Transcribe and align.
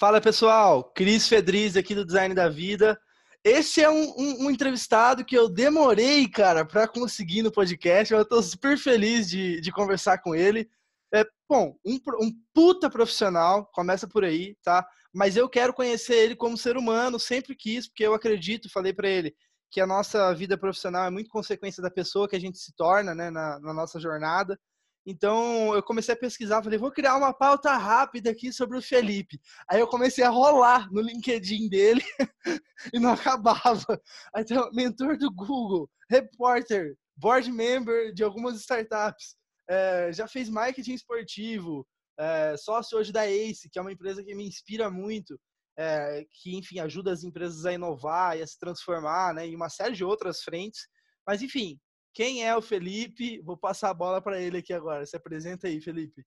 Fala 0.00 0.18
pessoal, 0.18 0.82
Cris 0.94 1.28
Fedriz 1.28 1.76
aqui 1.76 1.94
do 1.94 2.06
Design 2.06 2.34
da 2.34 2.48
Vida. 2.48 2.98
Esse 3.44 3.82
é 3.82 3.90
um, 3.90 4.14
um, 4.16 4.46
um 4.46 4.50
entrevistado 4.50 5.22
que 5.22 5.36
eu 5.36 5.46
demorei, 5.46 6.26
cara, 6.26 6.64
para 6.64 6.88
conseguir 6.88 7.42
no 7.42 7.52
podcast. 7.52 8.14
Eu 8.14 8.22
estou 8.22 8.42
super 8.42 8.78
feliz 8.78 9.28
de, 9.28 9.60
de 9.60 9.70
conversar 9.70 10.16
com 10.22 10.34
ele. 10.34 10.70
É, 11.12 11.22
bom, 11.46 11.76
um, 11.84 12.00
um 12.18 12.32
puta 12.54 12.88
profissional, 12.88 13.66
começa 13.74 14.08
por 14.08 14.24
aí, 14.24 14.56
tá? 14.62 14.86
Mas 15.12 15.36
eu 15.36 15.46
quero 15.50 15.74
conhecer 15.74 16.14
ele 16.14 16.34
como 16.34 16.56
ser 16.56 16.78
humano, 16.78 17.20
sempre 17.20 17.54
quis, 17.54 17.86
porque 17.86 18.06
eu 18.06 18.14
acredito, 18.14 18.72
falei 18.72 18.94
para 18.94 19.06
ele, 19.06 19.34
que 19.70 19.82
a 19.82 19.86
nossa 19.86 20.32
vida 20.32 20.56
profissional 20.56 21.04
é 21.04 21.10
muito 21.10 21.28
consequência 21.28 21.82
da 21.82 21.90
pessoa 21.90 22.26
que 22.26 22.36
a 22.36 22.40
gente 22.40 22.56
se 22.56 22.72
torna, 22.74 23.14
né, 23.14 23.28
na, 23.28 23.60
na 23.60 23.74
nossa 23.74 24.00
jornada. 24.00 24.58
Então 25.06 25.74
eu 25.74 25.82
comecei 25.82 26.14
a 26.14 26.18
pesquisar, 26.18 26.62
falei, 26.62 26.78
vou 26.78 26.92
criar 26.92 27.16
uma 27.16 27.32
pauta 27.32 27.76
rápida 27.76 28.30
aqui 28.30 28.52
sobre 28.52 28.76
o 28.76 28.82
Felipe. 28.82 29.40
Aí 29.68 29.80
eu 29.80 29.86
comecei 29.86 30.22
a 30.22 30.28
rolar 30.28 30.90
no 30.92 31.00
LinkedIn 31.00 31.68
dele 31.68 32.02
e 32.92 32.98
não 32.98 33.12
acabava. 33.12 34.00
Tem 34.46 34.58
mentor 34.72 35.16
do 35.16 35.32
Google, 35.32 35.88
repórter, 36.08 36.96
board 37.16 37.50
member 37.50 38.12
de 38.12 38.22
algumas 38.22 38.60
startups, 38.60 39.36
é, 39.68 40.12
já 40.12 40.26
fez 40.26 40.48
marketing 40.48 40.94
esportivo, 40.94 41.86
é, 42.18 42.56
sócio 42.56 42.98
hoje 42.98 43.12
da 43.12 43.26
Ace, 43.26 43.68
que 43.70 43.78
é 43.78 43.82
uma 43.82 43.92
empresa 43.92 44.22
que 44.22 44.34
me 44.34 44.46
inspira 44.46 44.90
muito, 44.90 45.38
é, 45.78 46.24
que 46.30 46.56
enfim 46.56 46.80
ajuda 46.80 47.12
as 47.12 47.24
empresas 47.24 47.64
a 47.64 47.72
inovar 47.72 48.36
e 48.36 48.42
a 48.42 48.46
se 48.46 48.58
transformar, 48.58 49.32
né, 49.32 49.46
em 49.46 49.54
uma 49.54 49.70
série 49.70 49.94
de 49.94 50.04
outras 50.04 50.42
frentes. 50.42 50.88
Mas 51.26 51.40
enfim, 51.40 51.78
quem 52.12 52.44
é 52.44 52.56
o 52.56 52.62
Felipe? 52.62 53.40
Vou 53.40 53.56
passar 53.56 53.90
a 53.90 53.94
bola 53.94 54.20
para 54.20 54.40
ele 54.40 54.58
aqui 54.58 54.72
agora. 54.72 55.06
Se 55.06 55.16
apresenta 55.16 55.68
aí, 55.68 55.80
Felipe. 55.80 56.24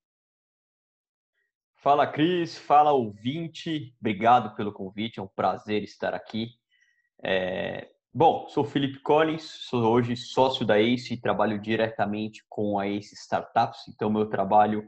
Fala, 1.75 2.07
Cris. 2.07 2.57
Fala, 2.57 2.93
ouvinte. 2.93 3.93
Obrigado 3.99 4.55
pelo 4.55 4.71
convite. 4.71 5.19
É 5.19 5.23
um 5.23 5.27
prazer 5.27 5.83
estar 5.83 6.13
aqui. 6.13 6.49
É... 7.21 7.89
Bom, 8.13 8.47
sou 8.47 8.63
Felipe 8.63 8.99
Collins, 8.99 9.41
sou 9.41 9.91
hoje 9.91 10.15
sócio 10.15 10.65
da 10.65 10.79
ACE 10.79 11.15
e 11.15 11.19
trabalho 11.19 11.59
diretamente 11.59 12.43
com 12.47 12.79
a 12.79 12.87
ACE 12.87 13.15
Startups. 13.15 13.87
Então, 13.89 14.09
meu 14.09 14.29
trabalho 14.29 14.87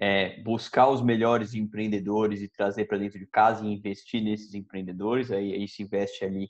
é 0.00 0.40
buscar 0.42 0.88
os 0.88 1.02
melhores 1.02 1.54
empreendedores 1.54 2.40
e 2.40 2.48
trazer 2.48 2.86
para 2.86 2.98
dentro 2.98 3.18
de 3.18 3.26
casa 3.26 3.64
e 3.64 3.72
investir 3.72 4.22
nesses 4.22 4.54
empreendedores. 4.54 5.30
Aí 5.30 5.52
a 5.52 5.56
ACE 5.58 5.82
investe 5.82 6.24
ali 6.24 6.48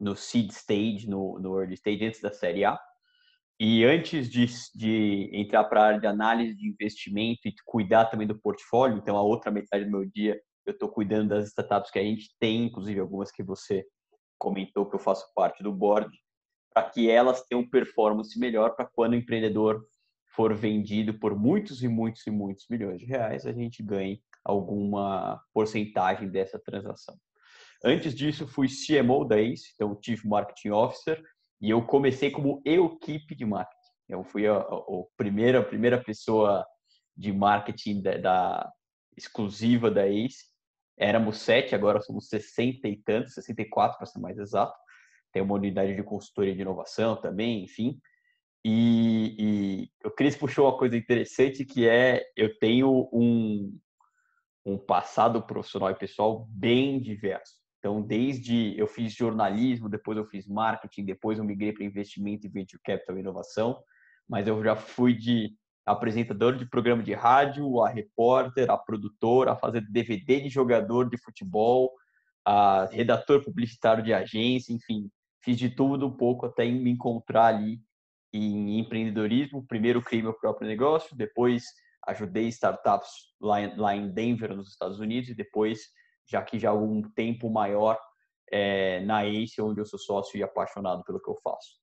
no 0.00 0.16
seed 0.16 0.50
stage, 0.50 1.08
no, 1.08 1.38
no 1.38 1.60
early 1.60 1.74
stage, 1.74 2.04
antes 2.04 2.20
da 2.20 2.32
série 2.32 2.64
A. 2.64 2.78
E 3.60 3.84
antes 3.84 4.30
de, 4.30 4.46
de 4.74 5.30
entrar 5.32 5.64
para 5.64 5.82
a 5.82 5.86
área 5.86 6.00
de 6.00 6.06
análise 6.06 6.54
de 6.54 6.68
investimento 6.68 7.40
e 7.46 7.54
cuidar 7.64 8.04
também 8.04 8.26
do 8.26 8.38
portfólio, 8.38 8.98
então 8.98 9.16
a 9.16 9.22
outra 9.22 9.50
metade 9.50 9.84
do 9.84 9.90
meu 9.90 10.06
dia 10.06 10.40
eu 10.64 10.72
estou 10.72 10.88
cuidando 10.88 11.30
das 11.30 11.48
startups 11.48 11.90
que 11.90 11.98
a 11.98 12.02
gente 12.02 12.28
tem, 12.38 12.66
inclusive 12.66 13.00
algumas 13.00 13.32
que 13.32 13.42
você 13.42 13.84
comentou 14.38 14.88
que 14.88 14.94
eu 14.94 15.00
faço 15.00 15.26
parte 15.34 15.62
do 15.62 15.72
board, 15.72 16.08
para 16.72 16.88
que 16.88 17.10
elas 17.10 17.42
tenham 17.46 17.68
performance 17.68 18.38
melhor 18.38 18.76
para 18.76 18.86
quando 18.86 19.14
o 19.14 19.16
empreendedor 19.16 19.84
for 20.36 20.54
vendido 20.54 21.18
por 21.18 21.36
muitos 21.36 21.82
e 21.82 21.88
muitos 21.88 22.24
e 22.26 22.30
muitos 22.30 22.66
milhões 22.70 23.00
de 23.00 23.06
reais, 23.06 23.44
a 23.44 23.52
gente 23.52 23.82
ganhe 23.82 24.22
alguma 24.44 25.42
porcentagem 25.52 26.28
dessa 26.28 26.60
transação. 26.60 27.16
Antes 27.84 28.14
disso, 28.14 28.46
fui 28.46 28.68
CMO 28.68 29.24
da 29.24 29.40
ACE, 29.40 29.72
então 29.74 29.98
Chief 30.00 30.24
Marketing 30.24 30.70
Officer, 30.70 31.20
e 31.60 31.70
eu 31.70 31.84
comecei 31.84 32.30
como 32.30 32.62
equipe 32.64 33.34
de 33.34 33.44
marketing. 33.44 33.78
Eu 34.08 34.24
fui 34.24 34.46
a, 34.46 34.54
a, 34.54 34.58
a, 34.58 35.04
primeira, 35.16 35.60
a 35.60 35.64
primeira 35.64 36.02
pessoa 36.02 36.64
de 37.16 37.32
marketing 37.32 38.00
da, 38.00 38.16
da 38.16 38.72
exclusiva 39.16 39.90
da 39.90 40.06
ACE. 40.06 40.46
Éramos 40.96 41.38
sete, 41.38 41.74
agora 41.74 42.00
somos 42.00 42.28
60 42.28 42.88
e 42.88 42.96
tantos, 42.96 43.34
64 43.34 43.98
para 43.98 44.06
ser 44.06 44.20
mais 44.20 44.38
exato. 44.38 44.76
Tem 45.32 45.42
uma 45.42 45.54
unidade 45.54 45.94
de 45.94 46.02
consultoria 46.02 46.54
de 46.54 46.62
inovação 46.62 47.20
também, 47.20 47.64
enfim. 47.64 48.00
E, 48.64 49.36
e 49.38 50.06
o 50.06 50.10
Cris 50.10 50.36
puxou 50.36 50.66
uma 50.66 50.76
coisa 50.78 50.96
interessante 50.96 51.64
que 51.64 51.88
é 51.88 52.24
eu 52.36 52.56
tenho 52.58 53.08
um, 53.12 53.78
um 54.64 54.78
passado 54.78 55.42
profissional 55.42 55.90
e 55.90 55.94
pessoal 55.94 56.46
bem 56.50 57.00
diverso. 57.00 57.57
Então, 57.78 58.02
desde 58.02 58.76
eu 58.78 58.86
fiz 58.86 59.12
jornalismo, 59.12 59.88
depois 59.88 60.18
eu 60.18 60.24
fiz 60.24 60.46
marketing, 60.46 61.04
depois 61.04 61.38
eu 61.38 61.44
migrei 61.44 61.72
para 61.72 61.84
investimento 61.84 62.46
e 62.46 62.50
venture 62.50 62.80
capital 62.82 63.16
e 63.16 63.20
inovação, 63.20 63.80
mas 64.28 64.46
eu 64.48 64.62
já 64.62 64.74
fui 64.74 65.14
de 65.14 65.54
apresentador 65.86 66.56
de 66.56 66.68
programa 66.68 67.02
de 67.02 67.14
rádio, 67.14 67.80
a 67.80 67.88
repórter, 67.88 68.70
a 68.70 68.76
produtor, 68.76 69.48
a 69.48 69.56
fazer 69.56 69.80
DVD 69.80 70.40
de 70.40 70.48
jogador 70.48 71.08
de 71.08 71.16
futebol, 71.16 71.92
a 72.44 72.86
redator 72.86 73.42
publicitário 73.42 74.02
de 74.02 74.12
agência, 74.12 74.72
enfim, 74.72 75.10
fiz 75.42 75.56
de 75.56 75.70
tudo 75.70 76.06
um 76.06 76.16
pouco 76.16 76.46
até 76.46 76.64
me 76.66 76.90
encontrar 76.90 77.46
ali 77.54 77.80
em 78.32 78.78
empreendedorismo. 78.78 79.66
Primeiro 79.66 80.02
criei 80.02 80.22
meu 80.22 80.34
próprio 80.34 80.68
negócio, 80.68 81.16
depois 81.16 81.64
ajudei 82.06 82.48
startups 82.48 83.10
lá 83.40 83.94
em 83.94 84.10
Denver, 84.10 84.54
nos 84.54 84.70
Estados 84.70 84.98
Unidos, 84.98 85.30
e 85.30 85.34
depois 85.34 85.80
já 86.28 86.42
que 86.42 86.58
já 86.58 86.68
há 86.68 86.72
algum 86.72 87.02
tempo 87.10 87.50
maior 87.50 87.98
é, 88.50 89.00
na 89.00 89.24
ACE, 89.24 89.60
onde 89.60 89.80
eu 89.80 89.86
sou 89.86 89.98
sócio 89.98 90.38
e 90.38 90.42
apaixonado 90.42 91.02
pelo 91.04 91.20
que 91.20 91.30
eu 91.30 91.38
faço. 91.42 91.78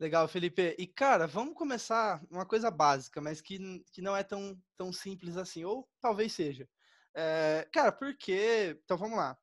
Legal, 0.00 0.28
Felipe. 0.28 0.76
E, 0.78 0.86
cara, 0.86 1.26
vamos 1.26 1.54
começar 1.54 2.22
uma 2.30 2.46
coisa 2.46 2.70
básica, 2.70 3.20
mas 3.20 3.40
que, 3.40 3.82
que 3.92 4.00
não 4.00 4.16
é 4.16 4.22
tão, 4.22 4.56
tão 4.76 4.92
simples 4.92 5.36
assim, 5.36 5.64
ou 5.64 5.88
talvez 6.00 6.32
seja. 6.32 6.68
É, 7.16 7.66
cara, 7.72 7.90
porque. 7.90 8.78
Então 8.84 8.96
vamos 8.96 9.18
lá. 9.18 9.36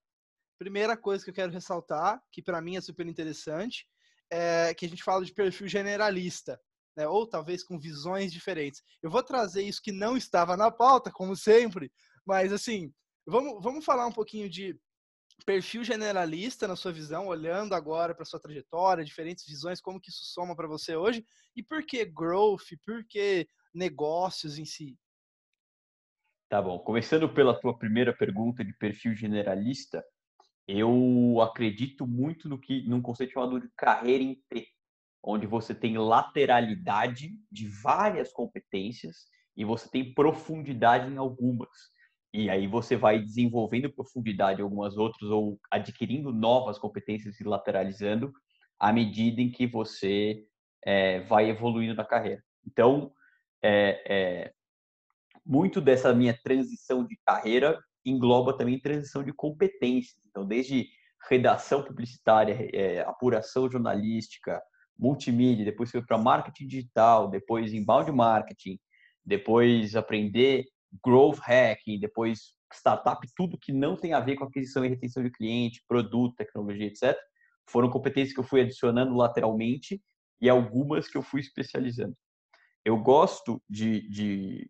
Primeira 0.57 0.95
coisa 0.95 1.23
que 1.25 1.29
eu 1.29 1.35
quero 1.35 1.51
ressaltar, 1.51 2.23
que 2.31 2.41
para 2.41 2.61
mim 2.61 2.77
é 2.77 2.81
super 2.81 3.05
interessante, 3.05 3.85
é 4.31 4.73
que 4.73 4.85
a 4.85 4.89
gente 4.89 5.03
fala 5.03 5.25
de 5.25 5.33
perfil 5.33 5.67
generalista, 5.67 6.57
né? 6.95 7.05
ou 7.05 7.27
talvez 7.27 7.61
com 7.61 7.77
visões 7.77 8.31
diferentes. 8.31 8.81
Eu 9.03 9.11
vou 9.11 9.21
trazer 9.21 9.63
isso 9.63 9.81
que 9.81 9.91
não 9.91 10.15
estava 10.15 10.55
na 10.55 10.71
pauta, 10.71 11.11
como 11.11 11.35
sempre, 11.35 11.91
mas 12.25 12.53
assim, 12.53 12.93
Vamos, 13.25 13.63
vamos 13.63 13.83
falar 13.83 14.05
um 14.05 14.11
pouquinho 14.11 14.49
de 14.49 14.79
perfil 15.45 15.83
generalista 15.83 16.67
na 16.67 16.75
sua 16.75 16.91
visão, 16.91 17.27
olhando 17.27 17.73
agora 17.73 18.13
para 18.13 18.25
sua 18.25 18.39
trajetória, 18.39 19.03
diferentes 19.03 19.45
visões, 19.45 19.81
como 19.81 19.99
que 19.99 20.09
isso 20.09 20.25
soma 20.25 20.55
para 20.55 20.67
você 20.67 20.95
hoje 20.95 21.25
e 21.55 21.63
por 21.63 21.85
que 21.85 22.05
growth, 22.05 22.67
por 22.85 23.03
que 23.05 23.47
negócios 23.73 24.57
em 24.57 24.65
si? 24.65 24.97
Tá 26.47 26.61
bom. 26.61 26.79
Começando 26.79 27.27
pela 27.33 27.59
tua 27.59 27.77
primeira 27.77 28.15
pergunta 28.15 28.63
de 28.63 28.73
perfil 28.73 29.15
generalista, 29.15 30.05
eu 30.67 31.41
acredito 31.41 32.07
muito 32.07 32.47
no 32.47 32.59
que 32.59 32.87
num 32.87 33.01
conceito 33.01 33.33
chamado 33.33 33.59
de 33.59 33.69
carreira 33.75 34.23
em 34.23 34.35
T, 34.47 34.67
onde 35.23 35.47
você 35.47 35.73
tem 35.73 35.97
lateralidade 35.97 37.31
de 37.51 37.67
várias 37.67 38.31
competências 38.31 39.25
e 39.57 39.65
você 39.65 39.89
tem 39.89 40.13
profundidade 40.13 41.11
em 41.11 41.17
algumas. 41.17 41.94
E 42.37 42.49
aí 42.49 42.67
você 42.67 42.97
vai 42.97 43.17
desenvolvendo 43.17 43.89
profundidade 43.89 44.59
em 44.59 44.63
algumas 44.63 44.97
outras 44.97 45.31
ou 45.31 45.57
adquirindo 45.71 46.33
novas 46.33 46.77
competências 46.77 47.39
e 47.39 47.45
lateralizando 47.45 48.33
à 48.77 48.91
medida 48.91 49.39
em 49.39 49.49
que 49.49 49.65
você 49.65 50.43
é, 50.83 51.21
vai 51.21 51.49
evoluindo 51.49 51.95
na 51.95 52.03
carreira. 52.03 52.43
Então, 52.67 53.13
é, 53.63 54.03
é, 54.05 54.53
muito 55.45 55.79
dessa 55.79 56.13
minha 56.13 56.37
transição 56.43 57.07
de 57.07 57.17
carreira 57.25 57.81
engloba 58.05 58.57
também 58.57 58.81
transição 58.81 59.23
de 59.23 59.31
competências. 59.31 60.19
Então, 60.29 60.45
desde 60.45 60.89
redação 61.29 61.85
publicitária, 61.85 62.69
é, 62.73 62.99
apuração 62.99 63.71
jornalística, 63.71 64.61
multimídia, 64.99 65.63
depois 65.63 65.89
foi 65.89 66.05
para 66.05 66.17
marketing 66.17 66.67
digital, 66.67 67.29
depois 67.29 67.73
inbound 67.73 68.11
marketing, 68.11 68.77
depois 69.25 69.95
aprender 69.95 70.65
growth 71.03 71.39
hacking, 71.39 71.99
depois 71.99 72.55
startup, 72.73 73.25
tudo 73.35 73.57
que 73.57 73.71
não 73.71 73.95
tem 73.95 74.13
a 74.13 74.19
ver 74.19 74.35
com 74.35 74.45
aquisição 74.45 74.83
e 74.83 74.89
retenção 74.89 75.23
de 75.23 75.31
cliente, 75.31 75.83
produto, 75.87 76.35
tecnologia, 76.35 76.87
etc. 76.87 77.17
Foram 77.69 77.89
competências 77.89 78.33
que 78.33 78.39
eu 78.39 78.43
fui 78.43 78.61
adicionando 78.61 79.15
lateralmente 79.15 80.01
e 80.41 80.49
algumas 80.49 81.07
que 81.07 81.17
eu 81.17 81.21
fui 81.21 81.41
especializando. 81.41 82.15
Eu 82.83 82.97
gosto 82.97 83.61
de, 83.69 84.07
de 84.09 84.69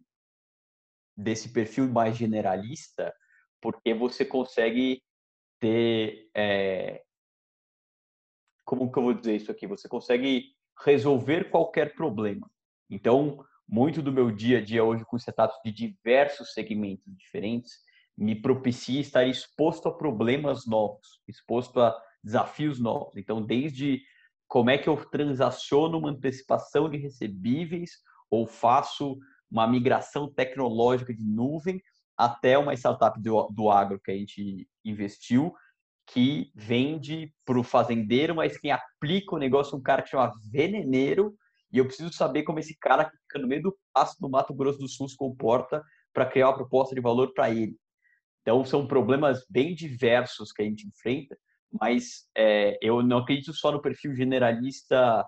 desse 1.17 1.49
perfil 1.49 1.89
mais 1.89 2.15
generalista 2.15 3.13
porque 3.61 3.93
você 3.93 4.23
consegue 4.23 5.01
ter 5.59 6.29
é, 6.35 7.01
como 8.65 8.91
que 8.91 8.97
eu 8.97 9.03
vou 9.03 9.13
dizer 9.13 9.35
isso 9.35 9.51
aqui? 9.51 9.67
Você 9.67 9.87
consegue 9.87 10.55
resolver 10.83 11.49
qualquer 11.51 11.95
problema. 11.95 12.49
Então, 12.89 13.45
muito 13.67 14.01
do 14.01 14.11
meu 14.11 14.31
dia 14.31 14.59
a 14.59 14.61
dia 14.61 14.83
hoje 14.83 15.05
com 15.05 15.17
setups 15.17 15.57
de 15.63 15.71
diversos 15.71 16.53
segmentos 16.53 17.05
diferentes 17.15 17.73
me 18.17 18.35
propicia 18.35 19.01
estar 19.01 19.25
exposto 19.25 19.89
a 19.89 19.97
problemas 19.97 20.65
novos, 20.65 21.21
exposto 21.27 21.81
a 21.81 21.95
desafios 22.23 22.79
novos. 22.79 23.17
Então, 23.17 23.41
desde 23.41 24.01
como 24.47 24.69
é 24.69 24.77
que 24.77 24.87
eu 24.87 24.95
transaciono 25.09 25.97
uma 25.97 26.11
antecipação 26.11 26.89
de 26.89 26.97
recebíveis 26.97 27.91
ou 28.29 28.47
faço 28.47 29.17
uma 29.51 29.67
migração 29.67 30.31
tecnológica 30.31 31.13
de 31.13 31.23
nuvem, 31.23 31.81
até 32.17 32.57
uma 32.57 32.73
startup 32.73 33.21
do, 33.21 33.47
do 33.49 33.69
agro 33.69 33.99
que 33.99 34.11
a 34.11 34.15
gente 34.15 34.67
investiu, 34.83 35.53
que 36.07 36.51
vende 36.55 37.33
para 37.43 37.59
o 37.59 37.63
fazendeiro, 37.63 38.35
mas 38.35 38.57
quem 38.57 38.71
aplica 38.71 39.35
o 39.35 39.39
negócio 39.39 39.75
é 39.75 39.77
um 39.77 39.81
cara 39.81 40.01
que 40.01 40.09
chama 40.09 40.31
veneneiro, 40.51 41.35
e 41.75 41.77
eu 41.77 41.85
preciso 41.85 42.13
saber 42.13 42.43
como 42.43 42.57
esse 42.57 42.73
cara 42.79 43.03
que 43.03 43.17
fica 43.17 43.37
no 43.37 43.49
meio 43.49 43.63
do 43.63 43.77
pasto 43.93 44.21
no 44.21 44.29
Mato 44.29 44.53
Grosso 44.53 44.79
do 44.79 44.87
Sul 44.87 45.09
se 45.09 45.17
comporta 45.17 45.83
para 46.13 46.25
criar 46.25 46.47
uma 46.47 46.55
proposta 46.55 46.95
de 46.95 47.01
valor 47.01 47.33
para 47.33 47.49
ele. 47.49 47.75
Então, 48.41 48.63
são 48.63 48.87
problemas 48.87 49.45
bem 49.49 49.75
diversos 49.75 50.53
que 50.53 50.61
a 50.61 50.65
gente 50.65 50.87
enfrenta, 50.87 51.37
mas 51.69 52.29
é, 52.33 52.77
eu 52.81 53.03
não 53.03 53.17
acredito 53.17 53.51
só 53.51 53.73
no 53.73 53.81
perfil 53.81 54.15
generalista, 54.15 55.25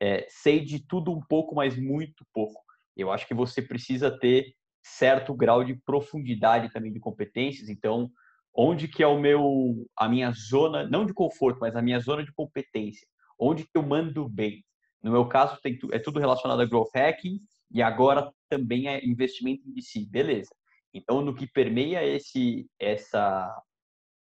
é, 0.00 0.24
sei 0.30 0.64
de 0.64 0.86
tudo 0.86 1.10
um 1.10 1.20
pouco, 1.28 1.56
mas 1.56 1.76
muito 1.76 2.24
pouco. 2.32 2.62
Eu 2.96 3.10
acho 3.10 3.26
que 3.26 3.34
você 3.34 3.60
precisa 3.60 4.16
ter 4.20 4.54
certo 4.84 5.34
grau 5.34 5.64
de 5.64 5.74
profundidade 5.84 6.72
também 6.72 6.92
de 6.92 7.00
competências. 7.00 7.68
Então, 7.68 8.08
onde 8.54 8.86
que 8.86 9.02
é 9.02 9.06
o 9.08 9.18
meu, 9.18 9.84
a 9.96 10.08
minha 10.08 10.30
zona, 10.30 10.88
não 10.88 11.04
de 11.04 11.12
conforto, 11.12 11.58
mas 11.58 11.74
a 11.74 11.82
minha 11.82 11.98
zona 11.98 12.22
de 12.22 12.32
competência, 12.32 13.04
onde 13.36 13.64
que 13.64 13.70
eu 13.74 13.82
mando 13.82 14.28
bem. 14.28 14.62
No 15.02 15.12
meu 15.12 15.26
caso, 15.28 15.58
tem, 15.62 15.78
é 15.92 15.98
tudo 15.98 16.18
relacionado 16.18 16.60
a 16.60 16.66
growth 16.66 16.90
hacking 16.94 17.40
e 17.70 17.82
agora 17.82 18.32
também 18.48 18.88
é 18.88 19.04
investimento 19.04 19.62
em 19.66 19.72
VC, 19.72 20.06
beleza. 20.08 20.50
Então, 20.92 21.20
no 21.20 21.34
que 21.34 21.46
permeia 21.46 22.04
esse, 22.04 22.66
essa, 22.78 23.54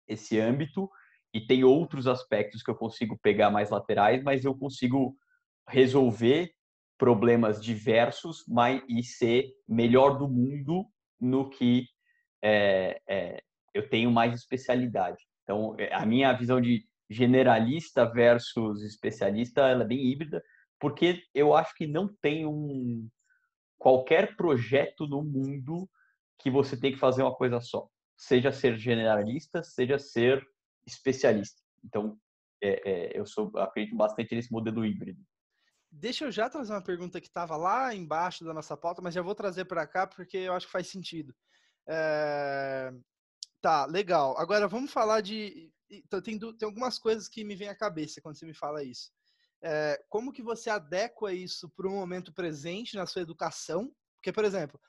esse 0.07 0.41
âmbito, 0.41 0.91
e 1.33 1.41
tem 1.41 1.63
outros 1.63 2.07
aspectos 2.07 2.63
que 2.63 2.71
eu 2.71 2.75
consigo 2.75 3.19
pegar 3.23 3.51
mais 3.51 3.71
laterais, 3.71 4.23
mas 4.23 4.45
eu 4.45 4.55
consigo 4.57 5.17
resolver 5.69 6.51
problemas 6.97 7.63
diversos 7.63 8.43
mas, 8.49 8.83
e 8.89 9.03
ser 9.05 9.53
melhor 9.69 10.19
do 10.19 10.29
mundo 10.29 10.87
no 11.21 11.49
que 11.49 11.87
é, 12.43 13.01
é, 13.09 13.43
eu 13.75 13.89
tenho 13.89 14.11
mais 14.11 14.35
especialidade. 14.35 15.19
Então, 15.43 15.77
é, 15.79 15.95
a 15.95 16.05
minha 16.05 16.33
visão 16.33 16.61
de 16.61 16.85
generalista 17.09 18.05
versus 18.05 18.83
especialista 18.83 19.63
ela 19.63 19.85
é 19.85 19.87
bem 19.87 20.07
híbrida, 20.07 20.43
porque 20.79 21.23
eu 21.35 21.55
acho 21.55 21.75
que 21.75 21.87
não 21.87 22.09
tem 22.21 22.47
um 22.47 23.09
qualquer 23.79 24.37
projeto 24.37 25.07
no 25.07 25.23
mundo 25.23 25.89
que 26.39 26.51
você 26.51 26.79
tem 26.79 26.93
que 26.93 26.99
fazer 26.99 27.23
uma 27.23 27.35
coisa 27.35 27.61
só, 27.61 27.89
seja 28.17 28.53
ser 28.53 28.77
generalista, 28.77 29.63
seja 29.63 29.99
ser 29.99 30.45
especialista. 30.87 31.61
Então, 31.85 32.19
é, 32.61 32.91
é, 32.91 33.19
eu 33.19 33.25
sou 33.25 33.51
acredito 33.57 33.97
bastante 33.97 34.35
nesse 34.35 34.53
modelo 34.53 34.85
híbrido. 34.85 35.21
Deixa 35.91 36.25
eu 36.25 36.31
já 36.31 36.51
trazer 36.51 36.73
uma 36.73 36.83
pergunta 36.83 37.21
que 37.21 37.29
estava 37.29 37.57
lá 37.57 37.95
embaixo 37.95 38.45
da 38.45 38.53
nossa 38.53 38.77
pauta, 38.77 39.01
mas 39.01 39.15
já 39.15 39.23
vou 39.23 39.35
trazer 39.35 39.65
para 39.65 39.87
cá 39.87 40.07
porque 40.07 40.37
eu 40.37 40.53
acho 40.53 40.67
que 40.67 40.73
faz 40.73 40.89
sentido. 40.89 41.35
É... 41.89 42.93
Tá, 43.61 43.87
legal. 43.87 44.37
Agora 44.39 44.69
vamos 44.69 44.93
falar 44.93 45.21
de. 45.21 45.73
Tem, 45.88 46.38
tem 46.38 46.67
algumas 46.67 46.99
coisas 46.99 47.29
que 47.29 47.44
me 47.44 47.56
vêm 47.56 47.69
à 47.69 47.75
cabeça 47.75 48.20
quando 48.20 48.37
você 48.37 48.46
me 48.46 48.55
fala 48.55 48.82
isso. 48.82 49.11
É, 49.62 50.02
como 50.08 50.32
que 50.32 50.43
você 50.43 50.70
adequa 50.70 51.32
isso 51.32 51.69
para 51.70 51.88
o 51.88 51.90
momento 51.90 52.32
presente 52.32 52.96
na 52.96 53.06
sua 53.06 53.23
educação? 53.23 53.93
Porque, 54.17 54.32
por 54.32 54.44
exemplo, 54.44 54.81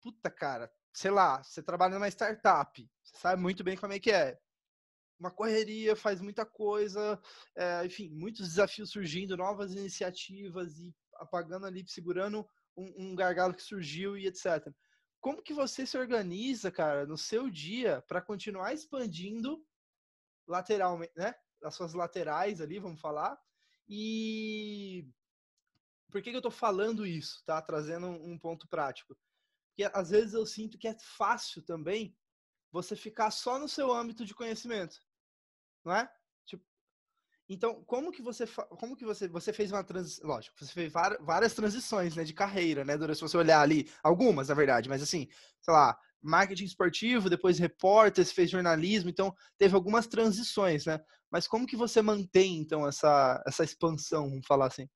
puta 0.00 0.30
cara, 0.30 0.70
sei 0.92 1.10
lá, 1.10 1.42
você 1.42 1.62
trabalha 1.62 1.94
numa 1.94 2.08
startup, 2.08 2.90
você 3.02 3.16
sabe 3.16 3.40
muito 3.40 3.64
bem 3.64 3.76
como 3.76 3.92
é 3.92 3.98
que 3.98 4.12
é 4.12 4.38
uma 5.18 5.30
correria, 5.30 5.94
faz 5.94 6.20
muita 6.20 6.44
coisa, 6.44 7.20
é, 7.56 7.86
enfim, 7.86 8.10
muitos 8.10 8.48
desafios 8.48 8.90
surgindo, 8.90 9.36
novas 9.36 9.72
iniciativas 9.72 10.78
e 10.78 10.94
apagando 11.14 11.66
ali, 11.66 11.84
segurando 11.86 12.46
um, 12.76 13.10
um 13.10 13.14
gargalo 13.14 13.54
que 13.54 13.62
surgiu 13.62 14.16
e 14.16 14.26
etc. 14.26 14.72
Como 15.20 15.42
que 15.42 15.54
você 15.54 15.86
se 15.86 15.96
organiza, 15.96 16.70
cara, 16.70 17.06
no 17.06 17.16
seu 17.16 17.48
dia 17.48 18.02
para 18.08 18.20
continuar 18.20 18.72
expandindo 18.74 19.64
lateralmente, 20.52 21.12
né? 21.16 21.34
As 21.64 21.74
suas 21.74 21.94
laterais 21.94 22.60
ali, 22.60 22.78
vamos 22.78 23.00
falar. 23.00 23.38
E 23.88 25.08
por 26.10 26.22
que, 26.22 26.30
que 26.30 26.36
eu 26.36 26.40
estou 26.40 26.52
falando 26.52 27.06
isso, 27.06 27.42
tá? 27.44 27.60
Trazendo 27.62 28.06
um 28.08 28.38
ponto 28.38 28.68
prático. 28.68 29.16
Porque 29.70 29.90
às 29.94 30.10
vezes 30.10 30.34
eu 30.34 30.46
sinto 30.46 30.78
que 30.78 30.86
é 30.88 30.96
fácil 31.00 31.62
também 31.62 32.16
você 32.70 32.94
ficar 32.94 33.30
só 33.30 33.58
no 33.58 33.68
seu 33.68 33.92
âmbito 33.92 34.24
de 34.24 34.34
conhecimento 34.34 35.00
não 35.84 35.94
é? 35.94 36.08
Tipo, 36.44 36.64
então, 37.48 37.82
como 37.84 38.12
que 38.12 38.22
você 38.22 38.46
como 38.78 38.96
que 38.96 39.04
você 39.04 39.28
você 39.28 39.52
fez 39.52 39.72
uma 39.72 39.84
transição, 39.84 40.26
lógico, 40.28 40.56
você 40.58 40.72
fez 40.72 40.92
várias 40.92 41.54
transições, 41.54 42.16
né, 42.16 42.24
de 42.24 42.32
carreira, 42.32 42.84
né, 42.84 42.96
durante 42.96 43.16
se 43.16 43.22
você 43.22 43.36
olhar 43.36 43.60
ali, 43.60 43.90
algumas, 44.02 44.48
na 44.48 44.54
verdade, 44.54 44.88
mas 44.88 45.02
assim, 45.02 45.28
sei 45.60 45.74
lá, 45.74 45.98
marketing 46.22 46.64
esportivo, 46.64 47.28
depois 47.28 47.58
repórter, 47.58 48.24
fez 48.26 48.50
jornalismo, 48.50 49.10
então 49.10 49.34
teve 49.58 49.74
algumas 49.74 50.06
transições, 50.06 50.86
né? 50.86 51.00
Mas 51.30 51.48
como 51.48 51.66
que 51.66 51.76
você 51.76 52.00
mantém 52.02 52.58
então 52.58 52.86
essa 52.86 53.42
essa 53.46 53.64
expansão, 53.64 54.28
vamos 54.28 54.46
falar 54.46 54.66
assim? 54.66 54.88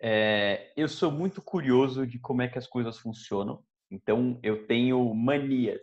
É, 0.00 0.72
eu 0.76 0.88
sou 0.88 1.10
muito 1.10 1.40
curioso 1.40 2.06
de 2.06 2.18
como 2.18 2.42
é 2.42 2.48
que 2.48 2.58
as 2.58 2.66
coisas 2.66 2.98
funcionam. 2.98 3.64
Então, 3.90 4.38
eu 4.42 4.66
tenho 4.66 5.14
manias. 5.14 5.80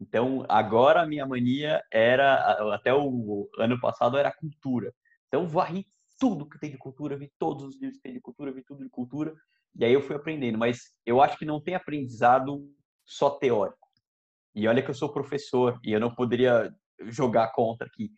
Então, 0.00 0.44
agora 0.48 1.02
a 1.02 1.06
minha 1.06 1.24
mania 1.24 1.82
era, 1.90 2.74
até 2.74 2.92
o 2.92 3.48
ano 3.58 3.80
passado, 3.80 4.18
era 4.18 4.32
cultura. 4.32 4.92
Então, 5.28 5.48
varri 5.48 5.86
tudo 6.18 6.48
que 6.48 6.58
tem 6.58 6.70
de 6.70 6.76
cultura, 6.76 7.16
vi 7.16 7.32
todos 7.38 7.64
os 7.64 7.80
livros 7.80 7.96
que 7.96 8.02
tem 8.02 8.12
de 8.12 8.20
cultura, 8.20 8.52
vi 8.52 8.62
tudo 8.62 8.84
de 8.84 8.90
cultura, 8.90 9.34
e 9.74 9.84
aí 9.84 9.92
eu 9.92 10.02
fui 10.02 10.16
aprendendo. 10.16 10.58
Mas 10.58 10.92
eu 11.06 11.22
acho 11.22 11.38
que 11.38 11.44
não 11.44 11.60
tem 11.60 11.74
aprendizado 11.74 12.68
só 13.04 13.30
teórico. 13.30 13.88
E 14.54 14.68
olha 14.68 14.82
que 14.82 14.90
eu 14.90 14.94
sou 14.94 15.12
professor, 15.12 15.80
e 15.82 15.92
eu 15.92 16.00
não 16.00 16.14
poderia 16.14 16.74
jogar 17.00 17.52
contra 17.52 17.86
aqui. 17.86 18.10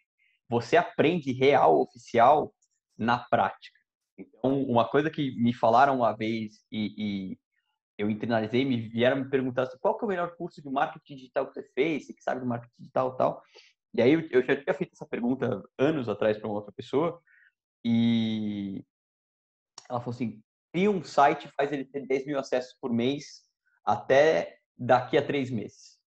Você 0.48 0.76
aprende 0.76 1.32
real, 1.32 1.80
oficial, 1.80 2.54
na 2.96 3.18
prática. 3.18 3.78
Então, 4.16 4.62
uma 4.62 4.88
coisa 4.88 5.10
que 5.10 5.34
me 5.36 5.52
falaram 5.52 5.96
uma 5.96 6.12
vez, 6.12 6.64
e, 6.70 6.94
e 6.96 7.38
eu 7.98 8.10
internalizei, 8.10 8.64
me 8.64 8.88
vieram 8.88 9.16
me 9.16 9.30
perguntar 9.30 9.62
assim, 9.62 9.78
qual 9.80 9.96
que 9.96 10.04
é 10.04 10.06
o 10.06 10.08
melhor 10.08 10.36
curso 10.36 10.62
de 10.62 10.68
marketing 10.68 11.16
digital 11.16 11.46
que 11.46 11.54
você 11.54 11.62
fez, 11.74 12.06
você 12.06 12.14
que 12.14 12.22
sabe 12.22 12.40
de 12.40 12.46
marketing 12.46 12.74
digital 12.78 13.14
e 13.14 13.16
tal. 13.16 13.42
E 13.94 14.02
aí 14.02 14.28
eu, 14.30 14.44
já 14.44 14.56
tinha 14.56 14.74
feito 14.74 14.92
essa 14.92 15.06
pergunta 15.06 15.62
anos 15.78 16.08
atrás 16.08 16.36
para 16.36 16.48
uma 16.48 16.56
outra 16.56 16.72
pessoa 16.72 17.20
e 17.84 18.84
ela 19.88 20.00
falou 20.00 20.14
assim, 20.14 20.42
cria 20.72 20.90
um 20.90 21.04
site 21.04 21.48
faz 21.56 21.70
ele 21.70 21.84
ter 21.84 22.04
10 22.04 22.26
mil 22.26 22.38
acessos 22.38 22.76
por 22.80 22.92
mês 22.92 23.42
até 23.84 24.58
daqui 24.76 25.16
a 25.16 25.26
três 25.26 25.50
meses. 25.50 25.98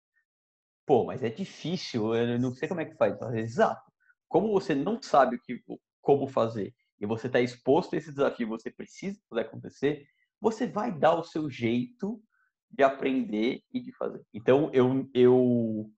Pô, 0.85 1.05
mas 1.05 1.23
é 1.23 1.29
difícil, 1.29 2.15
eu 2.15 2.39
não 2.39 2.53
sei 2.53 2.67
como 2.67 2.81
é 2.81 2.85
que 2.85 2.95
faz. 2.95 3.19
Exato. 3.35 3.91
Como 4.27 4.51
você 4.51 4.73
não 4.73 5.01
sabe 5.01 5.35
o 5.35 5.41
que, 5.41 5.61
como 6.01 6.27
fazer 6.27 6.73
e 6.99 7.05
você 7.05 7.27
está 7.27 7.39
exposto 7.39 7.93
a 7.93 7.97
esse 7.97 8.11
desafio, 8.11 8.47
você 8.47 8.71
precisa 8.71 9.19
fazer 9.29 9.41
acontecer, 9.41 10.07
você 10.39 10.67
vai 10.67 10.91
dar 10.91 11.15
o 11.15 11.23
seu 11.23 11.49
jeito 11.49 12.21
de 12.69 12.83
aprender 12.83 13.61
e 13.71 13.79
de 13.79 13.91
fazer. 13.93 14.25
Então, 14.33 14.69
eu, 14.73 15.09
eu 15.13 15.89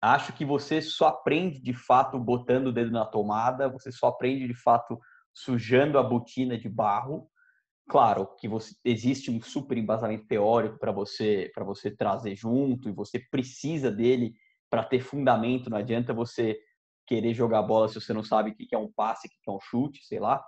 acho 0.00 0.32
que 0.32 0.44
você 0.44 0.80
só 0.80 1.08
aprende 1.08 1.60
de 1.60 1.72
fato 1.72 2.18
botando 2.18 2.68
o 2.68 2.72
dedo 2.72 2.90
na 2.90 3.04
tomada, 3.04 3.68
você 3.68 3.90
só 3.90 4.08
aprende 4.08 4.46
de 4.46 4.54
fato 4.54 4.98
sujando 5.32 5.98
a 5.98 6.02
botina 6.02 6.58
de 6.58 6.68
barro. 6.68 7.28
Claro 7.86 8.34
que 8.38 8.48
você, 8.48 8.74
existe 8.84 9.30
um 9.30 9.40
super 9.42 9.76
embasamento 9.76 10.26
teórico 10.26 10.78
para 10.78 10.90
você 10.90 11.50
para 11.54 11.64
você 11.64 11.90
trazer 11.90 12.34
junto 12.34 12.88
e 12.88 12.92
você 12.92 13.18
precisa 13.18 13.90
dele 13.90 14.34
para 14.70 14.82
ter 14.82 15.00
fundamento. 15.00 15.68
Não 15.68 15.76
adianta 15.76 16.14
você 16.14 16.58
querer 17.06 17.34
jogar 17.34 17.62
bola 17.62 17.88
se 17.88 18.00
você 18.00 18.12
não 18.12 18.24
sabe 18.24 18.50
o 18.50 18.54
que 18.54 18.74
é 18.74 18.78
um 18.78 18.90
passe, 18.90 19.28
o 19.28 19.30
que 19.30 19.50
é 19.50 19.52
um 19.52 19.60
chute, 19.60 20.04
sei 20.04 20.18
lá. 20.18 20.42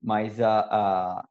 Mas 0.00 0.40
a, 0.40 0.60
a, 0.60 1.28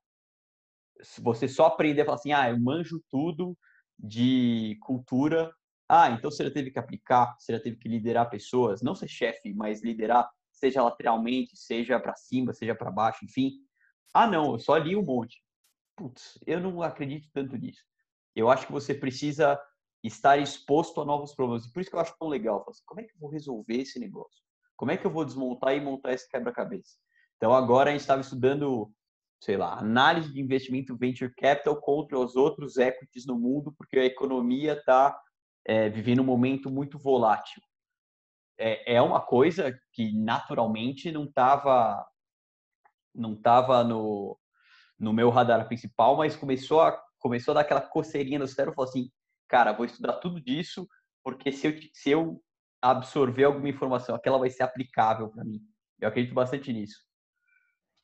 você 1.19 1.47
só 1.47 1.65
aprender 1.67 2.01
a 2.01 2.05
falar 2.05 2.17
assim, 2.17 2.31
ah, 2.31 2.49
eu 2.49 2.59
manjo 2.59 3.01
tudo 3.09 3.57
de 3.97 4.77
cultura. 4.81 5.51
Ah, 5.89 6.11
então 6.11 6.29
você 6.29 6.43
já 6.43 6.51
teve 6.51 6.69
que 6.69 6.79
aplicar, 6.79 7.35
você 7.39 7.53
já 7.53 7.59
teve 7.59 7.77
que 7.77 7.89
liderar 7.89 8.29
pessoas, 8.29 8.81
não 8.81 8.93
ser 8.93 9.07
chefe, 9.07 9.53
mas 9.53 9.83
liderar, 9.83 10.29
seja 10.51 10.83
lateralmente, 10.83 11.55
seja 11.57 11.99
para 11.99 12.15
cima, 12.15 12.53
seja 12.53 12.75
para 12.75 12.91
baixo, 12.91 13.25
enfim. 13.25 13.53
Ah, 14.13 14.27
não, 14.27 14.53
eu 14.53 14.59
só 14.59 14.77
li 14.77 14.95
um 14.95 15.03
monte. 15.03 15.41
Putz, 15.97 16.39
eu 16.45 16.61
não 16.61 16.81
acredito 16.81 17.27
tanto 17.33 17.57
nisso. 17.57 17.81
Eu 18.35 18.49
acho 18.49 18.67
que 18.67 18.71
você 18.71 18.93
precisa 18.93 19.59
estar 20.03 20.37
exposto 20.37 21.01
a 21.01 21.05
novos 21.05 21.33
problemas. 21.33 21.65
E 21.65 21.73
por 21.73 21.81
isso 21.81 21.89
que 21.89 21.95
eu 21.95 21.99
acho 21.99 22.15
tão 22.17 22.29
legal. 22.29 22.63
Assim, 22.69 22.83
como 22.85 23.01
é 23.01 23.03
que 23.03 23.13
eu 23.13 23.19
vou 23.19 23.29
resolver 23.29 23.75
esse 23.75 23.99
negócio? 23.99 24.41
Como 24.77 24.91
é 24.91 24.97
que 24.97 25.05
eu 25.05 25.11
vou 25.11 25.25
desmontar 25.25 25.75
e 25.75 25.81
montar 25.81 26.13
esse 26.13 26.29
quebra-cabeça? 26.29 26.95
Então 27.35 27.53
agora 27.53 27.89
a 27.89 27.91
gente 27.91 28.01
estava 28.01 28.21
estudando 28.21 28.93
sei 29.39 29.55
lá, 29.55 29.77
análise 29.77 30.33
de 30.33 30.41
investimento 30.41 30.97
venture 30.97 31.33
capital 31.35 31.79
contra 31.79 32.17
os 32.17 32.35
outros 32.35 32.77
equities 32.77 33.25
no 33.25 33.37
mundo, 33.37 33.73
porque 33.77 33.99
a 33.99 34.05
economia 34.05 34.73
está 34.73 35.19
é, 35.65 35.89
vivendo 35.89 36.21
um 36.21 36.25
momento 36.25 36.71
muito 36.71 36.97
volátil. 36.97 37.61
É, 38.57 38.95
é 38.95 39.01
uma 39.01 39.21
coisa 39.21 39.77
que 39.93 40.11
naturalmente 40.13 41.11
não 41.11 41.25
estava 41.25 42.05
não 43.13 43.35
tava 43.35 43.83
no, 43.83 44.37
no 44.99 45.13
meu 45.13 45.29
radar 45.29 45.67
principal, 45.67 46.17
mas 46.17 46.35
começou 46.35 46.81
a, 46.81 46.99
começou 47.19 47.51
a 47.51 47.55
dar 47.55 47.61
aquela 47.61 47.81
coceirinha 47.81 48.39
no 48.39 48.47
cérebro, 48.47 48.75
falou 48.75 48.89
assim, 48.89 49.11
cara, 49.47 49.73
vou 49.73 49.85
estudar 49.85 50.13
tudo 50.13 50.41
disso, 50.41 50.87
porque 51.23 51.51
se 51.51 51.67
eu, 51.67 51.73
se 51.93 52.09
eu 52.09 52.41
absorver 52.81 53.43
alguma 53.43 53.69
informação, 53.69 54.15
aquela 54.15 54.37
vai 54.37 54.49
ser 54.49 54.63
aplicável 54.63 55.29
para 55.29 55.43
mim. 55.43 55.61
Eu 55.99 56.07
acredito 56.07 56.33
bastante 56.33 56.71
nisso. 56.71 57.07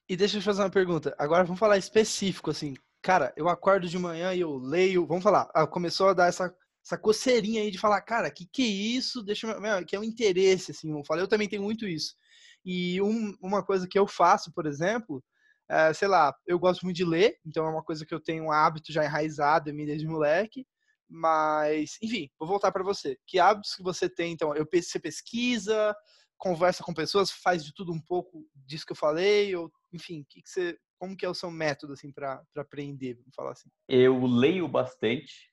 E 0.10 0.16
deixa 0.16 0.38
eu 0.38 0.42
te 0.42 0.46
fazer 0.46 0.62
uma 0.62 0.70
pergunta. 0.70 1.16
Agora 1.18 1.44
vamos 1.44 1.60
falar 1.60 1.78
específico, 1.78 2.52
assim. 2.52 2.74
Cara, 3.02 3.34
eu 3.38 3.48
acordo 3.48 3.88
de 3.88 3.98
manhã 3.98 4.34
e 4.34 4.42
eu 4.42 4.58
leio. 4.58 5.06
Vamos 5.06 5.24
falar. 5.24 5.50
Ah, 5.54 5.68
começou 5.68 6.10
a 6.10 6.14
dar 6.14 6.28
essa, 6.28 6.54
essa 6.84 6.98
coceirinha 6.98 7.62
aí 7.62 7.72
de 7.72 7.78
falar, 7.78 8.02
cara, 8.02 8.30
que 8.30 8.46
que 8.46 8.64
é 8.64 8.66
isso? 8.66 9.24
Deixa 9.24 9.48
eu, 9.48 9.86
que 9.86 9.96
é 9.96 10.00
um 10.00 10.04
interesse, 10.04 10.72
assim. 10.72 10.92
Eu 10.92 11.04
falei, 11.06 11.24
eu 11.24 11.28
também 11.28 11.48
tenho 11.48 11.62
muito 11.62 11.88
isso. 11.88 12.16
E 12.66 13.02
um, 13.02 13.36
uma 13.42 13.64
coisa 13.64 13.88
que 13.88 13.98
eu 13.98 14.08
faço, 14.08 14.52
por 14.54 14.66
exemplo, 14.66 15.24
é, 15.74 15.94
sei 15.94 16.08
lá, 16.08 16.32
eu 16.46 16.60
gosto 16.60 16.84
muito 16.84 16.98
de 16.98 17.04
ler, 17.04 17.40
então 17.44 17.66
é 17.66 17.70
uma 17.70 17.84
coisa 17.84 18.06
que 18.06 18.14
eu 18.14 18.20
tenho 18.20 18.46
um 18.46 18.52
hábito 18.52 18.94
já 18.94 19.04
enraizado 19.04 19.70
em 19.70 19.74
mim 19.74 19.86
desde 19.86 20.08
moleque. 20.08 20.68
Mas, 21.10 21.98
enfim, 22.02 22.30
vou 22.40 22.48
voltar 22.48 22.72
para 22.72 22.84
você. 22.84 23.18
Que 23.26 23.40
hábitos 23.40 23.76
que 23.76 23.84
você 23.84 24.08
tem? 24.08 24.34
Então, 24.34 24.56
eu 24.56 24.68
você 24.72 25.00
pesquisa, 25.00 25.96
conversa 26.38 26.84
com 26.84 26.94
pessoas, 26.94 27.32
faz 27.32 27.66
de 27.66 27.74
tudo 27.74 27.92
um 27.92 28.00
pouco 28.00 28.48
disso 28.54 28.86
que 28.86 28.92
eu 28.92 28.98
falei, 28.98 29.56
ou 29.56 29.72
enfim, 29.92 30.24
que 30.30 30.42
que 30.42 30.50
você, 30.50 30.78
como 31.00 31.18
que 31.18 31.26
é 31.26 31.30
o 31.30 31.34
seu 31.34 31.50
método 31.50 31.94
assim 31.94 32.12
para 32.12 32.44
aprender, 32.56 33.16
vamos 33.16 33.36
falar 33.36 33.52
assim? 33.52 33.70
Eu 33.88 34.26
leio 34.26 34.68
bastante, 34.68 35.52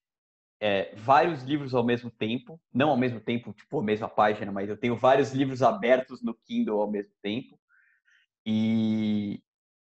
é, 0.60 0.94
vários 0.96 1.42
livros 1.42 1.74
ao 1.74 1.84
mesmo 1.84 2.10
tempo, 2.10 2.60
não 2.72 2.90
ao 2.90 2.96
mesmo 2.96 3.20
tempo, 3.20 3.52
tipo 3.54 3.80
a 3.80 3.82
mesma 3.82 4.08
página, 4.08 4.52
mas 4.52 4.68
eu 4.68 4.76
tenho 4.76 4.96
vários 4.96 5.32
livros 5.32 5.62
abertos 5.62 6.22
no 6.22 6.34
Kindle 6.34 6.80
ao 6.80 6.90
mesmo 6.90 7.14
tempo. 7.22 7.58
E 8.44 9.42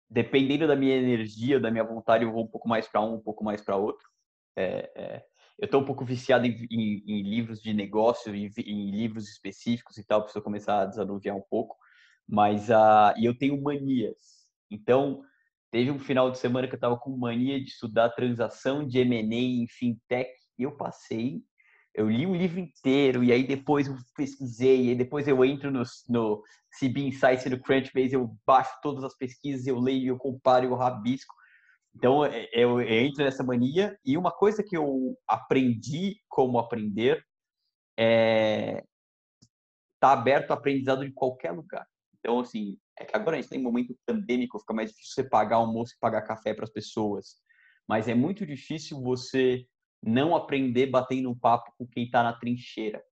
dependendo 0.08 0.66
da 0.66 0.76
minha 0.76 0.96
energia, 0.96 1.60
da 1.60 1.70
minha 1.70 1.84
vontade, 1.84 2.24
eu 2.24 2.32
vou 2.32 2.44
um 2.44 2.48
pouco 2.48 2.68
mais 2.68 2.86
para 2.86 3.00
um, 3.00 3.14
um 3.14 3.20
pouco 3.20 3.44
mais 3.44 3.60
para 3.60 3.76
outro. 3.76 4.06
É, 4.56 4.90
é, 4.94 5.24
eu 5.58 5.66
estou 5.66 5.80
um 5.80 5.84
pouco 5.84 6.04
viciado 6.04 6.46
em, 6.46 6.66
em, 6.70 7.04
em 7.06 7.22
livros 7.22 7.60
de 7.60 7.72
negócio, 7.72 8.34
em, 8.34 8.50
em, 8.58 8.90
livros 8.90 9.28
específicos 9.28 9.96
e 9.98 10.04
tal, 10.04 10.22
preciso 10.22 10.44
começar 10.44 10.82
a 10.82 10.86
desanuviar 10.86 11.36
um 11.36 11.44
pouco. 11.48 11.76
Mas 12.28 12.68
uh, 12.68 13.14
e 13.16 13.24
eu 13.24 13.36
tenho 13.36 13.60
manias. 13.62 14.16
Então, 14.70 15.22
teve 15.70 15.90
um 15.90 15.98
final 15.98 16.30
de 16.30 16.38
semana 16.38 16.66
que 16.66 16.74
eu 16.74 16.78
estava 16.78 16.96
com 16.96 17.16
mania 17.16 17.60
de 17.60 17.70
estudar 17.70 18.10
transação 18.10 18.86
de 18.86 18.98
M&A 18.98 19.62
em 19.62 19.66
fintech 19.68 20.30
e 20.58 20.64
eu 20.64 20.76
passei, 20.76 21.42
eu 21.96 22.10
li 22.10 22.26
um 22.26 22.36
livro 22.36 22.60
inteiro 22.60 23.24
e 23.24 23.32
aí 23.32 23.46
depois 23.46 23.88
eu 23.88 23.96
pesquisei, 24.14 24.90
e 24.90 24.94
depois 24.94 25.26
eu 25.26 25.42
entro 25.42 25.70
no, 25.70 25.82
no 26.08 26.42
CB 26.78 27.00
Insights 27.06 27.46
e 27.46 27.48
no 27.48 27.58
Crunchbase, 27.58 28.12
eu 28.12 28.36
baixo 28.46 28.70
todas 28.82 29.02
as 29.02 29.16
pesquisas, 29.16 29.66
eu 29.66 29.80
leio, 29.80 30.08
eu 30.08 30.18
comparo, 30.18 30.66
eu 30.66 30.74
rabisco. 30.74 31.34
Então, 31.94 32.22
é, 32.22 32.46
eu, 32.52 32.82
eu 32.82 33.06
entro 33.06 33.24
nessa 33.24 33.42
mania 33.42 33.98
e 34.04 34.18
uma 34.18 34.30
coisa 34.30 34.62
que 34.62 34.76
eu 34.76 35.16
aprendi 35.26 36.20
como 36.28 36.58
aprender 36.58 37.24
é 37.98 38.84
tá 39.98 40.12
aberto 40.12 40.50
ao 40.50 40.58
aprendizado 40.58 41.02
em 41.02 41.10
qualquer 41.10 41.52
lugar. 41.52 41.86
Então, 42.18 42.40
assim, 42.40 42.76
é 42.98 43.06
que 43.06 43.16
agora 43.16 43.38
a 43.38 43.40
gente 43.40 43.48
tem 43.48 43.58
um 43.58 43.62
momento 43.62 43.96
pandêmico, 44.04 44.58
fica 44.58 44.74
mais 44.74 44.90
difícil 44.90 45.14
você 45.14 45.24
pagar 45.24 45.56
almoço 45.56 45.94
e 45.94 45.98
pagar 45.98 46.20
café 46.20 46.52
para 46.52 46.64
as 46.64 46.70
pessoas. 46.70 47.36
Mas 47.88 48.06
é 48.06 48.14
muito 48.14 48.44
difícil 48.44 49.00
você 49.00 49.66
não 50.06 50.36
aprender 50.36 50.86
batendo 50.86 51.28
um 51.28 51.38
papo 51.38 51.72
com 51.76 51.86
quem 51.86 52.04
está 52.04 52.22
na 52.22 52.32
trincheira. 52.32 53.02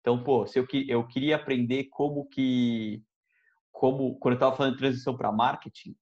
Então, 0.00 0.22
pô, 0.22 0.46
se 0.46 0.58
eu, 0.58 0.66
eu 0.88 1.06
queria 1.06 1.36
aprender 1.36 1.88
como 1.90 2.26
que, 2.28 3.02
como 3.72 4.18
quando 4.18 4.34
eu 4.34 4.36
estava 4.36 4.56
falando 4.56 4.74
de 4.74 4.78
transição 4.78 5.16
para 5.16 5.32
marketing, 5.32 5.94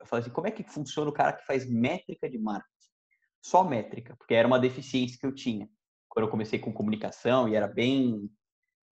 eu 0.00 0.06
falei 0.06 0.22
assim, 0.22 0.32
como 0.32 0.48
é 0.48 0.50
que 0.50 0.64
funciona 0.64 1.10
o 1.10 1.12
cara 1.12 1.34
que 1.34 1.44
faz 1.44 1.70
métrica 1.70 2.28
de 2.28 2.38
marketing? 2.38 2.72
Só 3.44 3.62
métrica, 3.62 4.16
porque 4.16 4.34
era 4.34 4.48
uma 4.48 4.58
deficiência 4.58 5.18
que 5.20 5.26
eu 5.26 5.34
tinha. 5.34 5.68
Quando 6.08 6.26
eu 6.26 6.30
comecei 6.30 6.58
com 6.58 6.72
comunicação 6.72 7.48
e 7.48 7.54
era 7.54 7.68
bem 7.68 8.30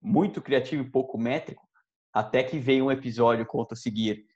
muito 0.01 0.41
criativo 0.41 0.83
e 0.83 0.91
pouco 0.91 1.19
métrico, 1.19 1.67
até 2.13 2.43
que 2.43 2.59
veio 2.59 2.87
um 2.87 2.91
episódio, 2.91 3.47
conto 3.47 3.73
a 3.73 3.77
seguir, 3.77 4.27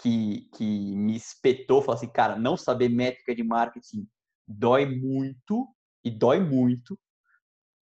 que, 0.00 0.48
que 0.56 0.96
me 0.96 1.14
espetou, 1.14 1.80
falou 1.80 1.96
assim, 1.96 2.10
cara, 2.10 2.36
não 2.36 2.56
saber 2.56 2.88
métrica 2.88 3.34
de 3.34 3.44
marketing 3.44 4.08
dói 4.46 4.86
muito, 4.86 5.66
e 6.04 6.10
dói 6.10 6.40
muito, 6.40 6.98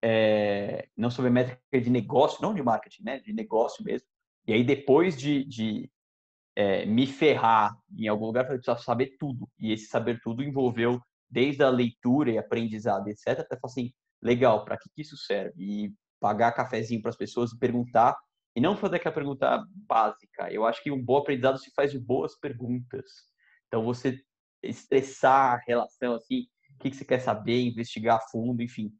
é, 0.02 0.88
não 0.96 1.10
saber 1.10 1.30
métrica 1.30 1.80
de 1.80 1.90
negócio, 1.90 2.42
não 2.42 2.54
de 2.54 2.62
marketing, 2.62 3.02
né, 3.04 3.20
de 3.20 3.32
negócio 3.32 3.84
mesmo. 3.84 4.06
E 4.46 4.52
aí 4.52 4.64
depois 4.64 5.16
de, 5.16 5.44
de 5.44 5.90
é, 6.56 6.84
me 6.84 7.06
ferrar 7.06 7.76
em 7.96 8.08
algum 8.08 8.26
lugar, 8.26 8.44
eu 8.44 8.48
precisava 8.48 8.80
saber 8.80 9.16
tudo. 9.18 9.48
E 9.58 9.72
esse 9.72 9.86
saber 9.86 10.20
tudo 10.22 10.42
envolveu 10.42 11.00
desde 11.30 11.62
a 11.62 11.68
leitura 11.68 12.30
e 12.30 12.38
aprendizado, 12.38 13.08
etc. 13.08 13.40
Até 13.40 13.58
falar 13.58 13.70
assim, 13.70 13.92
legal, 14.22 14.64
para 14.64 14.76
que, 14.76 14.88
que 14.94 15.02
isso 15.02 15.16
serve? 15.16 15.62
E 15.62 15.94
pagar 16.20 16.52
cafezinho 16.52 17.00
para 17.00 17.10
as 17.10 17.16
pessoas 17.16 17.52
e 17.52 17.58
perguntar 17.58 18.16
e 18.56 18.60
não 18.60 18.76
fazer 18.76 18.96
aquela 18.96 19.14
pergunta 19.14 19.62
básica. 19.86 20.52
Eu 20.52 20.66
acho 20.66 20.82
que 20.82 20.90
um 20.90 21.00
bom 21.00 21.18
aprendizado 21.18 21.58
se 21.58 21.70
faz 21.76 21.92
de 21.92 21.98
boas 21.98 22.36
perguntas. 22.40 23.04
Então, 23.68 23.84
você 23.84 24.18
estressar 24.62 25.54
a 25.54 25.62
relação, 25.64 26.14
assim, 26.14 26.46
o 26.78 26.80
que, 26.80 26.94
você 26.94 27.04
quer 27.04 27.18
saber, 27.18 27.60
investigar 27.60 28.16
a 28.16 28.28
fundo, 28.30 28.62
enfim. 28.62 28.92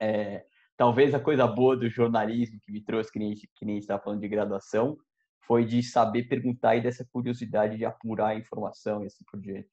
É, 0.00 0.44
talvez 0.76 1.14
a 1.14 1.20
coisa 1.20 1.46
boa 1.46 1.76
do 1.76 1.88
jornalismo 1.88 2.60
que 2.60 2.72
me 2.72 2.82
trouxe, 2.82 3.12
que 3.12 3.18
nem, 3.18 3.34
que 3.34 3.64
nem 3.64 3.78
estava 3.78 4.02
falando 4.02 4.20
de 4.20 4.28
graduação, 4.28 4.98
foi 5.46 5.64
de 5.64 5.82
saber 5.82 6.24
perguntar 6.24 6.76
e 6.76 6.82
dessa 6.82 7.06
curiosidade 7.12 7.76
de 7.76 7.84
apurar 7.84 8.30
a 8.30 8.34
informação 8.34 9.02
e 9.02 9.06
assim 9.06 9.24
por 9.30 9.40
diante. 9.40 9.70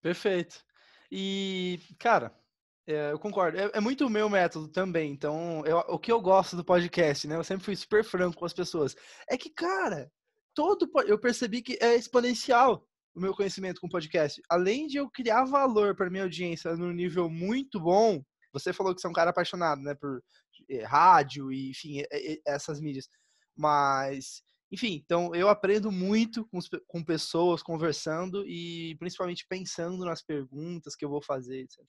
Perfeito. 0.00 0.64
E, 1.10 1.78
cara, 1.98 2.36
é, 2.86 3.12
eu 3.12 3.18
concordo. 3.18 3.56
É, 3.56 3.70
é, 3.74 3.80
muito 3.80 4.04
o 4.04 4.10
meu 4.10 4.28
método 4.28 4.66
também. 4.66 5.12
Então, 5.12 5.64
eu, 5.64 5.78
o 5.78 5.98
que 5.98 6.10
eu 6.10 6.20
gosto 6.20 6.56
do 6.56 6.64
podcast, 6.64 7.28
né? 7.28 7.36
Eu 7.36 7.44
sempre 7.44 7.64
fui 7.64 7.76
super 7.76 8.02
franco 8.02 8.36
com 8.36 8.44
as 8.44 8.52
pessoas. 8.52 8.96
É 9.30 9.36
que, 9.36 9.50
cara, 9.50 10.10
todo 10.52 10.90
eu 11.06 11.18
percebi 11.20 11.62
que 11.62 11.78
é 11.80 11.94
exponencial 11.94 12.84
o 13.14 13.20
meu 13.20 13.34
conhecimento 13.34 13.80
com 13.80 13.88
podcast. 13.88 14.40
Além 14.48 14.86
de 14.86 14.96
eu 14.96 15.10
criar 15.10 15.44
valor 15.44 15.94
para 15.94 16.10
minha 16.10 16.24
audiência 16.24 16.74
num 16.76 16.92
nível 16.92 17.28
muito 17.28 17.80
bom, 17.80 18.22
você 18.52 18.72
falou 18.72 18.94
que 18.94 19.00
você 19.00 19.06
é 19.06 19.10
um 19.10 19.14
cara 19.14 19.30
apaixonado, 19.30 19.80
né, 19.80 19.94
por 19.94 20.22
é, 20.70 20.84
rádio 20.84 21.52
e, 21.52 21.70
enfim, 21.70 22.02
essas 22.46 22.80
mídias. 22.80 23.08
Mas, 23.56 24.42
enfim, 24.70 25.02
então 25.04 25.34
eu 25.34 25.48
aprendo 25.48 25.90
muito 25.90 26.46
com, 26.46 26.58
com 26.86 27.04
pessoas, 27.04 27.62
conversando 27.62 28.46
e 28.46 28.96
principalmente 28.98 29.46
pensando 29.48 30.04
nas 30.04 30.22
perguntas 30.22 30.94
que 30.96 31.04
eu 31.04 31.10
vou 31.10 31.22
fazer, 31.22 31.60
etc 31.60 31.84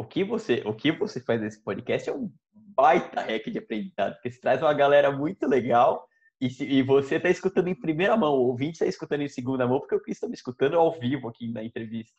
o 0.00 0.04
que 0.04 0.24
você, 0.24 0.62
o 0.64 0.74
que 0.74 0.90
você 0.90 1.20
faz 1.20 1.42
nesse 1.42 1.62
podcast 1.62 2.08
é 2.08 2.14
um 2.14 2.32
baita 2.52 3.20
hack 3.20 3.50
de 3.50 3.58
aprendizado, 3.58 4.14
porque 4.14 4.30
você 4.30 4.40
traz 4.40 4.62
uma 4.62 4.72
galera 4.72 5.12
muito 5.12 5.46
legal 5.46 6.08
e, 6.40 6.48
se, 6.48 6.64
e 6.64 6.82
você 6.82 7.16
está 7.16 7.28
escutando 7.28 7.68
em 7.68 7.74
primeira 7.74 8.16
mão, 8.16 8.34
o 8.34 8.46
ouvinte 8.46 8.72
está 8.72 8.86
escutando 8.86 9.20
em 9.20 9.28
segunda 9.28 9.66
mão, 9.66 9.78
porque 9.78 9.94
o 9.94 10.00
Cris 10.00 10.16
está 10.16 10.26
me 10.26 10.34
escutando 10.34 10.78
ao 10.78 10.98
vivo 10.98 11.28
aqui 11.28 11.48
na 11.52 11.62
entrevista. 11.62 12.16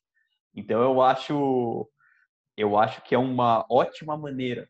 Então 0.54 0.82
eu 0.82 1.02
acho, 1.02 1.90
eu 2.56 2.78
acho 2.78 3.02
que 3.04 3.16
é 3.16 3.18
uma 3.18 3.66
ótima 3.70 4.16
maneira 4.16 4.70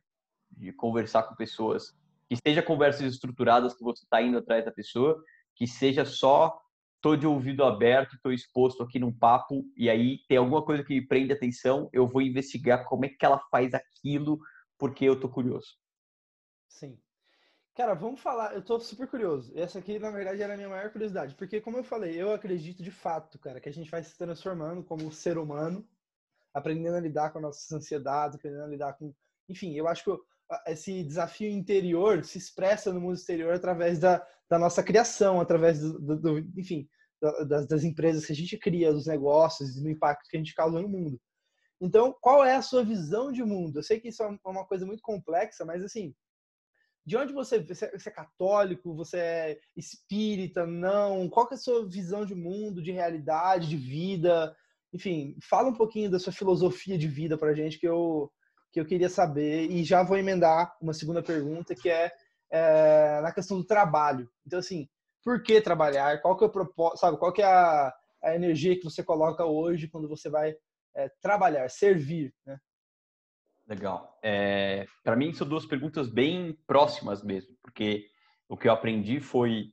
de 0.49 0.71
conversar 0.71 1.23
com 1.23 1.35
pessoas, 1.35 1.93
que 2.29 2.37
seja 2.37 2.61
conversas 2.61 3.13
estruturadas 3.13 3.73
que 3.73 3.83
você 3.83 4.03
está 4.03 4.21
indo 4.21 4.37
atrás 4.37 4.63
da 4.63 4.71
pessoa, 4.71 5.21
que 5.55 5.67
seja 5.67 6.05
só 6.05 6.57
tô 7.01 7.15
de 7.15 7.25
ouvido 7.25 7.63
aberto, 7.63 8.15
estou 8.15 8.31
exposto 8.31 8.83
aqui 8.83 8.99
num 8.99 9.11
papo 9.11 9.65
e 9.75 9.89
aí 9.89 10.19
tem 10.29 10.37
alguma 10.37 10.63
coisa 10.63 10.83
que 10.83 10.93
me 10.93 11.05
prende 11.05 11.33
atenção, 11.33 11.89
eu 11.91 12.07
vou 12.07 12.21
investigar 12.21 12.85
como 12.85 13.05
é 13.05 13.09
que 13.09 13.25
ela 13.25 13.39
faz 13.49 13.73
aquilo, 13.73 14.39
porque 14.77 15.03
eu 15.03 15.19
tô 15.19 15.27
curioso. 15.27 15.75
Sim. 16.69 16.97
Cara, 17.73 17.93
vamos 17.93 18.19
falar, 18.19 18.53
eu 18.53 18.61
tô 18.61 18.79
super 18.79 19.07
curioso. 19.07 19.51
Essa 19.55 19.79
aqui, 19.79 19.97
na 19.97 20.11
verdade, 20.11 20.41
era 20.41 20.53
a 20.53 20.57
minha 20.57 20.67
maior 20.67 20.91
curiosidade, 20.91 21.35
porque 21.35 21.61
como 21.61 21.77
eu 21.77 21.83
falei, 21.83 22.21
eu 22.21 22.33
acredito 22.33 22.83
de 22.83 22.91
fato, 22.91 23.39
cara, 23.39 23.61
que 23.61 23.69
a 23.69 23.73
gente 23.73 23.89
vai 23.89 24.03
se 24.03 24.17
transformando 24.17 24.83
como 24.83 25.11
ser 25.11 25.37
humano, 25.37 25.87
aprendendo 26.53 26.97
a 26.97 26.99
lidar 26.99 27.31
com 27.31 27.39
as 27.39 27.43
nossas 27.43 27.71
ansiedades, 27.71 28.35
aprendendo 28.35 28.65
a 28.65 28.67
lidar 28.67 28.93
com, 28.97 29.13
enfim, 29.47 29.73
eu 29.73 29.87
acho 29.87 30.03
que 30.03 30.11
esse 30.67 31.03
desafio 31.03 31.49
interior 31.49 32.25
se 32.25 32.37
expressa 32.37 32.91
no 32.91 32.99
mundo 32.99 33.15
exterior 33.15 33.53
através 33.53 33.99
da, 33.99 34.25
da 34.49 34.59
nossa 34.59 34.83
criação, 34.83 35.39
através 35.39 35.79
do, 35.79 35.97
do, 35.97 36.19
do 36.19 36.39
enfim, 36.59 36.89
das, 37.47 37.67
das, 37.67 37.83
empresas 37.85 38.25
que 38.25 38.33
a 38.33 38.35
gente 38.35 38.57
cria, 38.57 38.91
dos 38.91 39.05
negócios 39.05 39.75
do 39.75 39.89
impacto 39.89 40.27
que 40.29 40.35
a 40.35 40.39
gente 40.39 40.53
causa 40.53 40.81
no 40.81 40.89
mundo. 40.89 41.19
Então, 41.79 42.13
qual 42.19 42.43
é 42.43 42.55
a 42.55 42.61
sua 42.61 42.83
visão 42.83 43.31
de 43.31 43.43
mundo? 43.43 43.79
Eu 43.79 43.83
sei 43.83 43.99
que 43.99 44.09
isso 44.09 44.21
é 44.23 44.37
uma 44.45 44.65
coisa 44.65 44.85
muito 44.85 45.01
complexa, 45.01 45.63
mas 45.63 45.83
assim, 45.83 46.13
de 47.05 47.17
onde 47.17 47.33
você, 47.33 47.59
você 47.63 47.85
é 48.05 48.11
católico, 48.11 48.93
você 48.93 49.17
é 49.17 49.59
espírita, 49.75 50.65
não? 50.65 51.27
Qual 51.29 51.47
é 51.51 51.55
a 51.55 51.57
sua 51.57 51.87
visão 51.87 52.25
de 52.25 52.35
mundo, 52.35 52.81
de 52.81 52.91
realidade, 52.91 53.67
de 53.67 53.77
vida? 53.77 54.55
Enfim, 54.93 55.35
fala 55.41 55.69
um 55.69 55.73
pouquinho 55.73 56.11
da 56.11 56.19
sua 56.19 56.31
filosofia 56.31 56.97
de 56.97 57.07
vida 57.07 57.37
para 57.37 57.53
gente 57.53 57.79
que 57.79 57.87
eu 57.87 58.31
que 58.73 58.79
eu 58.79 58.85
queria 58.85 59.09
saber 59.09 59.69
e 59.69 59.83
já 59.83 60.01
vou 60.01 60.17
emendar 60.17 60.73
uma 60.81 60.93
segunda 60.93 61.21
pergunta 61.21 61.75
que 61.75 61.89
é, 61.89 62.09
é 62.49 63.19
na 63.21 63.33
questão 63.33 63.57
do 63.57 63.65
trabalho. 63.65 64.29
Então 64.47 64.59
assim, 64.59 64.87
por 65.23 65.43
que 65.43 65.59
trabalhar? 65.59 66.21
Qual 66.21 66.37
que 66.37 66.43
é 66.45 66.47
o 66.47 66.51
propósito, 66.51 66.99
sabe? 66.99 67.17
Qual 67.17 67.33
que 67.33 67.41
é 67.41 67.45
a, 67.45 67.93
a 68.23 68.35
energia 68.35 68.77
que 68.77 68.85
você 68.85 69.03
coloca 69.03 69.45
hoje 69.45 69.89
quando 69.89 70.07
você 70.07 70.29
vai 70.29 70.55
é, 70.95 71.09
trabalhar, 71.21 71.69
servir? 71.69 72.33
Né? 72.45 72.57
Legal. 73.71 74.19
É, 74.21 74.85
Para 75.01 75.15
mim, 75.15 75.31
são 75.31 75.47
duas 75.47 75.65
perguntas 75.65 76.09
bem 76.09 76.57
próximas 76.67 77.23
mesmo, 77.23 77.55
porque 77.63 78.05
o 78.49 78.57
que 78.57 78.67
eu 78.67 78.73
aprendi 78.73 79.21
foi. 79.21 79.71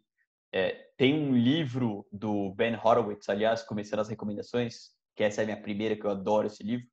É, 0.52 0.86
tem 0.96 1.14
um 1.14 1.36
livro 1.36 2.06
do 2.12 2.54
Ben 2.54 2.76
Horowitz, 2.76 3.28
aliás, 3.28 3.64
começando 3.64 3.98
as 3.98 4.08
recomendações, 4.08 4.90
que 5.16 5.24
essa 5.24 5.40
é 5.40 5.42
a 5.42 5.46
minha 5.46 5.60
primeira, 5.60 5.96
que 5.96 6.04
eu 6.04 6.10
adoro 6.10 6.46
esse 6.46 6.62
livro, 6.62 6.86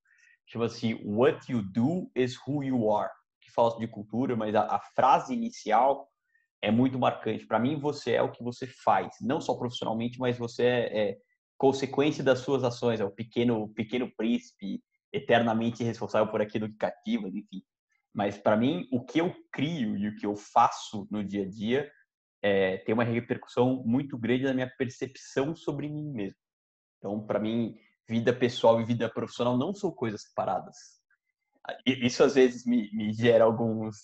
chama-se 0.47 0.95
What 1.05 1.49
You 1.49 1.61
Do 1.61 2.11
is 2.15 2.35
Who 2.45 2.63
You 2.63 2.91
Are, 2.91 3.13
que 3.39 3.51
fala 3.51 3.77
de 3.77 3.87
cultura, 3.87 4.35
mas 4.35 4.55
a, 4.55 4.61
a 4.61 4.79
frase 4.95 5.33
inicial 5.33 6.09
é 6.59 6.71
muito 6.71 6.97
marcante. 6.97 7.45
Para 7.45 7.59
mim, 7.59 7.79
você 7.79 8.13
é 8.13 8.21
o 8.21 8.31
que 8.31 8.43
você 8.43 8.65
faz, 8.65 9.15
não 9.21 9.39
só 9.39 9.53
profissionalmente, 9.55 10.19
mas 10.19 10.39
você 10.39 10.63
é, 10.63 11.09
é 11.09 11.17
consequência 11.55 12.23
das 12.23 12.39
suas 12.39 12.63
ações, 12.63 12.99
é 12.99 13.05
o 13.05 13.11
pequeno, 13.11 13.69
pequeno 13.69 14.11
príncipe, 14.17 14.81
eternamente 15.15 15.83
responsável 15.83 16.29
por 16.29 16.41
aquilo 16.41 16.69
que 16.69 16.77
cativa, 16.77 17.27
enfim. 17.27 17.63
Mas 18.13 18.37
para 18.37 18.55
mim, 18.55 18.87
o 18.91 19.03
que 19.03 19.19
eu 19.19 19.33
crio 19.51 19.97
e 19.97 20.07
o 20.07 20.15
que 20.15 20.25
eu 20.25 20.35
faço 20.35 21.07
no 21.09 21.23
dia 21.23 21.43
a 21.43 21.49
dia 21.49 21.91
é, 22.41 22.77
tem 22.77 22.93
uma 22.93 23.03
repercussão 23.03 23.83
muito 23.85 24.17
grande 24.17 24.43
na 24.43 24.53
minha 24.53 24.71
percepção 24.77 25.55
sobre 25.55 25.89
mim 25.89 26.11
mesmo. 26.11 26.37
Então, 26.97 27.25
para 27.25 27.39
mim, 27.39 27.75
vida 28.07 28.33
pessoal 28.33 28.79
e 28.79 28.85
vida 28.85 29.09
profissional 29.09 29.57
não 29.57 29.73
são 29.73 29.91
coisas 29.91 30.23
separadas. 30.23 30.77
Isso 31.85 32.23
às 32.23 32.35
vezes 32.35 32.65
me, 32.65 32.91
me 32.91 33.11
gera 33.11 33.43
alguns 33.43 33.97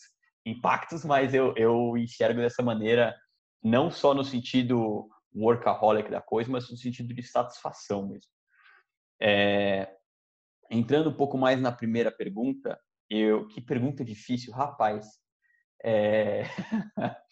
impactos, 0.46 1.06
mas 1.06 1.34
eu, 1.34 1.53
eu 1.56 1.96
enxergo 1.98 2.41
dessa 2.41 2.63
maneira, 2.63 3.15
não 3.63 3.91
só 3.91 4.13
no 4.13 4.24
sentido 4.24 5.08
workaholic 5.34 6.10
da 6.10 6.22
coisa, 6.22 6.51
mas 6.51 6.70
no 6.70 6.77
sentido 6.77 7.13
de 7.13 7.24
satisfação 7.24 8.08
mesmo. 8.08 8.32
É, 9.22 9.88
entrando 10.72 11.10
um 11.10 11.13
pouco 11.13 11.38
mais 11.38 11.60
na 11.60 11.72
primeira 11.72 12.10
pergunta, 12.10 12.80
eu 13.10 13.46
que 13.50 13.60
pergunta 13.60 14.06
difícil, 14.06 14.54
rapaz. 14.54 15.06
É... 15.84 16.44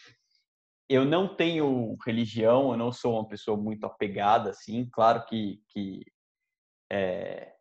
eu 0.89 1.05
não 1.05 1.33
tenho 1.33 1.95
religião, 2.05 2.71
eu 2.71 2.77
não 2.77 2.91
sou 2.91 3.13
uma 3.13 3.27
pessoa 3.27 3.55
muito 3.55 3.85
apegada, 3.85 4.49
assim. 4.49 4.89
Claro 4.91 5.25
que, 5.25 5.61
que 5.69 6.05
é... 6.91 7.53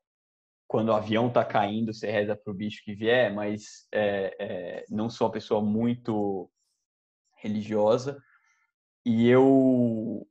quando 0.67 0.89
o 0.89 0.95
avião 0.95 1.31
tá 1.31 1.45
caindo, 1.45 1.95
você 1.95 2.11
reza 2.11 2.35
pro 2.35 2.53
bicho 2.53 2.83
que 2.85 2.95
vier, 2.95 3.33
mas 3.33 3.87
é, 3.93 4.37
é, 4.41 4.85
não 4.91 5.09
sou 5.09 5.29
uma 5.29 5.33
pessoa 5.33 5.63
muito 5.63 6.51
religiosa. 7.37 8.21
E 9.07 9.29
eu 9.29 10.27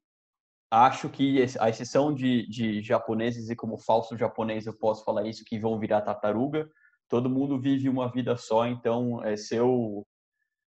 acho 0.70 1.10
que 1.10 1.44
a 1.60 1.70
exceção 1.70 2.14
de, 2.14 2.48
de 2.48 2.82
japoneses 2.82 3.50
e 3.50 3.56
como 3.56 3.78
falso 3.78 4.18
japonês 4.18 4.66
eu 4.66 4.78
posso 4.78 5.04
falar 5.04 5.26
isso 5.28 5.44
que 5.46 5.60
vão 5.60 5.80
virar 5.80 6.02
tartaruga. 6.02 6.70
Todo 7.10 7.30
mundo 7.30 7.60
vive 7.60 7.88
uma 7.88 8.12
vida 8.12 8.36
só 8.36 8.68
então 8.68 9.24
é 9.24 9.38
seu 9.38 10.06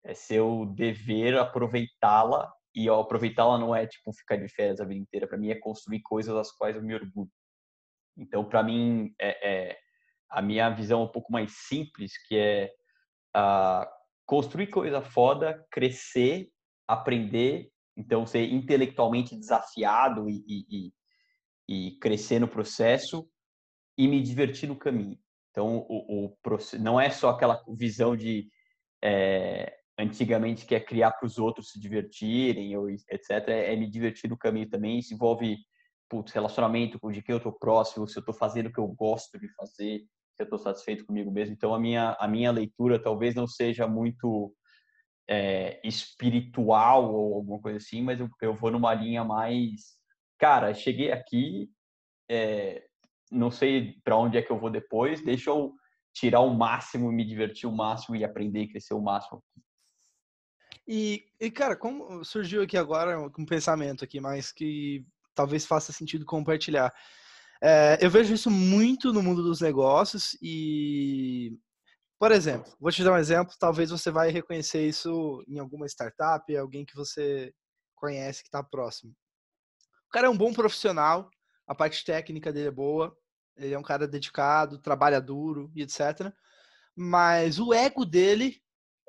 é 0.03 0.13
seu 0.13 0.65
dever 0.74 1.38
aproveitá-la 1.38 2.51
e 2.74 2.89
aproveitá-la 2.89 3.57
não 3.60 3.75
é 3.75 3.86
tipo 3.86 4.13
ficar 4.13 4.38
de 4.38 4.48
férias 4.48 4.79
a 4.79 4.86
vida 4.86 5.01
inteira. 5.01 5.27
Para 5.27 5.38
mim 5.38 5.50
é 5.50 5.55
construir 5.55 6.01
coisas 6.01 6.33
das 6.33 6.51
quais 6.51 6.75
eu 6.75 6.81
me 6.81 6.95
orgulho. 6.95 7.29
Então 8.17 8.45
para 8.45 8.63
mim 8.63 9.13
é, 9.19 9.71
é, 9.71 9.77
a 10.29 10.41
minha 10.41 10.69
visão 10.69 11.01
é 11.01 11.03
um 11.03 11.12
pouco 11.12 11.31
mais 11.31 11.51
simples 11.67 12.13
que 12.27 12.38
é 12.38 12.71
uh, 13.36 13.86
construir 14.25 14.67
coisa 14.67 15.01
foda 15.01 15.65
crescer 15.69 16.50
aprender 16.88 17.71
então, 17.95 18.25
ser 18.25 18.51
intelectualmente 18.51 19.36
desafiado 19.36 20.29
e, 20.29 20.43
e, 20.48 20.93
e, 21.67 21.98
crescer 22.00 22.39
no 22.39 22.48
processo 22.48 23.27
e 23.98 24.07
me 24.07 24.21
divertir 24.21 24.67
no 24.67 24.75
caminho. 24.75 25.17
Então, 25.51 25.86
o, 25.89 26.27
o 26.27 26.38
não 26.79 27.00
é 27.00 27.10
só 27.10 27.29
aquela 27.29 27.62
visão 27.75 28.15
de 28.15 28.48
é, 29.03 29.75
antigamente 30.00 30.66
que 30.66 30.75
é 30.75 30.79
criar 30.79 31.11
para 31.11 31.27
os 31.27 31.37
outros 31.37 31.72
se 31.72 31.79
divertirem, 31.79 32.75
ou 32.75 32.89
etc. 32.89 33.29
É, 33.48 33.74
é, 33.74 33.75
me 33.75 33.89
divertir 33.89 34.29
no 34.29 34.37
caminho 34.37 34.70
também. 34.70 35.00
Isso 35.00 35.13
envolve 35.13 35.57
putz, 36.09 36.31
relacionamento 36.33 37.00
com 37.00 37.11
de 37.11 37.22
quem 37.22 37.33
eu 37.33 37.37
estou 37.37 37.53
próximo, 37.53 38.07
se 38.07 38.18
eu 38.18 38.22
estou 38.22 38.33
fazendo 38.33 38.68
o 38.68 38.74
que 38.74 38.79
eu 38.79 38.87
gosto 38.87 39.39
de 39.39 39.48
fazer, 39.55 40.00
se 40.35 40.42
eu 40.42 40.44
estou 40.44 40.59
satisfeito 40.59 41.05
comigo 41.05 41.31
mesmo. 41.31 41.53
Então, 41.53 41.74
a 41.74 41.79
minha, 41.79 42.18
a 42.20 42.27
minha 42.27 42.51
leitura 42.51 43.01
talvez 43.01 43.35
não 43.35 43.48
seja 43.48 43.87
muito 43.87 44.53
é, 45.31 45.79
espiritual 45.81 47.15
ou 47.15 47.35
alguma 47.35 47.61
coisa 47.61 47.77
assim, 47.77 48.01
mas 48.01 48.20
eu, 48.20 48.29
eu 48.41 48.53
vou 48.53 48.70
numa 48.70 48.94
linha 48.94 49.24
mais, 49.24 49.96
cara, 50.37 50.74
cheguei 50.74 51.09
aqui, 51.09 51.72
é, 52.29 52.83
não 53.31 53.50
sei 53.50 53.98
para 54.03 54.17
onde 54.17 54.37
é 54.37 54.41
que 54.41 54.51
eu 54.51 54.59
vou 54.59 54.70
depois, 54.70 55.24
deixa 55.24 55.50
eu 55.50 55.74
tirar 56.13 56.41
o 56.41 56.53
máximo, 56.53 57.09
me 57.13 57.24
divertir 57.24 57.65
o 57.65 57.72
máximo 57.72 58.17
e 58.17 58.25
aprender 58.25 58.63
e 58.63 58.67
crescer 58.67 58.94
o 58.94 59.00
máximo. 59.00 59.41
E, 60.85 61.24
e 61.39 61.50
cara, 61.50 61.77
como 61.77 62.25
surgiu 62.25 62.61
aqui 62.61 62.75
agora 62.75 63.17
um 63.17 63.46
pensamento 63.46 64.03
aqui, 64.03 64.20
mas 64.20 64.51
que 64.51 65.05
talvez 65.33 65.65
faça 65.65 65.94
sentido 65.94 66.25
compartilhar. 66.25 66.94
É, 67.63 67.98
eu 68.01 68.09
vejo 68.09 68.33
isso 68.33 68.51
muito 68.51 69.13
no 69.13 69.24
mundo 69.24 69.41
dos 69.41 69.61
negócios 69.61 70.37
e 70.41 71.57
por 72.22 72.31
exemplo, 72.31 72.72
vou 72.79 72.92
te 72.92 73.03
dar 73.03 73.14
um 73.14 73.18
exemplo, 73.18 73.55
talvez 73.57 73.90
você 73.90 74.12
vai 74.12 74.29
reconhecer 74.29 74.88
isso 74.88 75.44
em 75.48 75.57
alguma 75.57 75.88
startup, 75.88 76.55
alguém 76.55 76.86
que 76.86 76.96
você 76.96 77.51
conhece 77.96 78.44
que 78.44 78.48
está 78.48 78.62
próximo. 78.62 79.12
O 80.07 80.12
cara 80.12 80.27
é 80.27 80.29
um 80.29 80.38
bom 80.38 80.53
profissional, 80.53 81.31
a 81.66 81.74
parte 81.74 82.05
técnica 82.05 82.53
dele 82.53 82.68
é 82.68 82.72
boa, 82.72 83.12
ele 83.57 83.74
é 83.74 83.79
um 83.79 83.81
cara 83.81 84.07
dedicado, 84.07 84.77
trabalha 84.77 85.20
duro 85.20 85.72
e 85.75 85.81
etc. 85.81 86.31
Mas 86.96 87.60
o 87.60 87.74
ego 87.74 88.05
dele 88.05 88.62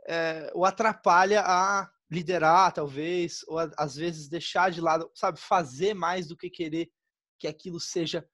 é, 0.08 0.50
o 0.54 0.64
atrapalha 0.64 1.42
a 1.44 1.92
liderar, 2.10 2.72
talvez, 2.72 3.40
ou 3.46 3.58
a, 3.58 3.70
às 3.76 3.94
vezes 3.94 4.26
deixar 4.26 4.70
de 4.70 4.80
lado, 4.80 5.10
sabe, 5.14 5.38
fazer 5.38 5.92
mais 5.92 6.28
do 6.28 6.36
que 6.36 6.48
querer 6.48 6.90
que 7.38 7.46
aquilo 7.46 7.78
seja 7.78 8.26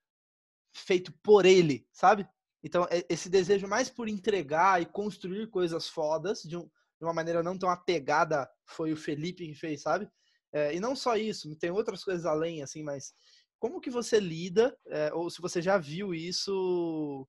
feito 0.73 1.13
por 1.21 1.45
ele, 1.45 1.85
sabe? 1.91 2.29
Então, 2.63 2.87
é, 2.91 3.05
esse 3.09 3.29
desejo 3.29 3.69
mais 3.69 3.89
por 3.89 4.09
entregar 4.09 4.83
e 4.83 4.87
construir 4.87 5.49
coisas 5.49 5.89
fodas, 5.89 6.43
de, 6.43 6.57
um, 6.57 6.63
de 6.63 7.05
uma 7.05 7.13
maneira 7.13 7.43
não 7.43 7.57
tão 7.57 7.71
apegada, 7.71 8.49
foi 8.67 8.93
o 8.93 8.97
Felipe 8.97 9.47
que 9.47 9.55
fez, 9.55 9.83
sabe? 9.83 10.09
É, 10.53 10.75
e 10.75 10.81
não 10.81 10.97
só 10.97 11.17
isso, 11.17 11.55
tem 11.57 11.71
outras 11.71 12.03
coisas 12.03 12.25
além, 12.25 12.63
assim, 12.63 12.83
mas 12.83 13.13
como 13.59 13.81
que 13.81 13.91
você 13.91 14.19
lida, 14.19 14.77
é, 14.87 15.13
ou 15.13 15.29
se 15.31 15.41
você 15.41 15.61
já 15.61 15.79
viu 15.79 16.15
isso 16.15 17.29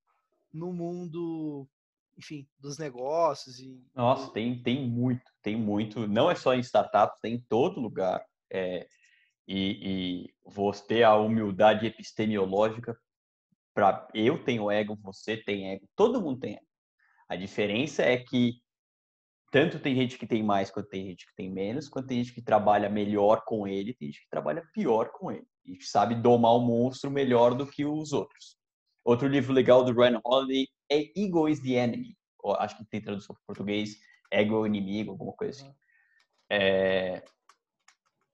no 0.54 0.72
mundo, 0.72 1.68
enfim, 2.18 2.48
dos 2.60 2.78
negócios? 2.78 3.60
E... 3.60 3.84
Nossa, 3.96 4.32
tem, 4.32 4.62
tem 4.62 4.88
muito, 4.88 5.24
tem 5.42 5.56
muito. 5.56 6.08
Não 6.08 6.30
é 6.30 6.36
só 6.36 6.54
em 6.54 6.60
startups, 6.60 7.20
tem 7.22 7.36
em 7.36 7.42
todo 7.42 7.82
lugar. 7.82 8.24
É, 8.52 8.88
e, 9.48 10.28
e 10.28 10.34
vou 10.46 10.72
ter 10.72 11.04
a 11.04 11.16
humildade 11.16 11.88
epistemológica 11.88 12.98
eu 14.14 14.44
tenho 14.44 14.70
ego, 14.70 14.98
você 15.02 15.38
tem 15.38 15.72
ego, 15.72 15.88
todo 15.96 16.22
mundo 16.22 16.40
tem 16.40 16.56
ego. 16.56 16.68
A 17.28 17.36
diferença 17.36 18.04
é 18.04 18.18
que 18.18 18.62
tanto 19.52 19.80
tem 19.80 19.96
gente 19.96 20.18
que 20.18 20.28
tem 20.28 20.44
mais 20.44 20.70
quanto 20.70 20.90
tem 20.90 21.08
gente 21.08 21.26
que 21.26 21.36
tem 21.36 21.52
menos, 21.52 21.90
quanto 21.90 22.08
tem 22.08 22.24
gente 22.24 22.34
que 22.34 22.42
trabalha 22.42 22.90
melhor 22.90 23.44
com 23.46 23.68
ele, 23.68 23.94
tem 23.94 24.10
gente 24.10 24.22
que 24.22 24.30
trabalha 24.30 24.68
pior 24.74 25.12
com 25.12 25.32
ele 25.32 25.48
e 25.66 25.82
sabe 25.84 26.16
domar 26.16 26.56
o 26.56 26.60
monstro 26.60 27.10
melhor 27.10 27.56
do 27.56 27.66
que 27.66 27.86
os 27.86 28.14
outros. 28.14 28.58
Outro 29.04 29.28
livro 29.28 29.54
legal 29.54 29.84
do 29.84 29.94
Ryan 29.94 30.22
Holiday 30.24 30.68
é 30.92 31.12
Ego 31.20 31.48
is 31.48 31.60
the 31.62 31.72
Enemy. 31.72 32.16
Acho 32.58 32.78
que 32.78 32.86
tem 32.86 33.02
tradução 33.02 33.36
para 33.36 33.44
português, 33.48 33.98
Ego 34.32 34.56
é 34.56 34.60
o 34.60 34.68
inimigo, 34.68 35.12
alguma 35.12 35.34
coisa 35.34 35.60
assim. 35.60 35.76
É, 36.52 37.24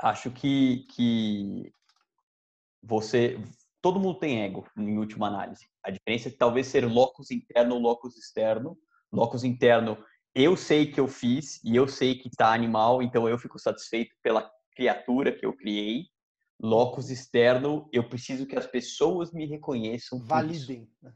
acho 0.02 0.32
que, 0.32 0.86
que 0.92 1.72
você 2.82 3.38
todo 3.86 4.00
mundo 4.00 4.18
tem 4.18 4.42
ego, 4.42 4.68
em 4.76 4.98
última 4.98 5.28
análise. 5.28 5.70
A 5.84 5.92
diferença 5.92 6.28
é 6.28 6.32
que 6.32 6.40
talvez 6.40 6.66
ser 6.66 6.88
locus 6.88 7.30
interno 7.30 7.76
ou 7.76 7.80
locus 7.80 8.18
externo. 8.18 8.76
Locus 9.14 9.44
interno, 9.44 9.96
eu 10.34 10.58
sei 10.58 10.92
que 10.92 11.00
eu 11.00 11.08
fiz 11.08 11.64
e 11.64 11.76
eu 11.76 11.88
sei 11.88 12.16
que 12.16 12.28
está 12.28 12.52
animal, 12.52 13.04
então 13.04 13.30
eu 13.30 13.38
fico 13.38 13.60
satisfeito 13.60 14.16
pela 14.24 14.52
criatura 14.76 15.32
que 15.32 15.46
eu 15.46 15.56
criei. 15.56 16.08
Locus 16.60 17.12
externo, 17.12 17.88
eu 17.94 18.10
preciso 18.10 18.48
que 18.48 18.58
as 18.58 18.66
pessoas 18.66 19.32
me 19.32 19.46
reconheçam. 19.46 20.18
Validem. 20.18 20.90
Né? 21.00 21.14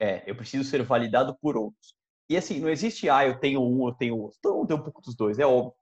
É, 0.00 0.30
eu 0.30 0.34
preciso 0.34 0.64
ser 0.64 0.82
validado 0.82 1.36
por 1.38 1.54
outros. 1.54 1.94
E 2.30 2.36
assim, 2.38 2.60
não 2.60 2.70
existe, 2.70 3.10
ah, 3.10 3.26
eu 3.26 3.38
tenho 3.38 3.60
um, 3.60 3.86
eu 3.88 3.94
tenho 3.94 4.16
outro. 4.16 4.38
Mundo 4.42 4.68
tem 4.68 4.76
um 4.76 4.82
pouco 4.82 5.02
dos 5.02 5.14
dois, 5.14 5.38
é 5.38 5.44
óbvio. 5.44 5.74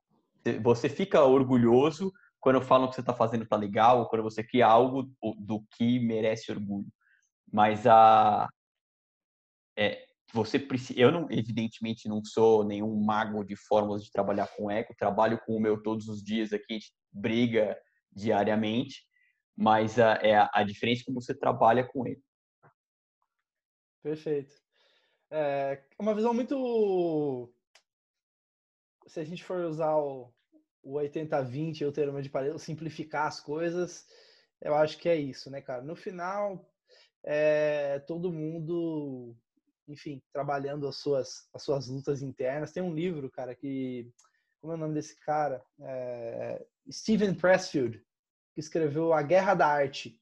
Você 0.61 0.89
fica 0.89 1.23
orgulhoso 1.23 2.11
quando 2.39 2.61
falam 2.61 2.87
que 2.87 2.95
você 2.95 3.01
está 3.01 3.13
fazendo 3.13 3.45
tá 3.45 3.55
legal, 3.55 3.99
ou 3.99 4.07
quando 4.07 4.23
você 4.23 4.43
cria 4.43 4.67
algo 4.67 5.11
do 5.39 5.63
que 5.71 5.99
merece 5.99 6.51
orgulho. 6.51 6.87
Mas 7.51 7.87
a 7.87 8.47
é, 9.77 10.07
você 10.33 10.59
precisa, 10.59 10.99
eu 10.99 11.11
não, 11.11 11.27
evidentemente 11.31 12.09
não 12.09 12.23
sou 12.23 12.63
nenhum 12.63 12.95
mago 13.03 13.43
de 13.43 13.55
fórmulas 13.55 14.03
de 14.03 14.11
trabalhar 14.11 14.47
com 14.55 14.69
eco, 14.69 14.95
trabalho 14.97 15.39
com 15.45 15.55
o 15.55 15.59
meu 15.59 15.81
todos 15.81 16.07
os 16.07 16.21
dias 16.23 16.51
aqui, 16.51 16.65
a 16.69 16.73
gente 16.73 16.93
briga 17.11 17.79
diariamente, 18.11 19.05
mas 19.55 19.99
a, 19.99 20.13
é 20.15 20.35
a, 20.35 20.49
a 20.53 20.63
diferença 20.63 21.01
é 21.01 21.05
como 21.05 21.21
você 21.21 21.33
trabalha 21.33 21.87
com 21.87 22.05
ele. 22.05 22.21
Perfeito. 24.03 24.53
É 25.29 25.83
uma 25.99 26.15
visão 26.15 26.33
muito. 26.33 27.53
Se 29.07 29.19
a 29.19 29.23
gente 29.23 29.43
for 29.43 29.65
usar 29.65 29.95
o, 29.95 30.33
o 30.87 30.93
80-20, 30.93 31.85
o 31.85 31.91
termo 31.91 32.21
de 32.21 32.29
parede, 32.29 32.57
simplificar 32.59 33.27
as 33.27 33.41
coisas, 33.41 34.07
eu 34.61 34.73
acho 34.73 34.97
que 34.97 35.09
é 35.09 35.15
isso, 35.15 35.49
né, 35.51 35.61
cara? 35.61 35.83
No 35.83 35.95
final, 35.95 36.65
é, 37.23 37.99
todo 38.07 38.31
mundo, 38.31 39.35
enfim, 39.87 40.21
trabalhando 40.31 40.87
as 40.87 40.95
suas, 40.95 41.49
as 41.53 41.61
suas 41.61 41.87
lutas 41.87 42.21
internas. 42.21 42.71
Tem 42.71 42.81
um 42.81 42.93
livro, 42.93 43.29
cara, 43.29 43.53
que. 43.53 44.09
Como 44.59 44.73
é 44.73 44.75
o 44.75 44.79
nome 44.79 44.95
desse 44.95 45.19
cara? 45.19 45.63
É, 45.81 46.65
Steven 46.89 47.35
Pressfield, 47.35 48.03
que 48.53 48.59
escreveu 48.59 49.13
A 49.13 49.21
Guerra 49.21 49.53
da 49.53 49.67
Arte. 49.67 50.19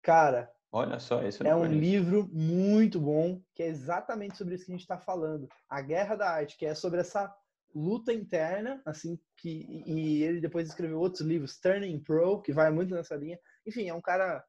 Cara, 0.00 0.50
Olha 0.74 0.98
só, 0.98 1.22
isso 1.22 1.46
é 1.46 1.54
um 1.54 1.66
livro 1.66 2.26
muito 2.32 2.98
bom 2.98 3.42
que 3.54 3.62
é 3.62 3.66
exatamente 3.66 4.38
sobre 4.38 4.54
isso 4.54 4.64
que 4.64 4.72
a 4.72 4.74
gente 4.74 4.80
está 4.80 4.96
falando, 4.96 5.46
a 5.68 5.82
guerra 5.82 6.16
da 6.16 6.30
arte, 6.30 6.56
que 6.56 6.64
é 6.64 6.74
sobre 6.74 7.00
essa 7.00 7.30
luta 7.74 8.12
interna, 8.12 8.80
assim 8.84 9.18
que 9.36 9.82
e 9.86 10.22
ele 10.22 10.40
depois 10.40 10.68
escreveu 10.68 10.98
outros 10.98 11.22
livros, 11.22 11.58
Turning 11.58 12.00
Pro, 12.00 12.40
que 12.42 12.52
vai 12.52 12.70
muito 12.70 12.94
nessa 12.94 13.16
linha. 13.16 13.38
Enfim, 13.66 13.88
é 13.88 13.94
um 13.94 14.00
cara 14.00 14.44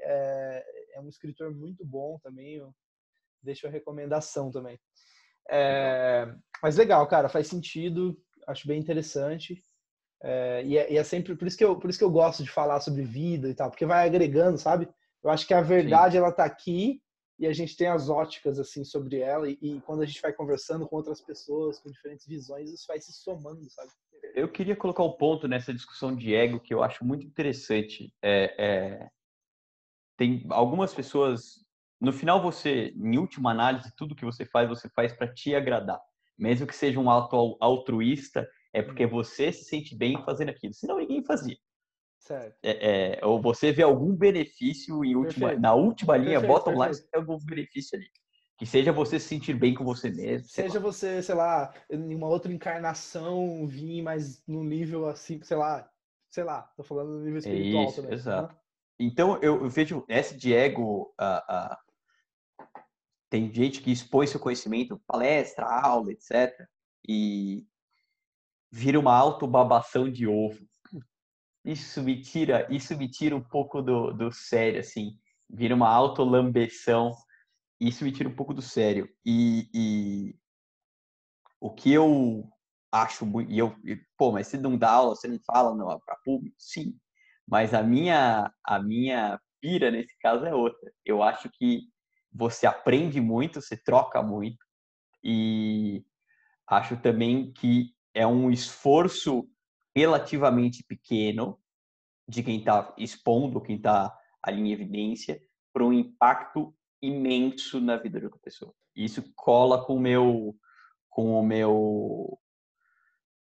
é, 0.00 0.64
é 0.94 1.00
um 1.00 1.08
escritor 1.08 1.54
muito 1.54 1.84
bom 1.84 2.18
também. 2.22 2.56
Eu 2.56 2.74
deixo 3.42 3.66
a 3.66 3.70
recomendação 3.70 4.50
também. 4.50 4.78
É, 5.50 6.34
mas 6.62 6.76
legal, 6.76 7.06
cara, 7.06 7.28
faz 7.28 7.48
sentido, 7.48 8.18
acho 8.46 8.66
bem 8.66 8.80
interessante. 8.80 9.62
É, 10.22 10.62
e, 10.64 10.78
é, 10.78 10.92
e, 10.92 10.96
é, 10.96 11.04
sempre 11.04 11.36
por 11.36 11.46
isso 11.46 11.58
que 11.58 11.64
eu 11.64 11.78
por 11.78 11.90
isso 11.90 11.98
que 11.98 12.04
eu 12.04 12.10
gosto 12.10 12.42
de 12.42 12.50
falar 12.50 12.80
sobre 12.80 13.02
vida 13.02 13.48
e 13.48 13.54
tal, 13.54 13.70
porque 13.70 13.84
vai 13.84 14.06
agregando, 14.06 14.56
sabe? 14.56 14.88
Eu 15.22 15.30
acho 15.30 15.46
que 15.46 15.52
a 15.54 15.60
verdade 15.60 16.12
Sim. 16.12 16.18
ela 16.18 16.30
está 16.30 16.44
aqui 16.44 17.02
e 17.38 17.46
a 17.46 17.52
gente 17.52 17.76
tem 17.76 17.88
as 17.88 18.08
óticas 18.08 18.58
assim 18.58 18.84
sobre 18.84 19.18
ela 19.18 19.48
e, 19.48 19.58
e, 19.60 19.80
quando 19.80 20.02
a 20.02 20.06
gente 20.06 20.22
vai 20.22 20.32
conversando 20.32 20.86
com 20.86 20.96
outras 20.96 21.20
pessoas 21.20 21.78
com 21.80 21.90
diferentes 21.90 22.26
visões 22.26 22.70
isso 22.72 22.86
vai 22.86 23.00
se 23.00 23.12
somando, 23.12 23.68
sabe? 23.70 23.90
Eu 24.34 24.50
queria 24.50 24.76
colocar 24.76 25.02
um 25.02 25.12
ponto 25.12 25.46
nessa 25.46 25.72
discussão 25.72 26.14
de 26.14 26.34
ego 26.34 26.60
que 26.60 26.72
eu 26.72 26.82
acho 26.82 27.04
muito 27.04 27.26
interessante. 27.26 28.12
É, 28.22 28.54
é... 28.58 29.08
Tem 30.16 30.46
algumas 30.50 30.94
pessoas 30.94 31.64
no 32.00 32.12
final 32.12 32.42
você, 32.42 32.92
em 32.96 33.16
última 33.18 33.50
análise, 33.50 33.94
tudo 33.96 34.14
que 34.14 34.24
você 34.24 34.44
faz 34.44 34.68
você 34.68 34.88
faz 34.90 35.12
para 35.12 35.32
te 35.32 35.54
agradar, 35.54 36.00
mesmo 36.38 36.66
que 36.66 36.74
seja 36.74 37.00
um 37.00 37.10
ato 37.10 37.56
altruísta, 37.60 38.46
é 38.72 38.82
porque 38.82 39.04
uhum. 39.04 39.10
você 39.10 39.52
se 39.52 39.64
sente 39.64 39.96
bem 39.96 40.22
fazendo 40.24 40.50
aquilo. 40.50 40.74
Senão 40.74 40.98
ninguém 40.98 41.24
fazia. 41.24 41.56
É, 42.62 43.18
é, 43.18 43.24
ou 43.24 43.40
você 43.40 43.70
vê 43.72 43.82
algum 43.82 44.14
benefício 44.16 45.04
em 45.04 45.14
última, 45.14 45.54
na 45.54 45.74
última 45.74 46.16
linha, 46.16 46.40
perfeito, 46.40 46.64
bottom 46.64 46.84
line, 46.84 46.96
tem 46.96 47.20
algum 47.20 47.38
benefício 47.38 47.98
ali. 47.98 48.06
Que 48.56 48.64
seja 48.64 48.92
você 48.92 49.18
se 49.18 49.28
sentir 49.28 49.54
bem 49.54 49.74
com 49.74 49.84
você 49.84 50.10
mesmo. 50.10 50.48
Seja 50.48 50.78
você, 50.78 51.22
sei 51.22 51.34
lá, 51.34 51.74
em 51.90 52.14
uma 52.14 52.28
outra 52.28 52.52
encarnação, 52.52 53.66
vir 53.66 54.00
mais 54.00 54.42
num 54.46 54.62
nível 54.62 55.08
assim, 55.08 55.42
sei 55.42 55.56
lá, 55.56 55.90
sei 56.30 56.44
lá, 56.44 56.62
tô 56.76 56.82
falando 56.82 57.10
no 57.10 57.20
nível 57.20 57.38
espiritual 57.38 57.84
Isso, 57.86 57.96
também. 57.96 58.14
Exato. 58.14 58.54
Né? 58.54 58.60
Então 59.00 59.38
eu, 59.42 59.62
eu, 59.62 59.68
vejo 59.68 60.04
esse 60.08 60.36
de 60.36 60.54
ego. 60.54 61.12
Uh, 61.20 61.52
uh, 61.52 61.76
tem 63.28 63.52
gente 63.52 63.82
que 63.82 63.90
expõe 63.90 64.28
seu 64.28 64.38
conhecimento, 64.38 65.02
palestra, 65.06 65.66
aula, 65.66 66.12
etc. 66.12 66.52
E 67.08 67.66
vira 68.70 68.98
uma 68.98 69.14
autobabação 69.14 70.08
de 70.10 70.28
ovo 70.28 70.64
isso 71.64 72.02
me 72.02 72.20
tira, 72.20 72.66
isso 72.70 72.96
me 72.96 73.08
tira 73.08 73.34
um 73.34 73.42
pouco 73.42 73.80
do, 73.80 74.12
do 74.12 74.30
sério, 74.30 74.80
assim. 74.80 75.18
Vira 75.48 75.74
uma 75.74 75.88
autolambeção. 75.88 77.12
Isso 77.80 78.04
me 78.04 78.12
tira 78.12 78.28
um 78.28 78.34
pouco 78.34 78.52
do 78.52 78.60
sério. 78.60 79.08
E, 79.24 79.68
e 79.72 80.36
o 81.60 81.70
que 81.70 81.92
eu 81.92 82.48
acho 82.92 83.24
muito. 83.24 83.50
E 83.50 83.58
eu, 83.58 83.74
e, 83.84 83.98
pô, 84.16 84.30
mas 84.30 84.46
você 84.48 84.58
não 84.58 84.76
dá 84.76 84.90
aula, 84.90 85.16
você 85.16 85.26
não 85.26 85.40
fala 85.40 85.74
para 86.00 86.16
público? 86.24 86.54
Sim. 86.58 86.98
Mas 87.46 87.72
a 87.72 87.82
minha, 87.82 88.52
a 88.62 88.78
minha 88.78 89.40
pira 89.60 89.90
nesse 89.90 90.16
caso 90.18 90.44
é 90.44 90.54
outra. 90.54 90.92
Eu 91.04 91.22
acho 91.22 91.48
que 91.54 91.82
você 92.32 92.66
aprende 92.66 93.20
muito, 93.20 93.60
você 93.62 93.76
troca 93.76 94.22
muito. 94.22 94.58
E 95.22 96.04
acho 96.66 96.96
também 96.98 97.52
que 97.52 97.94
é 98.12 98.26
um 98.26 98.50
esforço 98.50 99.48
relativamente 99.94 100.84
pequeno 100.84 101.58
de 102.28 102.42
quem 102.42 102.58
está 102.58 102.94
expondo, 102.98 103.60
quem 103.60 103.76
está 103.76 104.16
ali 104.42 104.60
em 104.60 104.72
evidência, 104.72 105.40
para 105.72 105.84
um 105.84 105.92
impacto 105.92 106.74
imenso 107.00 107.80
na 107.80 107.96
vida 107.96 108.18
de 108.18 108.26
outra 108.26 108.40
pessoa. 108.40 108.74
Isso 108.96 109.22
cola 109.34 109.84
com 109.84 109.96
o 109.96 110.00
meu, 110.00 110.56
com 111.10 111.38
o 111.38 111.42
meu 111.44 112.38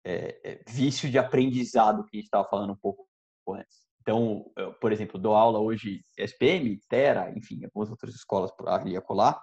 é, 0.03 0.39
é, 0.43 0.63
vício 0.67 1.09
de 1.09 1.17
aprendizado 1.17 2.03
que 2.05 2.17
a 2.17 2.19
gente 2.19 2.25
estava 2.25 2.47
falando 2.47 2.73
um 2.73 2.77
pouco 2.77 3.07
antes. 3.49 3.85
Então, 4.01 4.51
eu, 4.57 4.73
por 4.73 4.91
exemplo, 4.91 5.19
dou 5.19 5.35
aula 5.35 5.59
hoje 5.59 6.03
SPM, 6.17 6.79
Terra, 6.89 7.31
enfim, 7.37 7.63
algumas 7.63 7.89
outras 7.89 8.15
escolas 8.15 8.51
ali 8.65 8.99
colar, 9.01 9.39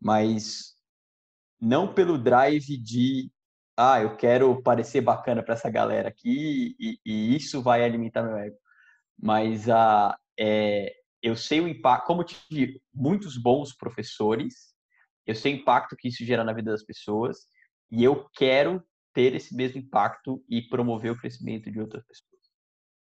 mas 0.00 0.74
não 1.60 1.94
pelo 1.94 2.18
drive 2.18 2.76
de 2.78 3.30
ah, 3.76 4.00
eu 4.00 4.16
quero 4.16 4.62
parecer 4.62 5.00
bacana 5.00 5.42
para 5.42 5.54
essa 5.54 5.70
galera 5.70 6.08
aqui 6.08 6.74
e, 6.80 6.98
e, 7.04 7.36
isso 7.36 7.62
vai 7.62 7.84
alimentar 7.84 8.22
meu 8.22 8.36
ego. 8.36 8.56
Mas 9.18 9.68
ah, 9.68 10.18
é, 10.38 10.94
eu 11.22 11.36
sei 11.36 11.60
o 11.60 11.68
impacto, 11.68 12.06
como 12.06 12.22
eu 12.22 12.26
digo, 12.50 12.80
muitos 12.94 13.36
bons 13.36 13.74
professores, 13.74 14.74
eu 15.26 15.34
sei 15.34 15.54
o 15.54 15.56
impacto 15.56 15.96
que 15.96 16.08
isso 16.08 16.24
gera 16.24 16.44
na 16.44 16.52
vida 16.52 16.70
das 16.70 16.84
pessoas 16.84 17.46
e 17.90 18.02
eu 18.02 18.28
quero 18.34 18.82
ter 19.12 19.34
esse 19.34 19.54
mesmo 19.54 19.80
impacto 19.80 20.42
e 20.48 20.62
promover 20.62 21.12
o 21.12 21.18
crescimento 21.18 21.70
de 21.70 21.80
outras 21.80 22.04
pessoas. 22.04 22.42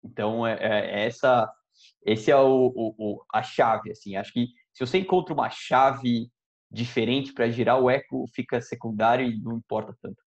Então, 0.03 0.45
é, 0.47 0.53
é, 0.53 1.01
é 1.01 1.05
essa, 1.05 1.51
esse 2.05 2.31
é 2.31 2.35
o, 2.37 2.71
o, 2.75 2.95
o, 2.97 3.25
a 3.33 3.43
chave, 3.43 3.91
assim. 3.91 4.15
Acho 4.15 4.31
que 4.33 4.47
se 4.73 4.85
você 4.85 4.99
encontra 4.99 5.33
uma 5.33 5.49
chave 5.49 6.29
diferente 6.71 7.33
para 7.33 7.49
girar, 7.49 7.79
o 7.81 7.89
eco 7.89 8.25
fica 8.33 8.61
secundário 8.61 9.25
e 9.25 9.39
não 9.41 9.57
importa 9.57 9.95
tanto. 10.01 10.26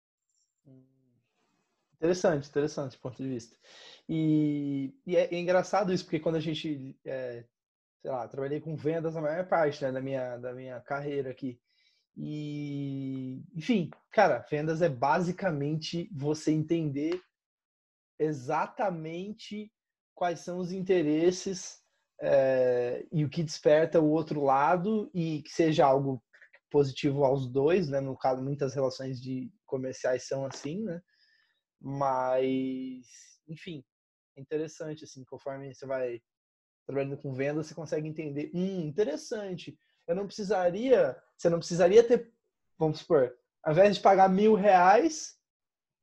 Interessante, 2.03 2.49
interessante 2.49 2.97
ponto 2.99 3.15
de 3.15 3.29
vista. 3.29 3.55
E, 4.09 4.93
e 5.07 5.15
é, 5.15 5.33
é, 5.33 5.39
engraçado 5.39 5.93
isso, 5.93 6.03
porque 6.03 6.19
quando 6.19 6.35
a 6.35 6.41
gente, 6.41 6.99
é, 7.05 7.45
sei 8.01 8.11
lá, 8.11 8.27
trabalhei 8.27 8.59
com 8.59 8.75
vendas 8.75 9.15
a 9.15 9.21
maior 9.21 9.47
parte 9.47 9.81
né, 9.81 9.89
da, 9.89 10.01
minha, 10.01 10.35
da 10.35 10.53
minha 10.53 10.81
carreira 10.81 11.31
aqui. 11.31 11.57
E, 12.17 13.41
enfim, 13.55 13.89
cara, 14.11 14.45
vendas 14.51 14.81
é 14.81 14.89
basicamente 14.89 16.09
você 16.13 16.51
entender 16.51 17.21
exatamente 18.19 19.71
quais 20.13 20.41
são 20.41 20.57
os 20.57 20.73
interesses 20.73 21.79
é, 22.21 23.07
e 23.13 23.23
o 23.23 23.29
que 23.29 23.43
desperta 23.43 24.01
o 24.01 24.09
outro 24.11 24.43
lado 24.43 25.09
e 25.13 25.41
que 25.41 25.51
seja 25.51 25.85
algo 25.85 26.21
positivo 26.69 27.23
aos 27.23 27.47
dois, 27.49 27.87
né? 27.87 28.01
No 28.01 28.17
caso, 28.17 28.43
muitas 28.43 28.73
relações 28.73 29.21
de 29.21 29.49
comerciais 29.65 30.27
são 30.27 30.45
assim, 30.45 30.83
né? 30.83 31.01
Mas, 31.84 33.06
enfim, 33.46 33.84
é 34.38 34.41
interessante, 34.41 35.04
assim, 35.04 35.26
conforme 35.26 35.76
você 35.76 35.86
vai 35.86 36.22
trabalhando 36.86 37.17
com 37.17 37.34
venda, 37.34 37.62
você 37.62 37.76
consegue 37.76 38.08
entender, 38.08 38.50
hum, 38.54 38.88
interessante. 38.88 39.78
Eu 40.08 40.15
não 40.15 40.26
precisaria, 40.26 41.22
você 41.38 41.50
não 41.50 41.60
precisaria 41.60 42.02
ter, 42.02 42.34
vamos 42.80 43.00
supor, 43.00 43.36
ao 43.62 43.74
invés 43.74 43.98
de 43.98 44.02
pagar 44.02 44.30
mil 44.30 44.54
reais, 44.56 45.38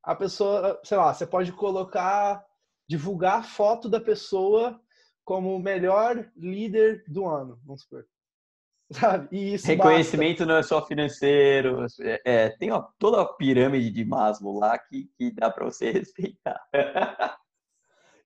a 0.03 0.15
pessoa, 0.15 0.79
sei 0.85 0.99
lá, 0.99 1.15
você 1.15 1.27
pode 1.27 1.53
colocar, 1.53 2.45
divulgar 2.87 3.41
a 3.41 3.43
foto 3.43 3.89
da 3.89 4.01
pessoa 4.01 4.79
como 5.25 5.55
o 5.55 5.63
melhor 5.63 6.31
líder 6.37 7.05
do 7.09 7.27
ano, 7.27 7.59
vamos 7.65 7.83
supor. 7.83 8.07
Sabe? 8.91 9.29
E 9.31 9.55
isso 9.55 9.67
Reconhecimento 9.67 10.39
basta. 10.39 10.47
não 10.47 10.57
é 10.57 10.63
só 10.63 10.85
financeiro, 10.85 11.87
é, 12.01 12.21
é 12.25 12.49
tem 12.51 12.73
uma, 12.73 12.93
toda 12.99 13.21
a 13.21 13.25
pirâmide 13.25 13.91
de 13.91 14.05
Maslow 14.05 14.59
lá 14.59 14.77
que, 14.79 15.09
que 15.17 15.31
dá 15.31 15.51
para 15.51 15.65
você 15.65 15.91
respeitar. 15.93 16.61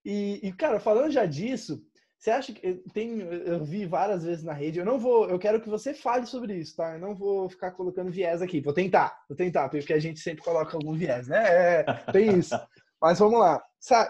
e, 0.03 0.39
e, 0.41 0.51
cara, 0.53 0.79
falando 0.79 1.11
já 1.11 1.25
disso, 1.25 1.83
você 2.17 2.31
acha 2.31 2.53
que 2.53 2.81
tem? 2.91 3.19
Eu 3.19 3.63
vi 3.63 3.85
várias 3.85 4.23
vezes 4.23 4.43
na 4.43 4.53
rede. 4.53 4.79
Eu 4.79 4.85
não 4.85 4.97
vou. 4.97 5.29
Eu 5.29 5.37
quero 5.37 5.61
que 5.61 5.69
você 5.69 5.93
fale 5.93 6.25
sobre 6.25 6.55
isso, 6.55 6.75
tá? 6.75 6.93
Eu 6.93 6.99
não 6.99 7.13
vou 7.13 7.47
ficar 7.47 7.71
colocando 7.71 8.11
viés 8.11 8.41
aqui. 8.41 8.61
Vou 8.61 8.73
tentar, 8.73 9.15
vou 9.29 9.37
tentar, 9.37 9.69
porque 9.69 9.93
a 9.93 9.99
gente 9.99 10.19
sempre 10.19 10.43
coloca 10.43 10.75
algum 10.75 10.93
viés, 10.93 11.27
né? 11.27 11.43
É, 11.45 11.83
tem 12.11 12.39
isso. 12.39 12.55
Mas 12.99 13.19
vamos 13.19 13.39
lá, 13.39 13.61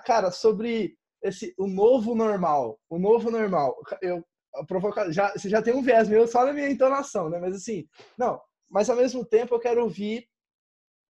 cara, 0.06 0.32
sobre 0.32 0.96
esse 1.22 1.54
o 1.58 1.68
novo 1.68 2.15
normal, 2.15 2.80
o 2.89 2.98
novo 2.98 3.30
normal. 3.30 3.76
Eu 4.02 4.24
provocar. 4.68 5.12
Já, 5.12 5.32
você 5.32 5.50
já 5.50 5.62
tem 5.62 5.74
um 5.74 5.82
viés 5.82 6.08
meu 6.08 6.28
só 6.28 6.46
na 6.46 6.54
minha 6.54 6.70
entonação, 6.70 7.30
né? 7.30 7.39
Mas 7.39 7.56
assim, 7.56 7.88
não. 8.18 8.39
Mas 8.70 8.89
ao 8.89 8.96
mesmo 8.96 9.26
tempo 9.26 9.54
eu 9.54 9.60
quero 9.60 9.84
ouvir 9.84 10.28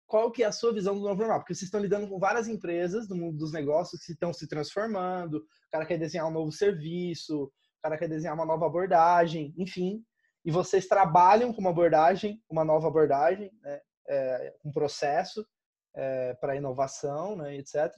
qual 0.06 0.30
que 0.30 0.42
é 0.42 0.46
a 0.46 0.52
sua 0.52 0.74
visão 0.74 0.94
do 0.94 1.00
novo 1.00 1.20
normal, 1.20 1.38
porque 1.40 1.54
vocês 1.54 1.68
estão 1.68 1.80
lidando 1.80 2.06
com 2.06 2.18
várias 2.18 2.46
empresas 2.46 3.08
do 3.08 3.16
mundo 3.16 3.38
dos 3.38 3.52
negócios 3.52 4.04
que 4.04 4.12
estão 4.12 4.32
se 4.32 4.46
transformando. 4.46 5.38
O 5.38 5.70
cara 5.70 5.86
quer 5.86 5.98
desenhar 5.98 6.26
um 6.26 6.32
novo 6.32 6.52
serviço, 6.52 7.44
o 7.44 7.50
cara 7.82 7.96
quer 7.96 8.08
desenhar 8.08 8.34
uma 8.34 8.44
nova 8.44 8.66
abordagem, 8.66 9.54
enfim. 9.56 10.04
e 10.44 10.50
vocês 10.50 10.86
trabalham 10.86 11.52
com 11.52 11.60
uma 11.60 11.70
abordagem, 11.70 12.42
uma 12.50 12.64
nova 12.64 12.88
abordagem, 12.88 13.50
né? 13.62 13.80
É, 14.08 14.54
um 14.64 14.72
processo 14.72 15.46
é, 15.94 16.34
para 16.34 16.56
inovação, 16.56 17.36
né, 17.36 17.56
etc. 17.56 17.94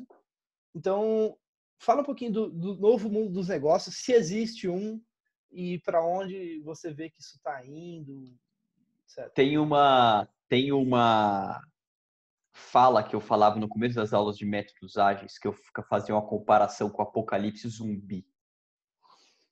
Então, 0.75 1.37
fala 1.79 2.03
um 2.03 2.05
pouquinho 2.05 2.33
do, 2.33 2.51
do, 2.51 2.75
novo 2.77 3.09
mundo 3.09 3.33
dos 3.33 3.49
negócios, 3.49 3.97
se 3.97 4.13
existe 4.13 4.69
um 4.69 5.01
e 5.55 5.79
para 5.81 6.05
onde 6.05 6.61
você 6.61 6.93
vê 6.93 7.09
que 7.09 7.21
isso 7.21 7.37
está 7.37 7.65
indo. 7.65 8.37
Tem 9.35 9.57
uma 9.57 10.29
tem 10.49 10.73
uma 10.73 11.61
fala 12.53 13.03
que 13.03 13.17
eu 13.17 13.21
falava 13.21 13.59
no 13.59 13.69
começo 13.69 13.97
das 13.97 14.13
aulas 14.13 14.37
de 14.37 14.45
métodos 14.45 14.97
ágeis, 14.97 15.39
que 15.39 15.49
eu 15.49 15.55
fazia 15.89 16.15
uma 16.15 16.27
comparação 16.27 16.91
com 16.91 17.03
o 17.03 17.05
apocalipse 17.05 17.69
zumbi. 17.69 18.27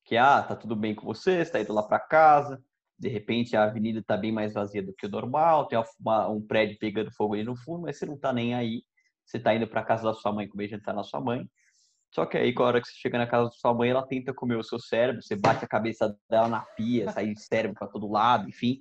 Que, 0.04 0.16
ah, 0.16 0.42
tá 0.42 0.54
tudo 0.54 0.76
bem 0.76 0.94
com 0.94 1.04
você, 1.04 1.40
está 1.40 1.60
indo 1.60 1.72
lá 1.72 1.82
para 1.82 1.98
casa, 1.98 2.62
de 2.98 3.08
repente 3.08 3.56
a 3.56 3.64
avenida 3.64 3.98
está 3.98 4.16
bem 4.16 4.30
mais 4.30 4.52
vazia 4.52 4.82
do 4.82 4.92
que 4.92 5.06
o 5.06 5.10
normal, 5.10 5.66
tem 5.66 5.82
uma, 5.98 6.28
um 6.28 6.40
prédio 6.40 6.78
pegando 6.78 7.12
fogo 7.12 7.34
ali 7.34 7.42
no 7.42 7.56
fundo, 7.56 7.82
mas 7.82 7.98
você 7.98 8.06
não 8.06 8.14
está 8.14 8.32
nem 8.32 8.54
aí. 8.54 8.84
Você 9.24 9.38
está 9.38 9.54
indo 9.54 9.66
para 9.66 9.84
casa 9.84 10.04
da 10.04 10.14
sua 10.14 10.32
mãe 10.32 10.48
comer 10.48 10.68
jantar 10.68 10.94
na 10.94 11.02
sua 11.02 11.20
mãe. 11.20 11.48
Só 12.12 12.26
que 12.26 12.36
aí, 12.36 12.52
com 12.52 12.62
a 12.62 12.66
hora 12.66 12.80
que 12.80 12.86
você 12.86 12.94
chega 12.94 13.16
na 13.16 13.26
casa 13.26 13.46
da 13.46 13.52
sua 13.52 13.72
mãe, 13.72 13.88
ela 13.88 14.06
tenta 14.06 14.34
comer 14.34 14.56
o 14.56 14.62
seu 14.62 14.78
cérebro, 14.78 15.22
você 15.22 15.34
bate 15.34 15.64
a 15.64 15.68
cabeça 15.68 16.14
dela 16.28 16.46
na 16.46 16.60
pia, 16.60 17.10
sai 17.10 17.34
cérebro 17.36 17.78
para 17.78 17.88
todo 17.88 18.10
lado, 18.10 18.48
enfim. 18.48 18.78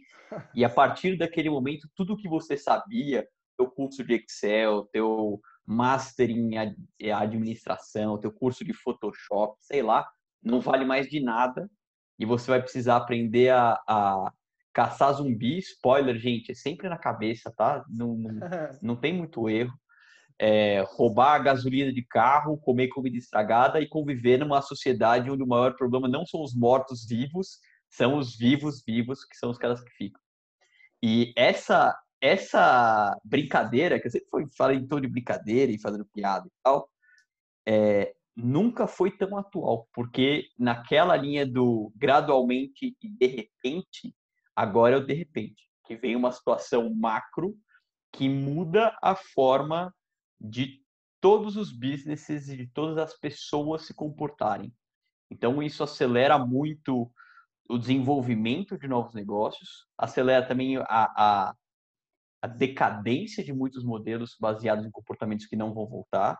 E 0.53 0.65
a 0.65 0.69
partir 0.69 1.17
daquele 1.17 1.49
momento, 1.49 1.89
tudo 1.95 2.17
que 2.17 2.27
você 2.27 2.57
sabia, 2.57 3.25
teu 3.57 3.71
curso 3.71 4.03
de 4.03 4.15
Excel, 4.15 4.85
teu 4.91 5.39
master 5.65 6.29
em 6.29 6.57
administração, 7.13 8.19
teu 8.19 8.33
curso 8.33 8.65
de 8.65 8.73
Photoshop, 8.73 9.55
sei 9.59 9.81
lá, 9.81 10.05
não 10.43 10.59
vale 10.59 10.83
mais 10.83 11.07
de 11.07 11.21
nada 11.21 11.69
e 12.19 12.25
você 12.25 12.51
vai 12.51 12.61
precisar 12.61 12.97
aprender 12.97 13.49
a, 13.49 13.79
a 13.87 14.33
caçar 14.73 15.13
zumbi. 15.13 15.59
Spoiler, 15.59 16.17
gente, 16.17 16.51
é 16.51 16.55
sempre 16.55 16.89
na 16.89 16.97
cabeça, 16.97 17.51
tá? 17.55 17.85
Não, 17.89 18.15
não, 18.15 18.39
não 18.81 18.95
tem 18.95 19.13
muito 19.13 19.47
erro. 19.49 19.73
É, 20.43 20.83
roubar 20.87 21.35
a 21.35 21.39
gasolina 21.39 21.93
de 21.93 22.01
carro, 22.03 22.57
comer 22.57 22.87
comida 22.87 23.15
estragada 23.15 23.79
e 23.79 23.87
conviver 23.87 24.39
numa 24.39 24.59
sociedade 24.59 25.29
onde 25.29 25.43
o 25.43 25.47
maior 25.47 25.75
problema 25.75 26.07
não 26.07 26.25
são 26.25 26.41
os 26.41 26.55
mortos 26.55 27.05
vivos, 27.05 27.59
são 27.87 28.17
os 28.17 28.35
vivos 28.35 28.81
vivos, 28.83 29.23
que 29.23 29.37
são 29.37 29.51
os 29.51 29.57
caras 29.59 29.83
que 29.83 29.91
ficam. 29.91 30.19
E 31.03 31.31
essa 31.35 31.95
essa 32.19 33.17
brincadeira, 33.25 33.99
que 33.99 34.07
eu 34.07 34.11
sempre 34.11 34.47
falei 34.55 34.77
em 34.77 34.87
tom 34.87 35.01
de 35.01 35.07
brincadeira 35.07 35.71
e 35.71 35.81
fazendo 35.81 36.05
piada 36.05 36.45
e 36.47 36.51
tal, 36.63 36.87
é, 37.67 38.13
nunca 38.35 38.87
foi 38.87 39.11
tão 39.11 39.35
atual, 39.37 39.87
porque 39.93 40.47
naquela 40.57 41.15
linha 41.15 41.45
do 41.45 41.91
gradualmente 41.95 42.95
e 43.01 43.09
de 43.09 43.25
repente, 43.25 44.15
agora 44.55 44.95
é 44.95 44.99
o 44.99 45.05
de 45.05 45.13
repente, 45.13 45.67
que 45.85 45.95
vem 45.95 46.15
uma 46.15 46.31
situação 46.31 46.93
macro 46.93 47.55
que 48.13 48.29
muda 48.29 48.95
a 49.01 49.15
forma 49.15 49.93
de 50.41 50.81
todos 51.19 51.55
os 51.55 51.71
businesses 51.71 52.49
e 52.49 52.57
de 52.57 52.67
todas 52.67 52.97
as 52.97 53.17
pessoas 53.17 53.85
se 53.85 53.93
comportarem. 53.93 54.73
Então, 55.29 55.61
isso 55.61 55.83
acelera 55.83 56.37
muito 56.37 57.11
o 57.69 57.77
desenvolvimento 57.77 58.77
de 58.77 58.87
novos 58.87 59.13
negócios, 59.13 59.87
acelera 59.97 60.45
também 60.45 60.77
a, 60.77 60.85
a 60.89 61.55
a 62.41 62.47
decadência 62.47 63.43
de 63.43 63.53
muitos 63.53 63.83
modelos 63.83 64.35
baseados 64.39 64.85
em 64.85 64.91
comportamentos 64.91 65.45
que 65.45 65.55
não 65.55 65.73
vão 65.73 65.87
voltar. 65.87 66.39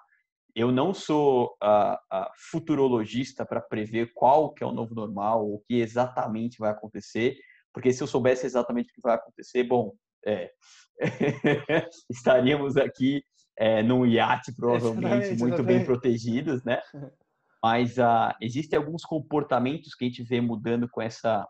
Eu 0.55 0.71
não 0.71 0.93
sou 0.93 1.55
uh, 1.63 2.25
futurologista 2.49 3.45
para 3.45 3.61
prever 3.61 4.11
qual 4.13 4.51
que 4.51 4.63
é 4.63 4.67
o 4.67 4.71
novo 4.71 4.95
normal, 4.95 5.47
o 5.47 5.59
que 5.59 5.75
exatamente 5.75 6.57
vai 6.57 6.71
acontecer, 6.71 7.37
porque 7.71 7.93
se 7.93 8.01
eu 8.01 8.07
soubesse 8.07 8.45
exatamente 8.45 8.89
o 8.91 8.93
que 8.93 9.01
vai 9.01 9.15
acontecer, 9.15 9.63
bom, 9.63 9.93
é, 10.25 10.51
estaríamos 12.09 12.75
aqui 12.75 13.23
é, 13.57 13.83
num 13.83 14.05
iate 14.05 14.53
provavelmente 14.55 14.97
exatamente, 14.97 15.39
muito 15.39 15.53
exatamente. 15.53 15.77
bem 15.77 15.85
protegidos, 15.85 16.63
né? 16.63 16.81
Mas 17.63 17.97
uh, 17.97 18.33
existem 18.41 18.77
alguns 18.77 19.03
comportamentos 19.03 19.93
que 19.93 20.05
a 20.05 20.07
gente 20.07 20.23
vê 20.23 20.41
mudando 20.41 20.89
com 20.89 20.99
essa 20.99 21.47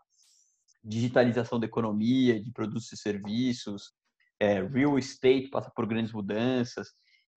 digitalização 0.84 1.58
da 1.58 1.66
economia, 1.66 2.42
de 2.42 2.52
produtos 2.52 2.92
e 2.92 2.96
serviços, 2.96 3.92
é, 4.42 4.60
real 4.60 4.98
estate 4.98 5.48
passa 5.48 5.70
por 5.74 5.86
grandes 5.86 6.12
mudanças 6.12 6.88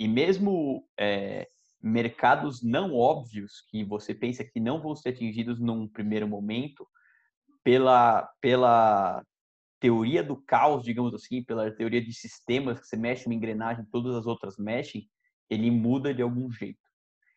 e 0.01 0.09
mesmo 0.09 0.83
é, 0.99 1.47
mercados 1.81 2.63
não 2.63 2.95
óbvios 2.95 3.63
que 3.69 3.85
você 3.85 4.15
pensa 4.15 4.43
que 4.43 4.59
não 4.59 4.81
vão 4.81 4.97
ser 4.97 5.11
atingidos 5.11 5.61
num 5.61 5.87
primeiro 5.87 6.27
momento 6.27 6.87
pela 7.63 8.27
pela 8.41 9.23
teoria 9.85 10.23
do 10.23 10.35
caos, 10.35 10.83
digamos 10.83 11.13
assim, 11.13 11.45
pela 11.45 11.71
teoria 11.71 12.03
de 12.03 12.11
sistemas 12.11 12.81
que 12.81 12.87
você 12.87 12.97
mexe 12.97 13.27
uma 13.27 13.35
engrenagem, 13.35 13.85
todas 13.93 14.15
as 14.15 14.25
outras 14.25 14.57
mexem, 14.57 15.07
ele 15.51 15.71
muda 15.71 16.15
de 16.15 16.23
algum 16.23 16.51
jeito. 16.51 16.81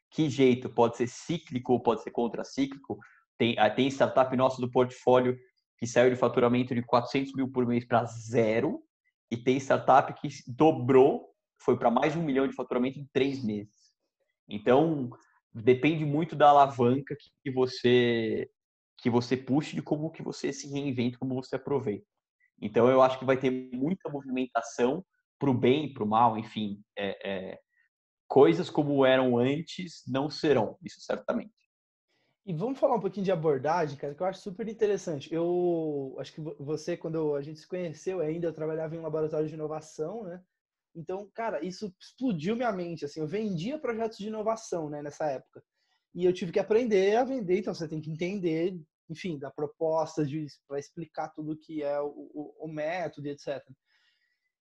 Que 0.09 0.29
jeito? 0.29 0.69
Pode 0.69 0.95
ser 0.95 1.07
cíclico 1.07 1.77
pode 1.83 2.03
ser 2.03 2.11
contracíclico. 2.11 2.97
Tem, 3.37 3.59
ah, 3.59 3.69
tem 3.69 3.89
startup 3.89 4.33
nosso 4.37 4.61
do 4.61 4.71
portfólio 4.71 5.37
que 5.77 5.85
saiu 5.85 6.09
de 6.09 6.15
faturamento 6.15 6.73
de 6.73 6.81
400 6.81 7.33
mil 7.33 7.51
por 7.51 7.67
mês 7.67 7.85
para 7.85 8.05
zero 8.05 8.81
e 9.29 9.35
tem 9.35 9.57
startup 9.57 10.13
que 10.13 10.29
dobrou, 10.47 11.27
foi 11.59 11.77
para 11.77 11.91
mais 11.91 12.13
de 12.13 12.19
um 12.19 12.23
milhão 12.23 12.47
de 12.47 12.55
faturamento 12.55 12.97
em 12.97 13.09
três 13.11 13.43
meses. 13.43 13.91
Então, 14.47 15.09
depende 15.53 16.05
muito 16.05 16.33
da 16.33 16.47
alavanca 16.47 17.13
que 17.43 17.51
você 17.51 18.49
que 18.99 19.09
você 19.09 19.35
puxe 19.35 19.75
de 19.75 19.81
como 19.81 20.09
que 20.09 20.23
você 20.23 20.53
se 20.53 20.69
reinventa, 20.69 21.19
como 21.19 21.35
você 21.35 21.57
aproveita. 21.57 22.07
Então, 22.61 22.89
eu 22.89 23.01
acho 23.01 23.19
que 23.19 23.25
vai 23.25 23.37
ter 23.37 23.69
muita 23.73 24.09
movimentação 24.09 25.05
para 25.39 25.49
o 25.49 25.53
bem 25.53 25.93
para 25.93 26.03
o 26.03 26.07
mal, 26.07 26.37
enfim. 26.37 26.81
É, 26.97 27.29
é, 27.29 27.59
coisas 28.27 28.69
como 28.69 29.05
eram 29.05 29.37
antes 29.37 30.03
não 30.07 30.29
serão, 30.29 30.77
isso 30.83 30.99
certamente. 31.01 31.53
E 32.45 32.53
vamos 32.53 32.79
falar 32.79 32.95
um 32.95 32.99
pouquinho 32.99 33.25
de 33.25 33.31
abordagem, 33.31 33.97
cara, 33.97 34.15
que 34.15 34.21
eu 34.21 34.27
acho 34.27 34.39
super 34.39 34.67
interessante. 34.69 35.33
Eu 35.33 36.15
acho 36.17 36.33
que 36.33 36.39
você, 36.39 36.95
quando 36.95 37.35
a 37.35 37.41
gente 37.41 37.59
se 37.59 37.67
conheceu 37.67 38.21
ainda, 38.21 38.47
eu 38.47 38.53
trabalhava 38.53 38.95
em 38.95 38.99
um 38.99 39.03
laboratório 39.03 39.47
de 39.47 39.53
inovação, 39.53 40.23
né? 40.23 40.41
Então, 40.95 41.29
cara, 41.33 41.63
isso 41.63 41.93
explodiu 41.99 42.55
minha 42.55 42.71
mente, 42.71 43.05
assim, 43.05 43.19
eu 43.19 43.27
vendia 43.27 43.77
projetos 43.77 44.17
de 44.17 44.27
inovação, 44.27 44.89
né, 44.89 45.01
nessa 45.03 45.25
época. 45.25 45.61
E 46.15 46.25
eu 46.25 46.33
tive 46.33 46.51
que 46.51 46.59
aprender 46.59 47.17
a 47.17 47.23
vender, 47.23 47.59
então 47.59 47.73
você 47.73 47.87
tem 47.87 48.01
que 48.01 48.09
entender, 48.09 48.79
enfim, 49.09 49.37
da 49.37 49.51
proposta 49.51 50.25
para 50.67 50.79
explicar 50.79 51.29
tudo 51.29 51.57
que 51.57 51.83
é 51.83 51.99
o, 51.99 52.07
o, 52.07 52.65
o 52.65 52.67
método, 52.67 53.27
etc. 53.27 53.63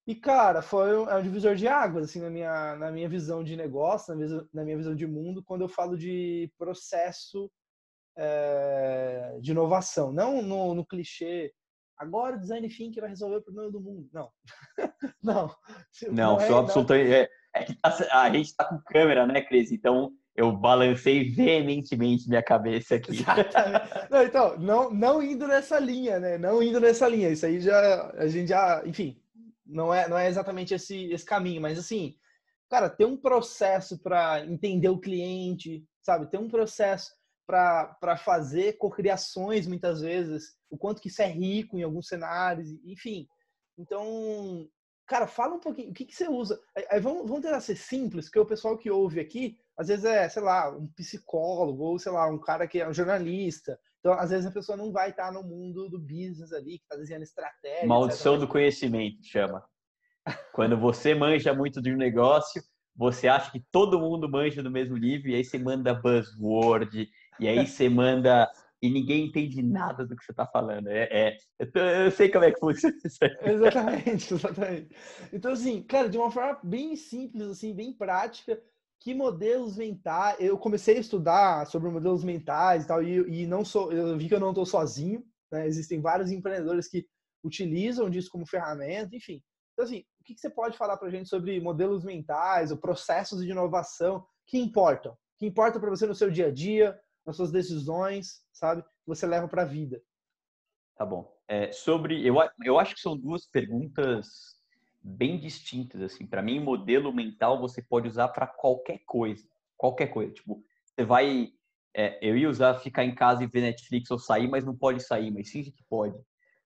E, 0.06 0.14
cara, 0.14 0.62
foi 0.62 0.96
um, 0.96 1.10
é 1.10 1.16
um 1.16 1.22
divisor 1.22 1.56
de 1.56 1.66
águas, 1.66 2.04
assim, 2.04 2.20
na 2.20 2.30
minha, 2.30 2.76
na 2.76 2.92
minha 2.92 3.08
visão 3.08 3.42
de 3.42 3.56
negócio, 3.56 4.14
na, 4.14 4.20
visão, 4.20 4.48
na 4.54 4.64
minha 4.64 4.76
visão 4.76 4.94
de 4.94 5.06
mundo, 5.06 5.42
quando 5.42 5.62
eu 5.62 5.68
falo 5.68 5.98
de 5.98 6.48
processo 6.56 7.50
é, 8.16 9.38
de 9.40 9.50
inovação, 9.50 10.12
não 10.12 10.40
no, 10.42 10.74
no, 10.74 10.86
clichê. 10.86 11.52
Agora 11.98 12.36
o 12.36 12.40
design 12.40 12.68
thinking 12.68 13.00
vai 13.00 13.10
resolver 13.10 13.36
o 13.36 13.42
problema 13.42 13.70
do 13.70 13.80
mundo. 13.80 14.08
Não, 14.12 14.30
não. 15.22 15.56
Não, 16.12 16.40
é, 16.40 16.46
sou 16.46 16.58
absolutamente. 16.58 17.12
É, 17.12 17.28
é 17.54 17.64
que 17.64 17.74
tá, 17.74 17.96
a 18.12 18.30
gente 18.30 18.46
está 18.46 18.64
com 18.64 18.78
câmera, 18.82 19.26
né, 19.26 19.42
Cris? 19.42 19.72
Então 19.72 20.12
eu 20.36 20.52
balancei 20.52 21.30
veementemente 21.30 22.28
minha 22.28 22.42
cabeça 22.42 22.96
aqui. 22.96 23.24
Não, 24.10 24.22
então, 24.22 24.58
não, 24.58 24.90
não 24.90 25.22
indo 25.22 25.48
nessa 25.48 25.78
linha, 25.78 26.20
né? 26.20 26.36
Não 26.36 26.62
indo 26.62 26.78
nessa 26.78 27.08
linha. 27.08 27.30
Isso 27.30 27.46
aí 27.46 27.60
já 27.60 28.10
a 28.16 28.26
gente 28.26 28.48
já, 28.48 28.82
enfim, 28.84 29.20
não 29.64 29.92
é 29.92 30.08
não 30.08 30.16
é 30.16 30.28
exatamente 30.28 30.74
esse 30.74 31.10
esse 31.10 31.24
caminho, 31.24 31.60
mas 31.60 31.78
assim, 31.78 32.14
cara, 32.68 32.90
ter 32.90 33.06
um 33.06 33.16
processo 33.16 33.98
para 33.98 34.44
entender 34.44 34.88
o 34.88 35.00
cliente, 35.00 35.84
sabe? 36.02 36.30
Ter 36.30 36.38
um 36.38 36.48
processo 36.48 37.10
para 37.46 38.16
fazer 38.16 38.76
cocriações 38.76 39.66
muitas 39.66 40.00
vezes, 40.00 40.56
o 40.68 40.76
quanto 40.76 41.00
que 41.00 41.08
isso 41.08 41.22
é 41.22 41.26
rico 41.26 41.78
em 41.78 41.82
alguns 41.82 42.08
cenários, 42.08 42.68
enfim. 42.84 43.26
Então, 43.78 44.68
cara, 45.06 45.26
fala 45.26 45.54
um 45.54 45.60
pouquinho, 45.60 45.90
o 45.90 45.94
que, 45.94 46.04
que 46.04 46.14
você 46.14 46.28
usa? 46.28 46.60
Aí 46.90 47.00
vamos, 47.00 47.26
vamos 47.26 47.42
tentar 47.42 47.60
ser 47.60 47.76
simples, 47.76 48.26
porque 48.26 48.40
o 48.40 48.46
pessoal 48.46 48.76
que 48.76 48.90
ouve 48.90 49.20
aqui, 49.20 49.56
às 49.76 49.88
vezes 49.88 50.04
é, 50.04 50.28
sei 50.28 50.42
lá, 50.42 50.70
um 50.70 50.86
psicólogo, 50.88 51.82
ou 51.82 51.98
sei 51.98 52.12
lá, 52.12 52.26
um 52.28 52.38
cara 52.38 52.66
que 52.66 52.80
é 52.80 52.88
um 52.88 52.94
jornalista. 52.94 53.78
Então, 54.00 54.12
às 54.12 54.30
vezes 54.30 54.46
a 54.46 54.50
pessoa 54.50 54.76
não 54.76 54.92
vai 54.92 55.10
estar 55.10 55.32
no 55.32 55.42
mundo 55.42 55.88
do 55.88 55.98
business 55.98 56.52
ali, 56.52 56.78
que 56.78 56.84
está 56.84 56.96
desenhando 56.96 57.24
estratégia. 57.24 57.86
Maldição 57.86 58.34
etc. 58.34 58.46
do 58.46 58.52
conhecimento, 58.52 59.24
chama. 59.24 59.64
Quando 60.52 60.78
você 60.78 61.14
manja 61.14 61.52
muito 61.52 61.82
de 61.82 61.92
um 61.92 61.96
negócio, 61.96 62.62
você 62.94 63.28
acha 63.28 63.50
que 63.50 63.62
todo 63.70 64.00
mundo 64.00 64.28
manja 64.28 64.62
do 64.62 64.70
mesmo 64.70 64.96
livro, 64.96 65.28
e 65.28 65.34
aí 65.34 65.44
você 65.44 65.58
manda 65.58 65.94
buzzword, 65.94 67.08
e 67.38 67.48
aí 67.48 67.66
você 67.66 67.88
manda 67.90 68.50
e 68.80 68.90
ninguém 68.90 69.26
entende 69.26 69.62
nada 69.62 70.06
do 70.06 70.14
que 70.16 70.24
você 70.24 70.32
está 70.32 70.46
falando. 70.46 70.88
É, 70.88 71.08
é 71.10 71.36
eu, 71.58 71.72
tô, 71.72 71.80
eu, 71.80 72.10
sei 72.10 72.28
como 72.28 72.44
é 72.44 72.52
que 72.52 72.60
funciona 72.60 72.96
isso 73.04 73.24
aí. 73.24 73.36
Exatamente, 73.42 74.34
exatamente. 74.34 74.96
Então, 75.32 75.52
assim, 75.52 75.82
cara, 75.82 76.08
de 76.08 76.18
uma 76.18 76.30
forma 76.30 76.58
bem 76.62 76.94
simples, 76.94 77.48
assim, 77.48 77.74
bem 77.74 77.92
prática, 77.92 78.60
que 79.00 79.14
modelos 79.14 79.76
mentais... 79.76 80.36
Eu 80.40 80.58
comecei 80.58 80.96
a 80.96 81.00
estudar 81.00 81.66
sobre 81.66 81.90
modelos 81.90 82.24
mentais 82.24 82.84
e 82.84 82.88
tal, 82.88 83.02
e, 83.02 83.42
e 83.42 83.46
não 83.46 83.64
sou... 83.64 83.92
Eu 83.92 84.16
vi 84.16 84.28
que 84.28 84.34
eu 84.34 84.40
não 84.40 84.50
estou 84.50 84.66
sozinho, 84.66 85.24
Né? 85.50 85.66
Existem 85.66 86.00
vários 86.00 86.30
empreendedores 86.30 86.88
que 86.88 87.06
utilizam 87.44 88.10
disso 88.10 88.30
como 88.30 88.46
ferramenta, 88.46 89.14
enfim. 89.14 89.42
Então, 89.72 89.84
assim, 89.84 90.04
o 90.20 90.24
que, 90.24 90.36
você 90.36 90.50
pode 90.50 90.76
falar 90.76 90.96
para 90.96 91.08
a 91.08 91.10
gente 91.10 91.28
sobre 91.28 91.60
modelos 91.60 92.02
mentais 92.02 92.70
ou 92.70 92.78
processos 92.78 93.44
de 93.44 93.50
inovação 93.50 94.26
que 94.46 94.58
importam? 94.58 95.16
Que 95.38 95.46
importam 95.46 95.80
para 95.80 95.90
você 95.90 96.06
no 96.06 96.14
seu 96.14 96.30
dia 96.30 96.46
a 96.46 96.52
dia, 96.52 96.98
nas 97.26 97.36
suas 97.36 97.52
decisões, 97.52 98.40
sabe? 98.52 98.82
Que 98.82 99.06
você 99.06 99.26
leva 99.26 99.46
para 99.46 99.62
a 99.62 99.66
vida. 99.66 100.02
Tá 100.96 101.04
bom. 101.04 101.30
É, 101.46 101.70
sobre, 101.72 102.26
eu, 102.26 102.36
eu 102.64 102.78
acho 102.78 102.94
que 102.94 103.00
são 103.00 103.16
duas 103.16 103.46
perguntas 103.46 104.55
bem 105.06 105.38
distintas, 105.38 106.02
assim. 106.02 106.26
Para 106.26 106.42
mim, 106.42 106.58
modelo 106.58 107.12
mental 107.12 107.60
você 107.60 107.80
pode 107.80 108.08
usar 108.08 108.28
para 108.28 108.46
qualquer 108.46 109.00
coisa. 109.06 109.46
Qualquer 109.76 110.08
coisa. 110.08 110.32
Tipo, 110.32 110.62
você 110.84 111.04
vai... 111.04 111.50
É, 111.94 112.18
eu 112.20 112.36
ia 112.36 112.50
usar 112.50 112.74
ficar 112.74 113.04
em 113.04 113.14
casa 113.14 113.42
e 113.42 113.46
ver 113.46 113.62
Netflix 113.62 114.10
ou 114.10 114.18
sair, 114.18 114.48
mas 114.48 114.64
não 114.64 114.76
pode 114.76 115.02
sair, 115.02 115.30
mas 115.30 115.50
sim 115.50 115.62
que 115.62 115.84
pode. 115.88 116.18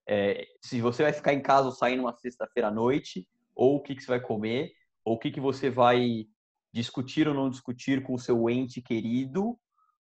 É, 0.09 0.45
se 0.61 0.81
você 0.81 1.05
vai 1.05 1.13
ficar 1.13 1.33
em 1.33 1.41
casa 1.41 1.67
ou 1.67 1.73
sair 1.73 1.97
numa 1.97 2.17
sexta-feira 2.17 2.69
à 2.69 2.71
noite, 2.71 3.29
ou 3.55 3.77
o 3.77 3.81
que, 3.81 3.95
que 3.95 4.03
você 4.03 4.09
vai 4.09 4.21
comer, 4.21 4.73
ou 5.05 5.15
o 5.15 5.19
que, 5.19 5.31
que 5.31 5.39
você 5.39 5.71
vai 5.71 6.27
discutir 6.73 7.29
ou 7.29 7.35
não 7.35 7.51
discutir 7.51 8.03
com 8.03 8.15
o 8.15 8.19
seu 8.19 8.51
ente 8.51 8.81
querido, 8.81 9.57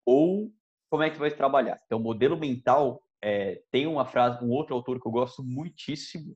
ou 0.06 0.52
como 0.90 1.04
é 1.04 1.10
que 1.10 1.20
vai 1.20 1.30
trabalhar. 1.30 1.80
Então, 1.86 2.00
modelo 2.00 2.38
mental 2.38 3.04
é, 3.22 3.62
tem 3.70 3.86
uma 3.86 4.06
frase, 4.06 4.44
um 4.44 4.50
outro 4.50 4.74
autor 4.74 5.00
que 5.00 5.08
eu 5.08 5.12
gosto 5.12 5.44
muitíssimo, 5.44 6.36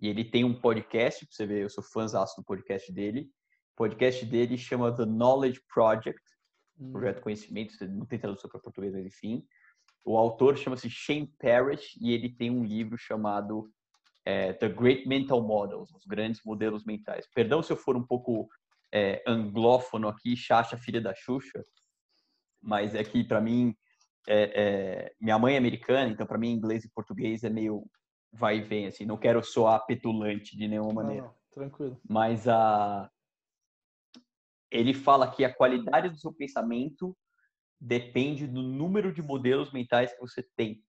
e 0.00 0.08
ele 0.08 0.24
tem 0.24 0.44
um 0.44 0.54
podcast, 0.58 1.26
pra 1.26 1.34
você 1.34 1.46
ver, 1.46 1.62
eu 1.62 1.70
sou 1.70 1.82
fãzão 1.82 2.24
do 2.36 2.44
podcast 2.44 2.92
dele. 2.92 3.30
O 3.74 3.76
podcast 3.76 4.24
dele 4.24 4.56
chama 4.56 4.94
The 4.94 5.04
Knowledge 5.04 5.60
Project, 5.72 6.20
hum. 6.78 6.92
Projeto 6.92 7.20
Conhecimento, 7.20 7.74
não 7.88 8.06
tem 8.06 8.18
tradução 8.18 8.48
para 8.48 8.60
português, 8.60 8.94
mas 8.94 9.06
enfim. 9.06 9.44
O 10.04 10.16
autor 10.16 10.56
chama-se 10.56 10.88
Shane 10.88 11.32
Parrish 11.38 11.98
e 12.00 12.12
ele 12.12 12.30
tem 12.30 12.50
um 12.50 12.64
livro 12.64 12.96
chamado 12.96 13.70
é, 14.24 14.52
The 14.52 14.68
Great 14.68 15.08
Mental 15.08 15.42
Models, 15.42 15.90
os 15.92 16.04
grandes 16.04 16.40
modelos 16.44 16.84
mentais. 16.84 17.26
Perdão 17.34 17.62
se 17.62 17.72
eu 17.72 17.76
for 17.76 17.96
um 17.96 18.06
pouco 18.06 18.48
é, 18.92 19.22
anglófono 19.26 20.08
aqui, 20.08 20.36
Chacha, 20.36 20.76
filha 20.76 21.00
da 21.00 21.14
Xuxa, 21.14 21.64
mas 22.62 22.94
é 22.94 23.02
que 23.02 23.24
para 23.24 23.40
mim, 23.40 23.74
é, 24.28 24.52
é, 24.54 25.12
minha 25.20 25.38
mãe 25.38 25.54
é 25.54 25.58
americana, 25.58 26.10
então 26.10 26.26
para 26.26 26.38
mim 26.38 26.52
inglês 26.52 26.84
e 26.84 26.90
português 26.90 27.42
é 27.42 27.50
meio 27.50 27.84
vai 28.32 28.58
e 28.58 28.62
vem, 28.62 28.86
assim, 28.86 29.04
não 29.04 29.16
quero 29.16 29.42
soar 29.42 29.84
petulante 29.86 30.56
de 30.56 30.68
nenhuma 30.68 30.92
maneira. 30.92 31.22
Não, 31.22 31.28
não, 31.28 31.36
tranquilo. 31.50 32.00
Mas 32.08 32.46
a 32.46 33.10
ele 34.70 34.92
fala 34.92 35.30
que 35.30 35.44
a 35.44 35.54
qualidade 35.54 36.10
do 36.10 36.18
seu 36.18 36.32
pensamento 36.32 37.16
depende 37.80 38.46
do 38.46 38.62
número 38.62 39.12
de 39.12 39.22
modelos 39.22 39.72
mentais 39.72 40.12
que 40.12 40.20
você 40.20 40.42
tem. 40.56 40.82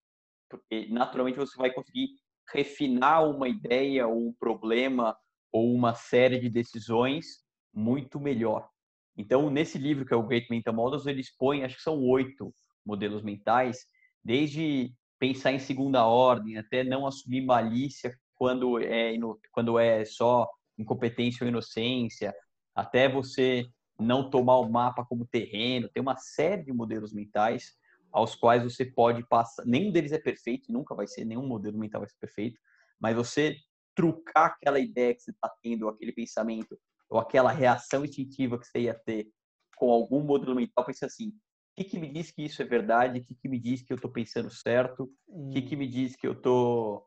Porque 0.48 0.88
naturalmente 0.90 1.38
você 1.38 1.56
vai 1.56 1.72
conseguir 1.72 2.08
refinar 2.52 3.28
uma 3.28 3.48
ideia 3.48 4.06
ou 4.06 4.28
um 4.28 4.32
problema 4.32 5.16
ou 5.52 5.72
uma 5.72 5.94
série 5.94 6.38
de 6.38 6.48
decisões 6.48 7.44
muito 7.72 8.20
melhor. 8.20 8.68
Então, 9.16 9.50
nesse 9.50 9.78
livro 9.78 10.04
que 10.04 10.12
é 10.12 10.16
o 10.16 10.26
Great 10.26 10.48
Mental 10.50 10.74
Models, 10.74 11.06
ele 11.06 11.20
expõe, 11.20 11.62
acho 11.62 11.76
que 11.76 11.82
são 11.82 12.02
oito 12.02 12.52
modelos 12.84 13.22
mentais, 13.22 13.86
desde 14.22 14.92
pensar 15.20 15.52
em 15.52 15.58
segunda 15.58 16.04
ordem 16.06 16.56
até 16.56 16.82
não 16.82 17.06
assumir 17.06 17.42
malícia 17.42 18.18
quando 18.34 18.78
é 18.78 19.12
quando 19.52 19.78
é 19.78 20.04
só 20.04 20.48
incompetência 20.78 21.44
ou 21.44 21.48
inocência, 21.48 22.34
até 22.74 23.06
você 23.06 23.68
não 23.98 24.30
tomar 24.30 24.56
o 24.56 24.70
mapa 24.70 25.04
como 25.04 25.26
terreno. 25.26 25.90
Tem 25.92 26.00
uma 26.00 26.16
série 26.16 26.64
de 26.64 26.72
modelos 26.72 27.12
mentais 27.12 27.74
aos 28.10 28.34
quais 28.34 28.64
você 28.64 28.84
pode 28.84 29.24
passar. 29.28 29.64
Nenhum 29.66 29.92
deles 29.92 30.10
é 30.10 30.18
perfeito, 30.18 30.72
nunca 30.72 30.94
vai 30.94 31.06
ser, 31.06 31.26
nenhum 31.26 31.46
modelo 31.46 31.78
mental 31.78 32.00
vai 32.00 32.08
ser 32.08 32.18
perfeito, 32.18 32.58
mas 32.98 33.14
você 33.14 33.56
trucar 33.94 34.46
aquela 34.46 34.80
ideia 34.80 35.14
que 35.14 35.20
você 35.20 35.30
está 35.30 35.52
tendo, 35.62 35.86
aquele 35.86 36.12
pensamento, 36.12 36.78
ou 37.10 37.18
aquela 37.18 37.52
reação 37.52 38.04
instintiva 38.04 38.58
que 38.58 38.66
você 38.66 38.80
ia 38.80 38.94
ter 38.94 39.28
com 39.76 39.90
algum 39.90 40.22
modelo 40.22 40.54
mental, 40.54 40.84
pensa 40.86 41.06
assim: 41.06 41.32
que, 41.80 41.84
que 41.84 41.98
me 41.98 42.12
diz 42.12 42.30
que 42.30 42.44
isso 42.44 42.60
é 42.60 42.64
verdade? 42.64 43.20
O 43.20 43.24
que, 43.24 43.34
que 43.34 43.48
me 43.48 43.58
diz 43.58 43.82
que 43.82 43.92
eu 43.92 43.96
estou 43.96 44.10
pensando 44.10 44.50
certo? 44.50 45.10
O 45.26 45.46
hum. 45.46 45.50
que, 45.50 45.62
que 45.62 45.76
me 45.76 45.88
diz 45.88 46.14
que 46.14 46.26
eu 46.26 46.34
tô 46.34 47.06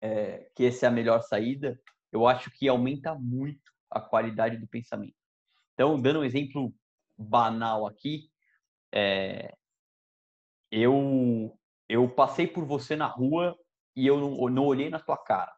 é, 0.00 0.50
que 0.54 0.64
essa 0.64 0.86
é 0.86 0.88
a 0.88 0.92
melhor 0.92 1.20
saída? 1.22 1.78
Eu 2.10 2.26
acho 2.26 2.50
que 2.50 2.66
aumenta 2.66 3.14
muito 3.14 3.72
a 3.90 4.00
qualidade 4.00 4.56
do 4.56 4.66
pensamento. 4.66 5.16
Então, 5.74 6.00
dando 6.00 6.20
um 6.20 6.24
exemplo 6.24 6.74
banal 7.16 7.86
aqui, 7.86 8.30
é, 8.92 9.54
eu 10.70 11.56
eu 11.86 12.08
passei 12.08 12.46
por 12.46 12.64
você 12.64 12.96
na 12.96 13.06
rua 13.06 13.54
e 13.94 14.06
eu 14.06 14.18
não, 14.18 14.48
não 14.48 14.64
olhei 14.64 14.88
na 14.88 14.98
tua 14.98 15.18
cara. 15.18 15.54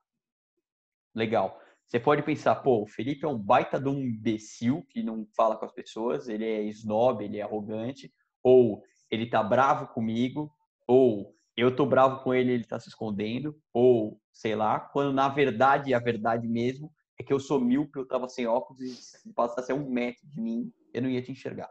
Legal. 1.15 1.61
Você 1.87 2.01
pode 2.01 2.23
pensar, 2.23 2.57
pô, 2.57 2.83
o 2.83 2.87
Felipe 2.87 3.25
é 3.25 3.29
um 3.29 3.39
baita 3.39 3.81
de 3.81 3.89
um 3.89 4.01
imbecil 4.01 4.85
que 4.91 5.03
não 5.03 5.27
fala 5.37 5.57
com 5.57 5.65
as 5.65 5.73
pessoas, 5.73 6.29
ele 6.29 6.45
é 6.45 6.63
snob, 6.65 7.25
ele 7.25 7.39
é 7.39 7.43
arrogante, 7.43 8.13
ou 8.43 8.83
ele 9.11 9.27
tá 9.27 9.43
bravo 9.43 9.87
comigo, 9.89 10.53
ou 10.87 11.37
eu 11.57 11.75
tô 11.75 11.87
bravo 11.87 12.23
com 12.23 12.35
ele, 12.35 12.53
ele 12.53 12.65
tá 12.65 12.79
se 12.81 12.89
escondendo, 12.89 13.57
ou 13.73 14.21
sei 14.33 14.57
lá, 14.57 14.81
quando 14.81 15.13
na 15.13 15.29
verdade, 15.29 15.95
a 15.95 15.99
verdade 15.99 16.47
mesmo 16.49 16.93
é 17.19 17.23
que 17.23 17.33
eu 17.33 17.41
sou 17.41 17.61
míope, 17.61 17.99
eu 17.99 18.07
tava 18.07 18.29
sem 18.29 18.47
óculos 18.47 18.83
e 18.83 18.89
se 18.91 19.33
passasse 19.33 19.73
um 19.73 19.89
metro 19.89 20.27
de 20.29 20.41
mim, 20.41 20.73
eu 20.93 21.03
não 21.03 21.09
ia 21.09 21.23
te 21.23 21.33
enxergar. 21.33 21.71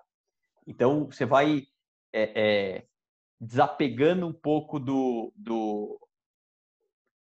Então, 0.65 1.05
você 1.05 1.25
vai 1.25 1.67
é, 2.11 2.31
é, 2.35 2.87
desapegando 3.39 4.25
um 4.25 4.33
pouco 4.33 4.79
do, 4.79 5.31
do, 5.35 5.99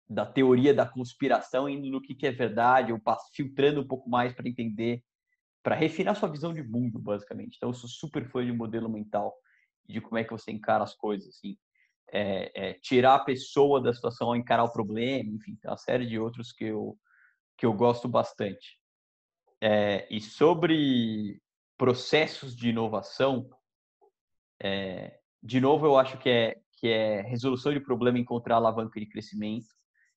da 0.10 0.26
teoria 0.26 0.74
da 0.74 0.86
conspiração, 0.86 1.68
indo 1.68 1.90
no 1.90 2.02
que, 2.02 2.14
que 2.14 2.28
é 2.28 2.32
verdade, 2.32 2.92
ou 2.92 3.02
filtrando 3.34 3.82
um 3.82 3.88
pouco 3.88 4.10
mais 4.10 4.34
para 4.34 4.48
entender, 4.48 5.04
para 5.62 5.76
refinar 5.76 6.16
sua 6.16 6.30
visão 6.30 6.54
de 6.54 6.62
mundo, 6.62 7.00
basicamente. 7.00 7.56
Então, 7.56 7.70
eu 7.70 7.74
sou 7.74 7.90
super 7.90 8.30
fã 8.30 8.46
de 8.46 8.52
modelo 8.52 8.90
mental, 8.90 9.34
de 9.88 10.02
como 10.02 10.18
é 10.18 10.24
que 10.24 10.32
você 10.32 10.52
encara 10.52 10.84
as 10.84 10.94
coisas, 10.94 11.30
assim. 11.30 11.58
É, 12.12 12.70
é, 12.70 12.74
tirar 12.74 13.16
a 13.16 13.24
pessoa 13.24 13.82
da 13.82 13.94
situação, 13.94 14.36
encarar 14.36 14.66
o 14.66 14.72
problema, 14.72 15.32
enfim, 15.32 15.56
tem 15.56 15.72
uma 15.72 15.78
série 15.78 16.06
de 16.06 16.20
outros 16.20 16.52
que 16.52 16.66
eu, 16.66 16.98
que 17.58 17.66
eu 17.66 17.74
gosto 17.74 18.08
bastante. 18.08 18.78
É, 19.60 20.06
e 20.12 20.20
sobre 20.20 21.42
processos 21.78 22.56
de 22.56 22.70
inovação, 22.70 23.50
é, 24.62 25.20
de 25.42 25.60
novo, 25.60 25.86
eu 25.86 25.98
acho 25.98 26.18
que 26.20 26.30
é, 26.30 26.62
que 26.78 26.88
é 26.88 27.22
resolução 27.22 27.74
de 27.74 27.80
problema 27.80 28.20
encontrar 28.20 28.58
alavanca 28.58 29.00
de 29.00 29.06
crescimento. 29.06 29.68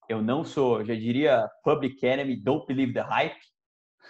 Eu 0.07 0.21
não 0.21 0.45
sou, 0.45 0.83
já 0.85 0.93
diria, 0.93 1.49
public 1.63 2.05
enemy, 2.05 2.35
don't 2.35 2.65
believe 2.65 2.93
the 2.93 3.01
hype. 3.01 3.39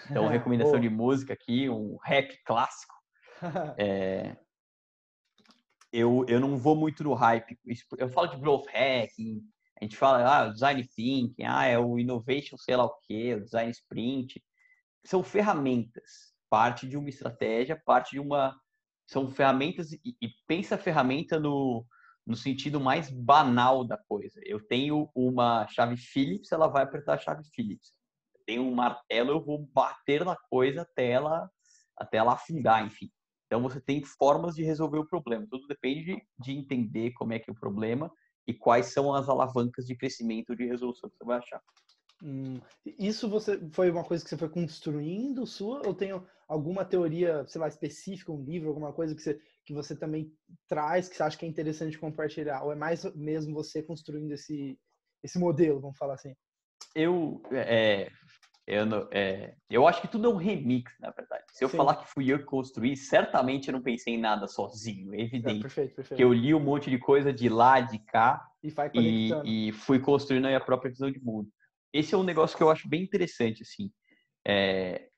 Então, 0.09 0.27
recomendação 0.29 0.79
de 0.79 0.89
música 0.89 1.33
aqui, 1.33 1.69
um 1.69 1.97
rap 2.03 2.37
clássico. 2.45 2.95
É, 3.79 4.35
eu, 5.91 6.25
eu 6.27 6.39
não 6.39 6.57
vou 6.57 6.75
muito 6.75 7.03
no 7.03 7.13
hype. 7.13 7.57
Eu 7.97 8.09
falo 8.09 8.27
de 8.27 8.37
growth 8.37 8.65
hacking, 8.67 9.41
a 9.79 9.83
gente 9.83 9.95
fala, 9.95 10.45
ah, 10.45 10.49
design 10.49 10.83
thinking, 10.95 11.43
ah, 11.43 11.65
é 11.65 11.77
o 11.77 11.99
innovation 11.99 12.57
sei 12.57 12.75
lá 12.75 12.85
o 12.85 12.97
quê, 13.01 13.35
o 13.35 13.43
design 13.43 13.71
sprint. 13.71 14.43
São 15.05 15.23
ferramentas, 15.23 16.33
parte 16.49 16.87
de 16.87 16.97
uma 16.97 17.09
estratégia, 17.09 17.81
parte 17.85 18.11
de 18.11 18.19
uma... 18.19 18.59
São 19.05 19.29
ferramentas, 19.29 19.93
e, 19.93 20.17
e 20.21 20.29
pensa 20.47 20.75
a 20.75 20.79
ferramenta 20.79 21.39
no, 21.39 21.85
no 22.27 22.35
sentido 22.35 22.79
mais 22.79 23.09
banal 23.09 23.85
da 23.85 23.97
coisa. 23.97 24.41
Eu 24.43 24.59
tenho 24.59 25.09
uma 25.15 25.65
chave 25.69 25.95
Phillips, 25.95 26.51
ela 26.51 26.67
vai 26.67 26.83
apertar 26.83 27.13
a 27.13 27.17
chave 27.17 27.41
Phillips. 27.55 27.93
Eu 28.35 28.41
tenho 28.45 28.63
um 28.63 28.75
martelo, 28.75 29.31
eu 29.31 29.41
vou 29.41 29.65
bater 29.73 30.25
na 30.25 30.35
coisa 30.49 30.81
até 30.81 31.09
ela, 31.09 31.49
até 31.95 32.17
ela 32.17 32.33
afundar, 32.33 32.85
enfim. 32.85 33.09
Então 33.45 33.61
você 33.63 33.79
tem 33.79 34.03
formas 34.03 34.55
de 34.55 34.63
resolver 34.63 34.99
o 34.99 35.07
problema. 35.07 35.47
Tudo 35.49 35.65
depende 35.67 36.21
de 36.37 36.51
entender 36.51 37.11
como 37.13 37.31
é 37.31 37.39
que 37.39 37.49
é 37.49 37.53
o 37.53 37.59
problema 37.59 38.11
e 38.45 38.53
quais 38.53 38.87
são 38.87 39.13
as 39.13 39.29
alavancas 39.29 39.85
de 39.85 39.95
crescimento 39.95 40.53
de 40.53 40.65
resolução 40.65 41.09
que 41.09 41.15
você 41.17 41.23
vai 41.23 41.37
achar. 41.37 41.61
Hum, 42.21 42.59
isso 42.85 43.29
você 43.29 43.57
foi 43.71 43.89
uma 43.89 44.03
coisa 44.03 44.21
que 44.21 44.29
você 44.29 44.37
foi 44.37 44.49
construindo 44.49 45.45
sua 45.45 45.81
ou 45.85 45.93
tem 45.93 46.11
alguma 46.47 46.83
teoria, 46.83 47.45
sei 47.47 47.61
lá, 47.61 47.69
específica, 47.69 48.33
um 48.33 48.43
livro, 48.43 48.67
alguma 48.67 48.91
coisa 48.91 49.15
que 49.15 49.21
você, 49.21 49.39
que 49.67 49.73
você 49.73 49.93
também 49.93 50.33
traz 50.65 51.09
que 51.09 51.17
você 51.17 51.23
acha 51.23 51.37
que 51.37 51.45
é 51.45 51.49
interessante 51.49 51.99
compartilhar? 51.99 52.63
Ou 52.63 52.71
é 52.71 52.75
mais 52.75 53.03
mesmo 53.13 53.53
você 53.53 53.83
construindo 53.83 54.31
esse, 54.31 54.79
esse 55.21 55.37
modelo, 55.37 55.81
vamos 55.81 55.97
falar 55.97 56.13
assim? 56.13 56.33
Eu, 56.95 57.41
é, 57.51 58.09
eu, 58.65 59.09
é, 59.11 59.55
eu 59.69 59.85
acho 59.85 60.01
que 60.01 60.07
tudo 60.07 60.25
é 60.25 60.33
um 60.33 60.37
remix, 60.37 60.89
na 61.01 61.11
verdade. 61.11 61.43
Se 61.51 61.65
eu 61.65 61.69
Sim. 61.69 61.75
falar 61.75 61.97
que 61.97 62.07
fui 62.07 62.31
eu 62.31 62.39
que 62.39 62.45
construí, 62.45 62.95
certamente 62.95 63.67
eu 63.67 63.73
não 63.73 63.81
pensei 63.81 64.13
em 64.13 64.19
nada 64.19 64.47
sozinho, 64.47 65.13
é 65.13 65.19
evidente. 65.19 65.59
É, 65.59 65.61
perfeito, 65.61 65.95
perfeito. 65.95 66.17
Que 66.17 66.23
eu 66.23 66.31
li 66.31 66.55
um 66.55 66.61
monte 66.61 66.89
de 66.89 66.97
coisa 66.97 67.33
de 67.33 67.49
lá, 67.49 67.81
de 67.81 67.99
cá, 67.99 68.41
e, 68.63 69.33
e, 69.43 69.67
e, 69.67 69.71
fui 69.73 69.99
construindo 69.99 70.45
a 70.45 70.47
minha 70.47 70.63
própria 70.63 70.89
visão 70.89 71.11
de 71.11 71.19
mundo. 71.19 71.49
Esse 71.91 72.15
é 72.15 72.17
um 72.17 72.23
negócio 72.23 72.55
que 72.55 72.63
eu 72.63 72.71
acho 72.71 72.87
bem 72.87 73.03
interessante, 73.03 73.63
assim. 73.63 73.91
É, 74.47 75.09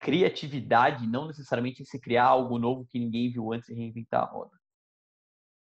criatividade 0.00 1.06
não 1.06 1.26
necessariamente 1.26 1.82
é 1.82 1.84
se 1.84 2.00
criar 2.00 2.24
algo 2.24 2.58
novo 2.58 2.86
que 2.86 2.98
ninguém 2.98 3.30
viu 3.30 3.52
antes 3.52 3.68
e 3.68 3.74
reinventar 3.74 4.22
a 4.22 4.26
roda. 4.26 4.58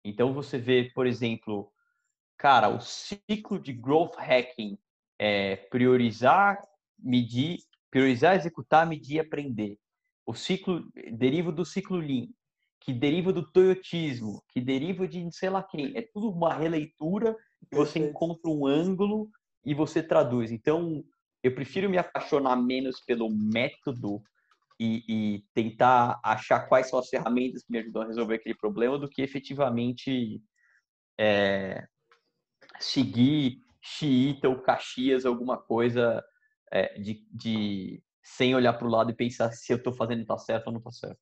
Então 0.02 0.32
você 0.32 0.58
vê, 0.58 0.90
por 0.94 1.06
exemplo, 1.06 1.70
cara, 2.36 2.68
o 2.68 2.80
ciclo 2.80 3.58
de 3.58 3.72
growth 3.72 4.16
hacking 4.16 4.78
é 5.18 5.56
priorizar, 5.56 6.58
medir, 6.98 7.58
priorizar, 7.90 8.34
executar, 8.34 8.86
medir 8.86 9.16
e 9.16 9.20
aprender. 9.20 9.78
O 10.26 10.34
ciclo 10.34 10.90
deriva 11.12 11.52
do 11.52 11.64
ciclo 11.64 11.98
Lean, 11.98 12.28
que 12.80 12.92
deriva 12.92 13.32
do 13.32 13.50
toyotismo, 13.50 14.42
que 14.48 14.60
deriva 14.60 15.06
de 15.06 15.30
sei 15.32 15.50
lá 15.50 15.62
quem. 15.62 15.96
É 15.96 16.02
tudo 16.02 16.30
uma 16.30 16.54
releitura, 16.54 17.36
você 17.70 17.98
encontra 17.98 18.50
um 18.50 18.66
ângulo 18.66 19.28
e 19.64 19.74
você 19.74 20.02
traduz. 20.02 20.50
Então, 20.50 21.04
eu 21.44 21.54
prefiro 21.54 21.90
me 21.90 21.98
apaixonar 21.98 22.56
menos 22.56 23.00
pelo 23.00 23.28
método 23.30 24.22
e, 24.80 25.04
e, 25.06 25.44
tentar 25.52 26.18
achar 26.24 26.66
quais 26.66 26.88
são 26.88 26.98
as 26.98 27.08
ferramentas 27.08 27.62
que 27.62 27.70
me 27.70 27.78
ajudam 27.78 28.02
a 28.02 28.06
resolver 28.06 28.36
aquele 28.36 28.56
problema 28.56 28.98
do 28.98 29.08
que 29.08 29.20
efetivamente 29.20 30.42
é, 31.20 31.86
seguir 32.80 33.62
xiita 33.80 34.48
ou 34.48 34.62
caxias, 34.62 35.26
alguma 35.26 35.58
coisa 35.58 36.24
é, 36.72 36.98
de, 36.98 37.24
de, 37.30 38.02
sem 38.22 38.54
olhar 38.54 38.72
para 38.72 38.86
o 38.86 38.90
lado 38.90 39.10
e 39.10 39.14
pensar 39.14 39.52
se 39.52 39.70
eu 39.70 39.76
estou 39.76 39.92
fazendo 39.92 40.24
tá 40.24 40.38
certo 40.38 40.68
ou 40.68 40.72
não 40.72 40.78
está 40.78 40.90
certo. 40.90 41.20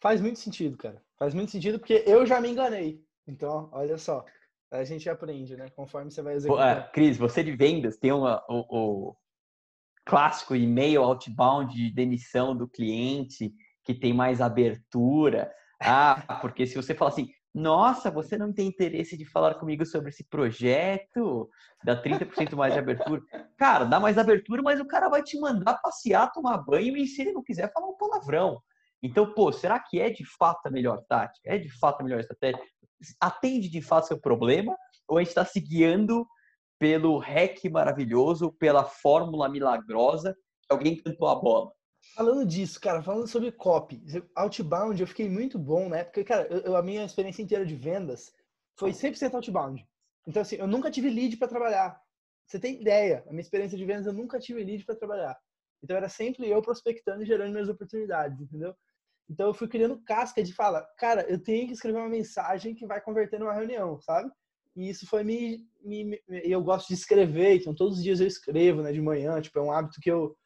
Faz 0.00 0.20
muito 0.20 0.38
sentido, 0.38 0.76
cara. 0.76 1.02
Faz 1.18 1.34
muito 1.34 1.50
sentido 1.50 1.80
porque 1.80 2.04
eu 2.06 2.24
já 2.24 2.40
me 2.40 2.48
enganei. 2.48 3.04
Então, 3.26 3.68
olha 3.72 3.98
só, 3.98 4.24
a 4.70 4.84
gente 4.84 5.10
aprende, 5.10 5.56
né? 5.56 5.68
Conforme 5.70 6.10
você 6.10 6.22
vai 6.22 6.34
executar. 6.34 6.78
É, 6.78 6.92
Cris, 6.92 7.16
você 7.16 7.42
de 7.42 7.50
vendas 7.56 7.96
tem 7.96 8.12
uma, 8.12 8.44
o, 8.48 9.10
o 9.10 9.16
clássico 10.06 10.54
e-mail 10.54 11.02
outbound 11.02 11.74
de 11.74 11.90
demissão 11.90 12.56
do 12.56 12.68
cliente 12.68 13.52
que 13.84 13.92
tem 13.92 14.14
mais 14.14 14.40
abertura. 14.40 15.52
Ah, 15.82 16.38
porque 16.40 16.66
se 16.66 16.76
você 16.76 16.94
fala 16.94 17.10
assim, 17.10 17.28
nossa, 17.52 18.10
você 18.10 18.38
não 18.38 18.52
tem 18.52 18.68
interesse 18.68 19.16
de 19.16 19.24
falar 19.24 19.54
comigo 19.54 19.84
sobre 19.84 20.10
esse 20.10 20.24
projeto? 20.24 21.50
Dá 21.84 22.00
30% 22.00 22.54
mais 22.54 22.72
de 22.72 22.78
abertura. 22.78 23.20
Cara, 23.56 23.84
dá 23.84 23.98
mais 23.98 24.16
abertura, 24.16 24.62
mas 24.62 24.78
o 24.78 24.86
cara 24.86 25.08
vai 25.08 25.22
te 25.22 25.38
mandar 25.40 25.74
passear, 25.78 26.30
tomar 26.32 26.58
banho 26.58 26.96
e 26.96 27.06
se 27.06 27.22
ele 27.22 27.32
não 27.32 27.42
quiser 27.42 27.72
falar 27.72 27.88
um 27.88 27.96
palavrão. 27.96 28.60
Então, 29.02 29.32
pô, 29.32 29.50
será 29.52 29.78
que 29.80 30.00
é 30.00 30.10
de 30.10 30.24
fato 30.24 30.66
a 30.66 30.70
melhor 30.70 31.02
tática? 31.08 31.48
É 31.48 31.58
de 31.58 31.70
fato 31.78 32.00
a 32.00 32.04
melhor 32.04 32.20
estratégia? 32.20 32.60
Atende 33.20 33.68
de 33.68 33.82
fato 33.82 34.06
seu 34.06 34.20
problema? 34.20 34.76
Ou 35.08 35.18
a 35.18 35.20
gente 35.20 35.30
está 35.30 35.44
se 35.44 35.60
guiando 35.60 36.26
pelo 36.78 37.18
hack 37.18 37.64
maravilhoso, 37.70 38.52
pela 38.52 38.84
fórmula 38.84 39.48
milagrosa 39.48 40.36
alguém 40.68 40.96
cantou 40.96 41.28
a 41.28 41.34
bola? 41.34 41.72
Falando 42.14 42.46
disso, 42.46 42.80
cara, 42.80 43.02
falando 43.02 43.26
sobre 43.26 43.52
copy, 43.52 44.02
outbound, 44.34 45.00
eu 45.00 45.06
fiquei 45.06 45.28
muito 45.28 45.58
bom 45.58 45.88
na 45.88 45.98
época. 45.98 46.24
Cara, 46.24 46.46
eu, 46.46 46.76
a 46.76 46.82
minha 46.82 47.04
experiência 47.04 47.42
inteira 47.42 47.66
de 47.66 47.74
vendas 47.74 48.32
foi 48.78 48.90
100% 48.90 49.34
outbound. 49.34 49.86
Então, 50.26 50.42
assim, 50.42 50.56
eu 50.56 50.66
nunca 50.66 50.90
tive 50.90 51.10
lead 51.10 51.36
para 51.36 51.48
trabalhar. 51.48 52.00
Você 52.46 52.58
tem 52.58 52.80
ideia? 52.80 53.24
A 53.26 53.30
minha 53.30 53.40
experiência 53.40 53.76
de 53.76 53.84
vendas, 53.84 54.06
eu 54.06 54.12
nunca 54.12 54.38
tive 54.38 54.62
lead 54.62 54.84
para 54.84 54.94
trabalhar. 54.94 55.36
Então, 55.82 55.96
era 55.96 56.08
sempre 56.08 56.48
eu 56.48 56.62
prospectando 56.62 57.22
e 57.22 57.26
gerando 57.26 57.52
minhas 57.52 57.68
oportunidades, 57.68 58.40
entendeu? 58.40 58.74
Então, 59.28 59.48
eu 59.48 59.54
fui 59.54 59.68
criando 59.68 60.02
casca 60.02 60.42
de 60.42 60.54
falar, 60.54 60.82
cara, 60.96 61.22
eu 61.28 61.42
tenho 61.42 61.66
que 61.66 61.72
escrever 61.72 61.98
uma 61.98 62.08
mensagem 62.08 62.74
que 62.74 62.86
vai 62.86 63.00
converter 63.00 63.38
numa 63.40 63.52
reunião, 63.52 64.00
sabe? 64.00 64.30
E 64.76 64.90
isso 64.90 65.06
foi 65.06 65.24
me, 65.24 65.66
me, 65.82 66.04
me, 66.04 66.20
eu 66.28 66.62
gosto 66.62 66.88
de 66.88 66.94
escrever, 66.94 67.56
então 67.56 67.74
todos 67.74 67.96
os 67.96 68.04
dias 68.04 68.20
eu 68.20 68.26
escrevo, 68.26 68.82
né, 68.82 68.92
de 68.92 69.00
manhã, 69.00 69.40
tipo, 69.40 69.58
é 69.58 69.62
um 69.62 69.72
hábito 69.72 70.00
que 70.00 70.10
eu 70.10 70.36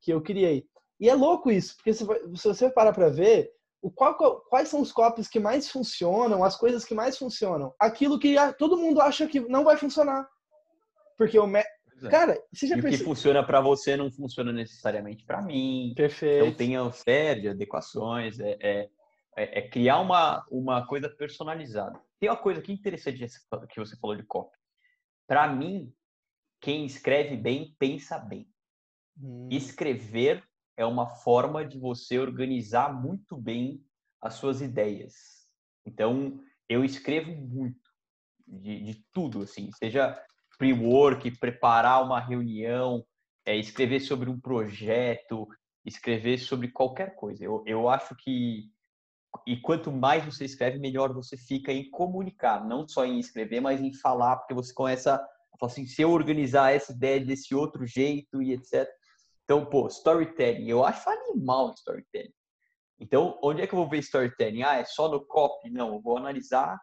que 0.00 0.12
eu 0.12 0.22
criei. 0.22 0.64
E 1.00 1.08
é 1.08 1.14
louco 1.14 1.50
isso, 1.50 1.76
porque 1.76 1.92
se, 1.92 2.04
você 2.04 2.70
parar 2.70 2.92
para 2.92 3.08
ver, 3.08 3.50
o 3.80 3.90
qual, 3.90 4.16
quais 4.48 4.68
são 4.68 4.80
os 4.80 4.92
copies 4.92 5.28
que 5.28 5.38
mais 5.38 5.70
funcionam, 5.70 6.42
as 6.42 6.56
coisas 6.56 6.84
que 6.84 6.94
mais 6.94 7.16
funcionam? 7.16 7.72
Aquilo 7.78 8.18
que 8.18 8.34
todo 8.58 8.76
mundo 8.76 9.00
acha 9.00 9.26
que 9.26 9.40
não 9.40 9.64
vai 9.64 9.76
funcionar. 9.76 10.28
Porque 11.16 11.38
o 11.38 11.46
me... 11.46 11.60
É. 11.60 12.08
Cara, 12.08 12.40
você 12.52 12.66
já 12.66 12.76
e 12.76 12.82
percebe... 12.82 12.94
o 12.94 12.98
que 12.98 13.04
funciona 13.04 13.44
para 13.44 13.60
você 13.60 13.96
não 13.96 14.10
funciona 14.10 14.52
necessariamente 14.52 15.24
para 15.24 15.42
mim. 15.42 15.92
Perfeito. 15.96 16.46
Então 16.46 16.56
tem 16.56 16.78
uma 16.78 16.92
série 16.92 17.42
de 17.42 17.48
adequações, 17.48 18.38
é, 18.38 18.56
é, 18.60 18.88
é, 19.38 19.60
é, 19.60 19.68
criar 19.68 20.00
uma, 20.00 20.44
uma 20.50 20.84
coisa 20.84 21.08
personalizada. 21.08 22.00
Tem 22.18 22.28
uma 22.28 22.36
coisa 22.36 22.60
que 22.60 22.72
interessante 22.72 23.24
que 23.70 23.78
você 23.78 23.96
falou 23.96 24.16
de 24.16 24.24
copy. 24.24 24.56
Para 25.28 25.46
mim, 25.46 25.94
quem 26.60 26.84
escreve 26.84 27.36
bem, 27.36 27.76
pensa 27.78 28.18
bem. 28.18 28.50
Hum. 29.16 29.48
Escrever 29.50 30.42
é 30.76 30.84
uma 30.84 31.06
forma 31.06 31.64
de 31.64 31.78
você 31.78 32.18
organizar 32.18 32.92
muito 32.92 33.36
bem 33.36 33.84
as 34.20 34.34
suas 34.34 34.60
ideias. 34.60 35.14
Então, 35.86 36.40
eu 36.68 36.84
escrevo 36.84 37.30
muito 37.30 37.88
de, 38.44 38.80
de 38.82 39.06
tudo, 39.12 39.42
assim, 39.42 39.70
seja 39.72 40.20
pre-work, 40.58 41.30
preparar 41.38 42.02
uma 42.04 42.18
reunião, 42.18 43.06
é, 43.46 43.56
escrever 43.56 44.00
sobre 44.00 44.28
um 44.28 44.40
projeto, 44.40 45.46
escrever 45.84 46.38
sobre 46.38 46.68
qualquer 46.68 47.14
coisa. 47.14 47.44
Eu, 47.44 47.62
eu 47.66 47.88
acho 47.88 48.16
que 48.16 48.68
e 49.46 49.60
quanto 49.60 49.90
mais 49.90 50.24
você 50.24 50.44
escreve, 50.44 50.78
melhor 50.78 51.12
você 51.12 51.36
fica 51.36 51.72
em 51.72 51.90
comunicar, 51.90 52.66
não 52.66 52.86
só 52.86 53.04
em 53.04 53.18
escrever, 53.18 53.60
mas 53.60 53.80
em 53.80 53.92
falar, 53.94 54.36
porque 54.36 54.54
você 54.54 54.72
começa 54.72 55.14
a 55.14 55.58
falar 55.58 55.72
assim, 55.72 55.86
se 55.86 56.02
eu 56.02 56.10
organizar 56.10 56.72
essa 56.72 56.92
ideia 56.92 57.24
desse 57.24 57.54
outro 57.54 57.86
jeito 57.86 58.42
e 58.42 58.52
etc. 58.52 58.88
Então, 59.44 59.64
pô, 59.64 59.86
storytelling, 59.88 60.68
eu 60.68 60.84
acho 60.84 61.08
animal 61.08 61.72
storytelling. 61.74 62.32
Então, 63.00 63.38
onde 63.42 63.62
é 63.62 63.66
que 63.66 63.74
eu 63.74 63.78
vou 63.78 63.88
ver 63.88 63.98
storytelling? 63.98 64.62
Ah, 64.62 64.76
é 64.76 64.84
só 64.84 65.08
no 65.08 65.24
copy? 65.24 65.70
Não, 65.70 65.94
eu 65.94 66.00
vou 66.00 66.18
analisar, 66.18 66.78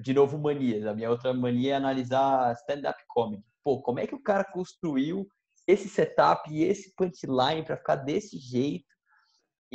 de 0.00 0.12
novo, 0.12 0.38
manias. 0.38 0.86
A 0.86 0.94
minha 0.94 1.10
outra 1.10 1.32
mania 1.32 1.72
é 1.72 1.76
analisar 1.76 2.52
stand-up 2.54 3.02
comedy. 3.08 3.44
Pô, 3.62 3.80
como 3.80 3.98
é 3.98 4.06
que 4.06 4.14
o 4.14 4.22
cara 4.22 4.44
construiu 4.44 5.26
esse 5.66 5.88
setup 5.88 6.52
e 6.52 6.62
esse 6.62 6.94
punchline 6.94 7.64
para 7.64 7.76
ficar 7.76 7.96
desse 7.96 8.38
jeito? 8.38 8.93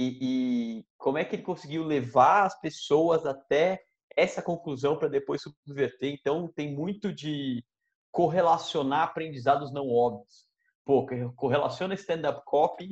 E, 0.01 0.17
e, 0.21 0.85
como 0.97 1.17
é 1.17 1.25
que 1.25 1.35
ele 1.35 1.43
conseguiu 1.43 1.83
levar 1.83 2.45
as 2.45 2.59
pessoas 2.59 3.25
até 3.25 3.81
essa 4.15 4.41
conclusão 4.41 4.97
para 4.97 5.09
depois 5.09 5.41
subverter? 5.41 6.13
Então, 6.13 6.47
tem 6.47 6.73
muito 6.73 7.13
de 7.13 7.63
correlacionar 8.11 9.03
aprendizados 9.03 9.73
não 9.73 9.89
óbvios 9.89 10.49
pô, 10.89 11.05
correlaciona 11.35 11.93
stand-up 11.93 12.41
copy 12.45 12.89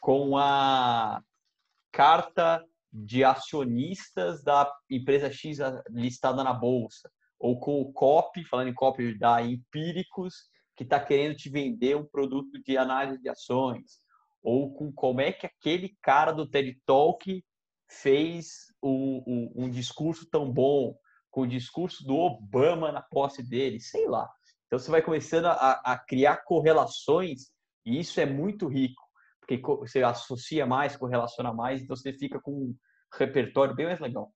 com 0.00 0.36
a 0.36 1.22
carta 1.92 2.60
de 2.92 3.22
acionistas 3.22 4.42
da 4.42 4.68
empresa 4.90 5.30
X 5.30 5.58
listada 5.90 6.42
na 6.42 6.52
bolsa, 6.52 7.08
ou 7.38 7.60
com 7.60 7.80
o 7.80 7.92
copy, 7.92 8.44
falando 8.44 8.66
em 8.66 8.74
copy 8.74 9.16
da 9.16 9.40
Empíricos, 9.42 10.34
que 10.74 10.82
está 10.82 10.98
querendo 10.98 11.36
te 11.36 11.48
vender 11.48 11.96
um 11.96 12.04
produto 12.04 12.60
de 12.64 12.76
análise 12.76 13.22
de 13.22 13.28
ações, 13.28 14.00
ou 14.46 14.72
com 14.72 14.92
como 14.92 15.20
é 15.20 15.32
que 15.32 15.44
aquele 15.44 15.98
cara 16.00 16.30
do 16.30 16.48
TED 16.48 16.80
Talk 16.86 17.44
fez 17.90 18.72
um, 18.80 19.24
um, 19.26 19.64
um 19.64 19.70
discurso 19.70 20.24
tão 20.30 20.52
bom, 20.52 20.96
com 21.32 21.40
o 21.40 21.48
discurso 21.48 22.04
do 22.04 22.14
Obama 22.14 22.92
na 22.92 23.02
posse 23.02 23.42
dele, 23.42 23.80
sei 23.80 24.06
lá. 24.06 24.30
Então 24.66 24.78
você 24.78 24.88
vai 24.88 25.02
começando 25.02 25.46
a, 25.46 25.72
a 25.84 25.98
criar 25.98 26.44
correlações 26.44 27.50
e 27.84 27.98
isso 27.98 28.20
é 28.20 28.26
muito 28.26 28.68
rico, 28.68 29.02
porque 29.40 29.60
você 29.80 30.04
associa 30.04 30.64
mais, 30.64 30.96
correlaciona 30.96 31.52
mais, 31.52 31.82
então 31.82 31.96
você 31.96 32.12
fica 32.12 32.40
com 32.40 32.52
um 32.52 32.76
repertório 33.14 33.74
bem 33.74 33.86
mais 33.86 33.98
legal. 33.98 34.32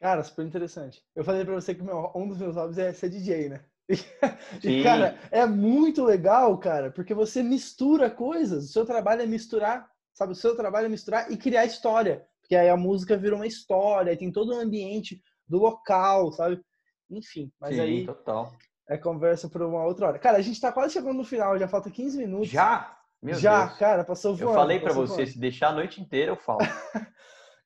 Cara, 0.00 0.24
super 0.24 0.44
interessante. 0.44 1.00
Eu 1.14 1.22
falei 1.22 1.44
para 1.44 1.54
você 1.54 1.72
que 1.72 1.84
meu, 1.84 2.10
um 2.16 2.26
dos 2.26 2.38
meus 2.38 2.56
hobbies 2.56 2.78
é 2.78 2.92
ser 2.92 3.10
DJ, 3.10 3.48
né? 3.48 3.64
E, 4.62 4.82
cara, 4.82 5.18
é 5.30 5.44
muito 5.44 6.02
legal, 6.02 6.56
cara, 6.58 6.90
porque 6.90 7.12
você 7.12 7.42
mistura 7.42 8.10
coisas. 8.10 8.64
O 8.64 8.72
seu 8.72 8.86
trabalho 8.86 9.22
é 9.22 9.26
misturar, 9.26 9.86
sabe? 10.14 10.32
O 10.32 10.36
seu 10.36 10.56
trabalho 10.56 10.86
é 10.86 10.88
misturar 10.88 11.30
e 11.30 11.36
criar 11.36 11.66
história. 11.66 12.26
Porque 12.40 12.56
aí 12.56 12.68
a 12.68 12.76
música 12.76 13.16
virou 13.16 13.38
uma 13.38 13.46
história, 13.46 14.16
tem 14.16 14.32
todo 14.32 14.54
o 14.54 14.58
ambiente 14.58 15.20
do 15.46 15.58
local, 15.58 16.32
sabe? 16.32 16.62
Enfim, 17.10 17.52
mas 17.60 17.74
Sim, 17.74 17.80
aí. 17.80 18.06
Total 18.06 18.52
é 18.88 18.98
conversa 18.98 19.48
por 19.48 19.62
uma 19.62 19.84
outra 19.84 20.08
hora. 20.08 20.18
Cara, 20.18 20.38
a 20.38 20.42
gente 20.42 20.60
tá 20.60 20.70
quase 20.70 20.92
chegando 20.92 21.16
no 21.16 21.24
final, 21.24 21.58
já 21.58 21.66
falta 21.66 21.90
15 21.90 22.18
minutos. 22.18 22.48
Já? 22.48 22.96
Meu 23.22 23.34
já, 23.34 23.66
Deus. 23.66 23.78
cara, 23.78 24.04
passou 24.04 24.34
voando. 24.34 24.50
Eu 24.50 24.54
falei 24.54 24.78
para 24.78 24.92
você, 24.92 25.16
voando. 25.16 25.30
se 25.30 25.38
deixar 25.38 25.68
a 25.68 25.72
noite 25.72 26.00
inteira, 26.00 26.32
eu 26.32 26.36
falo. 26.36 26.58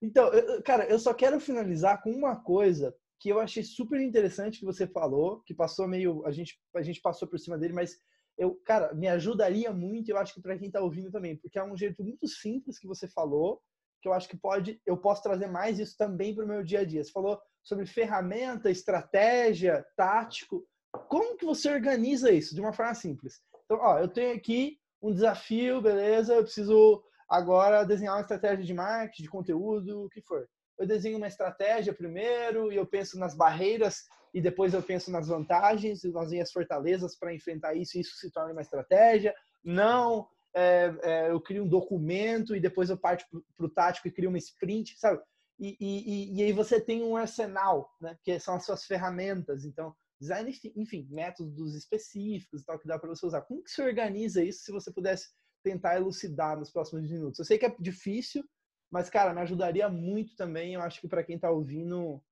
então, 0.01 0.29
eu, 0.29 0.63
cara, 0.63 0.85
eu 0.85 0.99
só 0.99 1.13
quero 1.13 1.41
finalizar 1.41 2.01
com 2.01 2.11
uma 2.11 2.37
coisa 2.37 2.95
que 3.19 3.29
eu 3.29 3.41
achei 3.41 3.63
super 3.63 4.01
interessante 4.01 4.61
que 4.61 4.65
você 4.65 4.87
falou, 4.87 5.41
que 5.41 5.55
passou 5.55 5.89
meio. 5.89 6.25
A 6.27 6.31
gente, 6.31 6.59
a 6.75 6.83
gente 6.83 7.01
passou 7.01 7.27
por 7.27 7.39
cima 7.39 7.59
dele, 7.59 7.73
mas 7.73 7.99
eu, 8.37 8.55
cara, 8.65 8.95
me 8.95 9.09
ajudaria 9.09 9.73
muito, 9.73 10.11
eu 10.11 10.17
acho 10.17 10.35
que 10.35 10.41
para 10.41 10.59
quem 10.59 10.71
tá 10.71 10.81
ouvindo 10.81 11.11
também, 11.11 11.37
porque 11.37 11.59
é 11.59 11.65
um 11.65 11.77
jeito 11.77 12.03
muito 12.05 12.29
simples 12.29 12.79
que 12.79 12.87
você 12.87 13.09
falou, 13.09 13.61
que 14.01 14.09
eu 14.09 14.13
acho 14.13 14.29
que 14.29 14.37
pode, 14.37 14.81
eu 14.87 14.97
posso 14.97 15.23
trazer 15.23 15.49
mais 15.49 15.81
isso 15.81 15.97
também 15.97 16.35
para 16.35 16.45
o 16.45 16.49
meu 16.49 16.63
dia 16.63 16.81
a 16.81 16.85
dia. 16.85 17.03
Você 17.03 17.11
falou 17.11 17.41
sobre 17.65 17.85
ferramenta, 17.85 18.71
estratégia, 18.71 19.85
tático 19.97 20.65
como 21.09 21.37
que 21.37 21.45
você 21.45 21.71
organiza 21.71 22.31
isso 22.31 22.55
de 22.55 22.61
uma 22.61 22.73
forma 22.73 22.95
simples? 22.95 23.41
Então, 23.65 23.79
ó, 23.81 23.99
eu 23.99 24.09
tenho 24.09 24.35
aqui 24.35 24.79
um 25.03 25.13
desafio, 25.13 25.81
beleza? 25.81 26.35
Eu 26.35 26.43
preciso 26.43 27.03
agora 27.29 27.85
desenhar 27.85 28.15
uma 28.15 28.23
estratégia 28.23 28.65
de 28.65 28.75
marketing, 28.75 29.23
de 29.23 29.29
conteúdo, 29.29 30.05
o 30.05 30.09
que 30.09 30.23
for. 30.23 30.49
Eu 30.79 30.87
desenho 30.87 31.17
uma 31.17 31.27
estratégia 31.27 31.93
primeiro 31.93 32.73
e 32.73 32.77
eu 32.77 32.87
penso 32.87 33.19
nas 33.19 33.35
barreiras 33.35 34.05
e 34.33 34.41
depois 34.41 34.75
eu 34.75 34.83
penso 34.83 35.11
nas 35.11 35.29
vantagens 35.29 36.05
e 36.05 36.13
nas 36.13 36.31
minhas 36.31 36.53
fortalezas 36.53 37.17
para 37.17 37.35
enfrentar 37.35 37.75
isso 37.75 37.97
e 37.97 38.01
isso 38.01 38.17
se 38.17 38.31
torna 38.31 38.53
uma 38.53 38.63
estratégia. 38.63 39.35
Não, 39.65 40.29
é, 40.55 40.95
é, 41.03 41.31
eu 41.31 41.41
crio 41.41 41.65
um 41.65 41.69
documento 41.69 42.55
e 42.55 42.61
depois 42.61 42.91
eu 42.91 42.99
parto 42.99 43.25
para 43.57 43.67
o 43.67 43.71
tático 43.71 44.09
e 44.09 44.13
crio 44.13 44.29
uma 44.29 44.39
sprint, 44.39 44.99
sabe? 44.99 45.21
E, 45.59 45.77
e, 45.81 46.37
e, 46.37 46.43
aí 46.45 46.53
você 46.53 46.81
tem 46.81 47.03
um 47.03 47.17
arsenal, 47.17 47.91
né? 48.01 48.17
Que 48.23 48.39
são 48.39 48.55
as 48.55 48.65
suas 48.65 48.85
ferramentas. 48.85 49.65
Então, 49.65 49.93
design, 50.21 50.53
enfim, 50.77 51.09
métodos 51.11 51.75
específicos, 51.75 52.63
tal 52.65 52.79
que 52.79 52.87
dá 52.87 52.97
para 52.97 53.09
você 53.09 53.27
usar. 53.27 53.43
Como 53.43 53.65
que 53.65 53.71
se 53.71 53.83
organiza 53.83 54.45
isso? 54.45 54.63
Se 54.63 54.71
você 54.71 54.93
pudesse 54.93 55.29
tentar 55.63 55.97
elucidar 55.97 56.57
nos 56.57 56.71
próximos 56.71 57.11
minutos. 57.11 57.39
Eu 57.39 57.45
sei 57.45 57.59
que 57.59 57.67
é 57.67 57.77
difícil, 57.81 58.45
mas 58.91 59.11
cara, 59.11 59.33
me 59.33 59.41
ajudaria 59.41 59.89
muito 59.89 60.35
também. 60.37 60.75
Eu 60.75 60.83
acho 60.83 61.01
que 61.01 61.09
para 61.09 61.23
quem 61.23 61.37
está 61.37 61.51
ouvindo, 61.51 62.23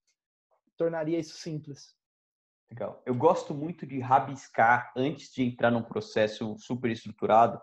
tornaria 0.76 1.18
isso 1.18 1.36
simples. 1.36 1.94
Legal. 2.70 3.02
Eu 3.06 3.14
gosto 3.14 3.54
muito 3.54 3.86
de 3.86 4.00
rabiscar 4.00 4.92
antes 4.96 5.32
de 5.32 5.42
entrar 5.42 5.70
num 5.70 5.82
processo 5.82 6.56
super 6.58 6.90
estruturado. 6.90 7.60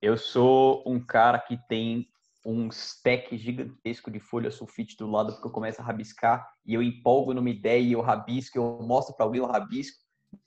Eu 0.00 0.16
sou 0.16 0.82
um 0.86 0.98
cara 0.98 1.38
que 1.38 1.58
tem 1.68 2.08
um 2.44 2.68
stack 2.68 3.36
gigantesco 3.36 4.10
de 4.10 4.18
folha 4.18 4.50
sulfite 4.50 4.96
do 4.96 5.10
lado 5.10 5.32
porque 5.32 5.46
eu 5.46 5.52
começo 5.52 5.82
a 5.82 5.84
rabiscar 5.84 6.48
e 6.64 6.72
eu 6.72 6.82
empolgo 6.82 7.34
numa 7.34 7.50
ideia 7.50 7.82
e 7.82 7.92
eu 7.92 8.00
rabisco, 8.00 8.56
eu 8.56 8.80
mostro 8.82 9.14
para 9.14 9.26
alguém, 9.26 9.40
eu 9.42 9.46
rabisco. 9.46 9.98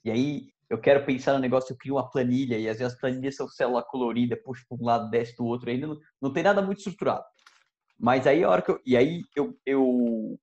E 0.04 0.10
aí 0.10 0.48
eu 0.68 0.80
quero 0.80 1.04
pensar 1.04 1.34
no 1.34 1.38
negócio, 1.38 1.72
eu 1.72 1.76
crio 1.76 1.94
uma 1.94 2.10
planilha 2.10 2.58
e 2.58 2.68
às 2.68 2.78
vezes 2.78 2.94
as 2.94 3.00
planilhas 3.00 3.36
são 3.36 3.46
célula 3.46 3.84
colorida, 3.84 4.36
puxo 4.36 4.64
para 4.68 4.78
um 4.78 4.84
lado, 4.84 5.10
desce 5.10 5.36
do 5.36 5.44
outro, 5.44 5.70
ainda 5.70 5.86
não, 5.86 5.98
não 6.20 6.32
tem 6.32 6.42
nada 6.42 6.60
muito 6.60 6.78
estruturado. 6.78 7.24
Mas 8.04 8.26
aí 8.26 8.44
a 8.44 8.50
hora 8.50 8.60
que 8.60 8.70
eu, 8.70 8.78
e 8.84 8.98
aí 8.98 9.22
eu, 9.34 9.58
eu 9.64 10.38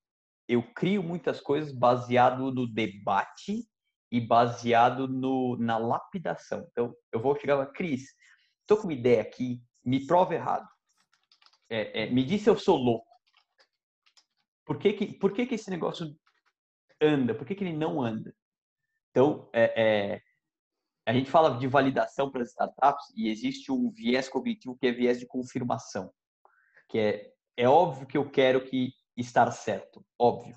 eu 0.48 0.64
crio 0.74 1.04
muitas 1.04 1.40
coisas 1.40 1.72
baseado 1.72 2.52
no 2.52 2.66
debate 2.66 3.70
e 4.12 4.20
baseado 4.20 5.08
no, 5.08 5.56
na 5.58 5.78
lapidação. 5.78 6.68
Então, 6.72 6.92
eu 7.12 7.22
vou 7.22 7.40
chegar 7.40 7.58
para 7.58 7.72
Cris, 7.72 8.16
estou 8.62 8.78
com 8.78 8.86
uma 8.86 8.94
ideia 8.94 9.22
aqui, 9.22 9.62
me 9.86 10.08
prova 10.08 10.34
errado. 10.34 10.68
É, 11.70 12.02
é, 12.02 12.10
me 12.10 12.26
diz 12.26 12.42
se 12.42 12.50
eu 12.50 12.58
sou 12.58 12.78
louco. 12.78 13.08
Por 14.66 14.80
que 14.80 14.94
que, 14.94 15.14
por 15.14 15.32
que 15.32 15.46
que 15.46 15.54
esse 15.54 15.70
negócio 15.70 16.14
anda? 17.00 17.36
Por 17.36 17.46
que 17.46 17.54
que 17.54 17.64
ele 17.64 17.78
não 17.78 18.02
anda? 18.02 18.34
Então, 19.12 19.48
é, 19.54 19.74
é 20.16 20.22
a 21.06 21.14
gente 21.14 21.30
fala 21.30 21.60
de 21.60 21.68
validação 21.68 22.32
para 22.32 22.42
as 22.42 22.50
startups 22.50 23.06
e 23.16 23.30
existe 23.30 23.72
um 23.72 23.92
viés 23.92 24.28
cognitivo 24.28 24.76
que 24.78 24.88
é 24.88 24.92
viés 24.92 25.20
de 25.20 25.28
confirmação, 25.28 26.12
que 26.90 26.98
é 26.98 27.31
é 27.58 27.68
óbvio 27.68 28.08
que 28.08 28.18
eu 28.18 28.30
quero 28.30 28.64
que 28.64 28.94
estar 29.18 29.50
certo, 29.52 30.06
óbvio. 30.20 30.56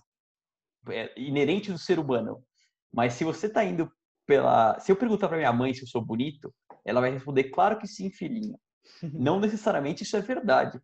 É 0.88 1.18
inerente 1.18 1.72
do 1.72 1.78
ser 1.78 1.99
humano. 1.99 2.45
Mas 2.92 3.14
se 3.14 3.24
você 3.24 3.47
está 3.47 3.64
indo 3.64 3.90
pela. 4.26 4.78
Se 4.80 4.92
eu 4.92 4.97
perguntar 4.97 5.28
para 5.28 5.36
minha 5.36 5.53
mãe 5.53 5.74
se 5.74 5.82
eu 5.82 5.88
sou 5.88 6.05
bonito, 6.05 6.55
ela 6.84 7.01
vai 7.01 7.11
responder, 7.11 7.45
claro 7.45 7.78
que 7.78 7.86
sim, 7.86 8.11
filhinho. 8.11 8.59
Não 9.12 9.40
necessariamente 9.40 10.03
isso 10.03 10.16
é 10.16 10.20
verdade. 10.20 10.80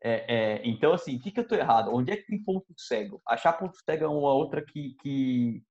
É, 0.00 0.34
é, 0.34 0.62
então, 0.64 0.92
assim, 0.92 1.16
o 1.16 1.20
que, 1.20 1.30
que 1.30 1.40
eu 1.40 1.42
estou 1.42 1.58
errado? 1.58 1.92
Onde 1.92 2.12
é 2.12 2.16
que 2.16 2.26
tem 2.26 2.42
ponto 2.42 2.66
cego? 2.76 3.20
Achar 3.26 3.52
ponto 3.54 3.76
cego 3.84 4.04
é 4.04 4.08
uma 4.08 4.32
outra 4.32 4.64
que, 4.64 4.94
que, 5.02 5.62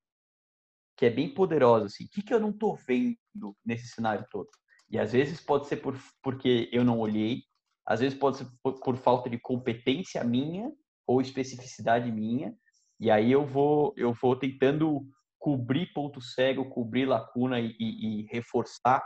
que 0.98 1.06
é 1.06 1.10
bem 1.10 1.34
poderosa. 1.34 1.86
Assim. 1.86 2.06
O 2.06 2.10
que, 2.10 2.22
que 2.22 2.34
eu 2.34 2.40
não 2.40 2.50
estou 2.50 2.76
vendo 2.76 3.18
nesse 3.66 3.88
cenário 3.88 4.26
todo? 4.30 4.50
E 4.90 5.00
às 5.00 5.12
vezes 5.14 5.42
pode 5.42 5.68
ser 5.68 5.78
por, 5.78 5.98
porque 6.22 6.70
eu 6.72 6.84
não 6.84 7.00
olhei, 7.00 7.44
às 7.88 8.02
vezes 8.02 8.20
pode 8.20 8.38
ser 8.38 8.48
por, 8.62 8.80
por 8.82 8.98
falta 8.98 9.30
de 9.30 9.40
competência 9.40 10.22
minha 10.24 10.70
ou 11.08 11.22
especificidade 11.22 12.12
minha. 12.12 12.54
E 13.00 13.10
aí 13.10 13.32
eu 13.32 13.46
vou 13.46 13.94
eu 13.96 14.14
vou 14.14 14.36
tentando 14.36 15.08
cobrir 15.40 15.94
ponto 15.94 16.20
cego, 16.20 16.70
cobrir 16.70 17.06
lacuna 17.06 17.60
e, 17.62 17.74
e, 17.80 18.22
e 18.22 18.28
reforçar 18.30 19.02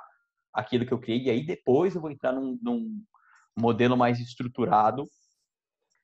aquilo 0.52 0.86
que 0.86 0.92
eu 0.92 1.00
criei. 1.00 1.24
E 1.24 1.30
aí 1.30 1.46
depois 1.46 1.94
eu 1.94 2.02
vou 2.02 2.10
entrar 2.10 2.34
num, 2.34 2.58
num 2.62 3.04
modelo 3.56 3.96
mais 3.96 4.20
estruturado 4.20 5.06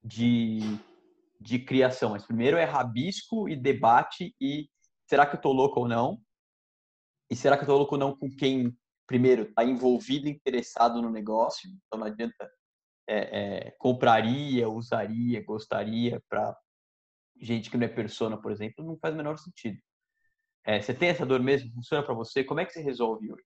de, 0.03 0.59
de 1.41 1.57
criação. 1.57 2.11
Mas 2.11 2.25
primeiro 2.25 2.57
é 2.57 2.63
rabisco 2.63 3.49
e 3.49 3.55
debate 3.55 4.35
e 4.39 4.69
será 5.07 5.25
que 5.25 5.35
eu 5.35 5.37
estou 5.37 5.53
louco 5.53 5.79
ou 5.79 5.87
não? 5.87 6.21
E 7.29 7.35
será 7.35 7.57
que 7.57 7.61
eu 7.61 7.65
estou 7.65 7.77
louco 7.77 7.95
ou 7.95 7.99
não 7.99 8.15
com 8.15 8.29
quem, 8.29 8.71
primeiro, 9.07 9.43
está 9.43 9.63
envolvido, 9.63 10.29
interessado 10.29 11.01
no 11.01 11.09
negócio? 11.09 11.69
Então 11.69 11.99
não 11.99 12.07
adianta 12.07 12.49
é, 13.07 13.67
é, 13.67 13.71
compraria, 13.79 14.69
usaria, 14.69 15.43
gostaria 15.43 16.21
para 16.29 16.55
gente 17.39 17.71
que 17.71 17.77
não 17.77 17.85
é 17.85 17.89
persona, 17.89 18.39
por 18.39 18.51
exemplo, 18.51 18.85
não 18.85 18.97
faz 18.97 19.13
o 19.13 19.17
menor 19.17 19.37
sentido. 19.37 19.79
É, 20.65 20.81
você 20.81 20.93
tem 20.93 21.09
essa 21.09 21.25
dor 21.25 21.39
mesmo? 21.39 21.71
Funciona 21.73 22.03
para 22.03 22.13
você? 22.13 22.43
Como 22.43 22.59
é 22.59 22.65
que 22.65 22.73
você 22.73 22.81
resolve 22.81 23.31
hoje? 23.31 23.43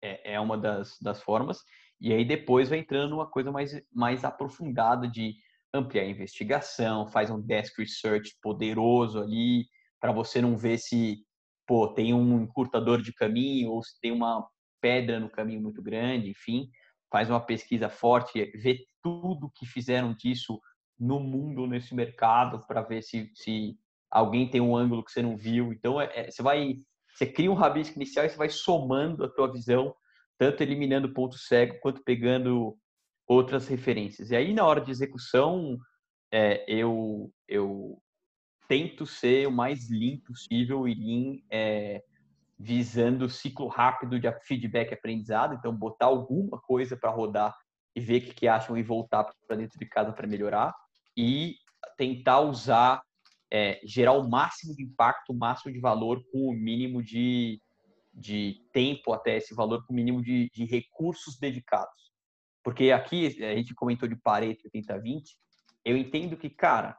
É, 0.00 0.34
é 0.34 0.40
uma 0.40 0.56
das, 0.56 0.98
das 1.00 1.22
formas. 1.22 1.58
E 2.00 2.12
aí 2.12 2.24
depois 2.24 2.70
vai 2.70 2.78
entrando 2.78 3.12
uma 3.14 3.28
coisa 3.30 3.52
mais, 3.52 3.72
mais 3.92 4.24
aprofundada 4.24 5.06
de 5.06 5.34
ampliar 5.74 6.04
a 6.04 6.08
investigação, 6.08 7.06
faz 7.06 7.30
um 7.30 7.40
desk 7.40 7.78
research 7.78 8.36
poderoso 8.40 9.20
ali, 9.20 9.66
para 10.00 10.12
você 10.12 10.40
não 10.40 10.56
ver 10.56 10.78
se 10.78 11.24
pô, 11.66 11.88
tem 11.88 12.12
um 12.12 12.42
encurtador 12.42 13.00
de 13.00 13.12
caminho 13.12 13.70
ou 13.70 13.82
se 13.82 13.98
tem 14.00 14.10
uma 14.10 14.46
pedra 14.80 15.20
no 15.20 15.30
caminho 15.30 15.60
muito 15.60 15.82
grande, 15.82 16.30
enfim 16.30 16.70
faz 17.12 17.28
uma 17.28 17.40
pesquisa 17.40 17.90
forte, 17.90 18.50
vê 18.56 18.86
tudo 19.02 19.52
que 19.54 19.66
fizeram 19.66 20.14
disso 20.14 20.58
no 20.98 21.20
mundo, 21.20 21.66
nesse 21.66 21.94
mercado, 21.94 22.66
para 22.66 22.80
ver 22.80 23.02
se, 23.02 23.30
se 23.34 23.76
alguém 24.10 24.48
tem 24.48 24.62
um 24.62 24.74
ângulo 24.74 25.04
que 25.04 25.12
você 25.12 25.20
não 25.20 25.36
viu. 25.36 25.72
Então, 25.72 26.00
é, 26.00 26.10
é, 26.14 26.30
você 26.30 26.42
vai, 26.42 26.76
você 27.14 27.26
cria 27.26 27.50
um 27.50 27.54
rabisco 27.54 27.96
inicial 27.96 28.24
e 28.24 28.30
você 28.30 28.36
vai 28.36 28.48
somando 28.48 29.24
a 29.24 29.28
tua 29.28 29.52
visão, 29.52 29.94
tanto 30.38 30.62
eliminando 30.62 31.12
ponto 31.12 31.36
cego 31.36 31.78
quanto 31.80 32.02
pegando 32.02 32.78
outras 33.26 33.68
referências. 33.68 34.30
E 34.30 34.36
aí, 34.36 34.54
na 34.54 34.64
hora 34.64 34.80
de 34.80 34.90
execução, 34.90 35.76
é, 36.32 36.64
eu, 36.66 37.30
eu 37.46 38.00
tento 38.68 39.04
ser 39.04 39.46
o 39.46 39.52
mais 39.52 39.90
lean 39.90 40.18
possível 40.26 40.88
e 40.88 40.94
lean 40.94 41.38
é, 41.50 42.02
visando 42.62 43.28
ciclo 43.28 43.66
rápido 43.66 44.20
de 44.20 44.30
feedback 44.42 44.94
aprendizado, 44.94 45.54
então 45.54 45.74
botar 45.74 46.06
alguma 46.06 46.60
coisa 46.60 46.96
para 46.96 47.10
rodar 47.10 47.52
e 47.94 48.00
ver 48.00 48.22
o 48.22 48.24
que, 48.26 48.34
que 48.34 48.48
acham 48.48 48.78
e 48.78 48.84
voltar 48.84 49.24
para 49.48 49.56
dentro 49.56 49.76
de 49.76 49.84
casa 49.84 50.12
para 50.12 50.28
melhorar. 50.28 50.72
E 51.16 51.56
tentar 51.96 52.40
usar, 52.40 53.02
é, 53.50 53.80
gerar 53.84 54.12
o 54.12 54.30
máximo 54.30 54.76
de 54.76 54.84
impacto, 54.84 55.32
o 55.32 55.36
máximo 55.36 55.72
de 55.72 55.80
valor 55.80 56.22
com 56.30 56.48
o 56.48 56.52
mínimo 56.52 57.02
de, 57.02 57.60
de 58.14 58.64
tempo 58.72 59.12
até 59.12 59.38
esse 59.38 59.52
valor, 59.54 59.84
com 59.84 59.92
o 59.92 59.96
mínimo 59.96 60.22
de, 60.22 60.48
de 60.54 60.64
recursos 60.64 61.36
dedicados. 61.40 62.12
Porque 62.62 62.92
aqui, 62.92 63.26
a 63.44 63.56
gente 63.56 63.74
comentou 63.74 64.08
de 64.08 64.14
Pareto 64.14 64.70
80-20, 64.72 65.22
eu 65.84 65.96
entendo 65.96 66.36
que, 66.36 66.48
cara, 66.48 66.96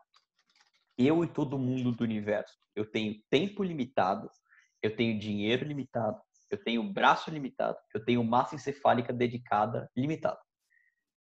eu 0.98 1.24
e 1.24 1.28
todo 1.28 1.58
mundo 1.58 1.94
do 1.94 2.04
universo, 2.04 2.58
eu 2.76 2.86
tenho 2.86 3.16
tempo 3.30 3.64
limitado, 3.64 4.30
eu 4.84 4.96
tenho 4.96 5.18
dinheiro 5.18 5.66
limitado, 5.66 6.22
eu 6.52 6.62
tenho 6.62 6.84
braço 6.84 7.32
limitado, 7.32 7.78
eu 7.96 8.04
tenho 8.04 8.24
massa 8.24 8.56
encefálica 8.56 9.14
dedicada 9.14 9.90
limitada. 9.96 10.40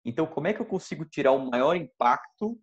Então, 0.06 0.28
como 0.28 0.48
é 0.48 0.54
que 0.54 0.62
eu 0.62 0.66
consigo 0.66 1.06
tirar 1.06 1.32
o 1.32 1.50
maior 1.50 1.76
impacto 1.76 2.62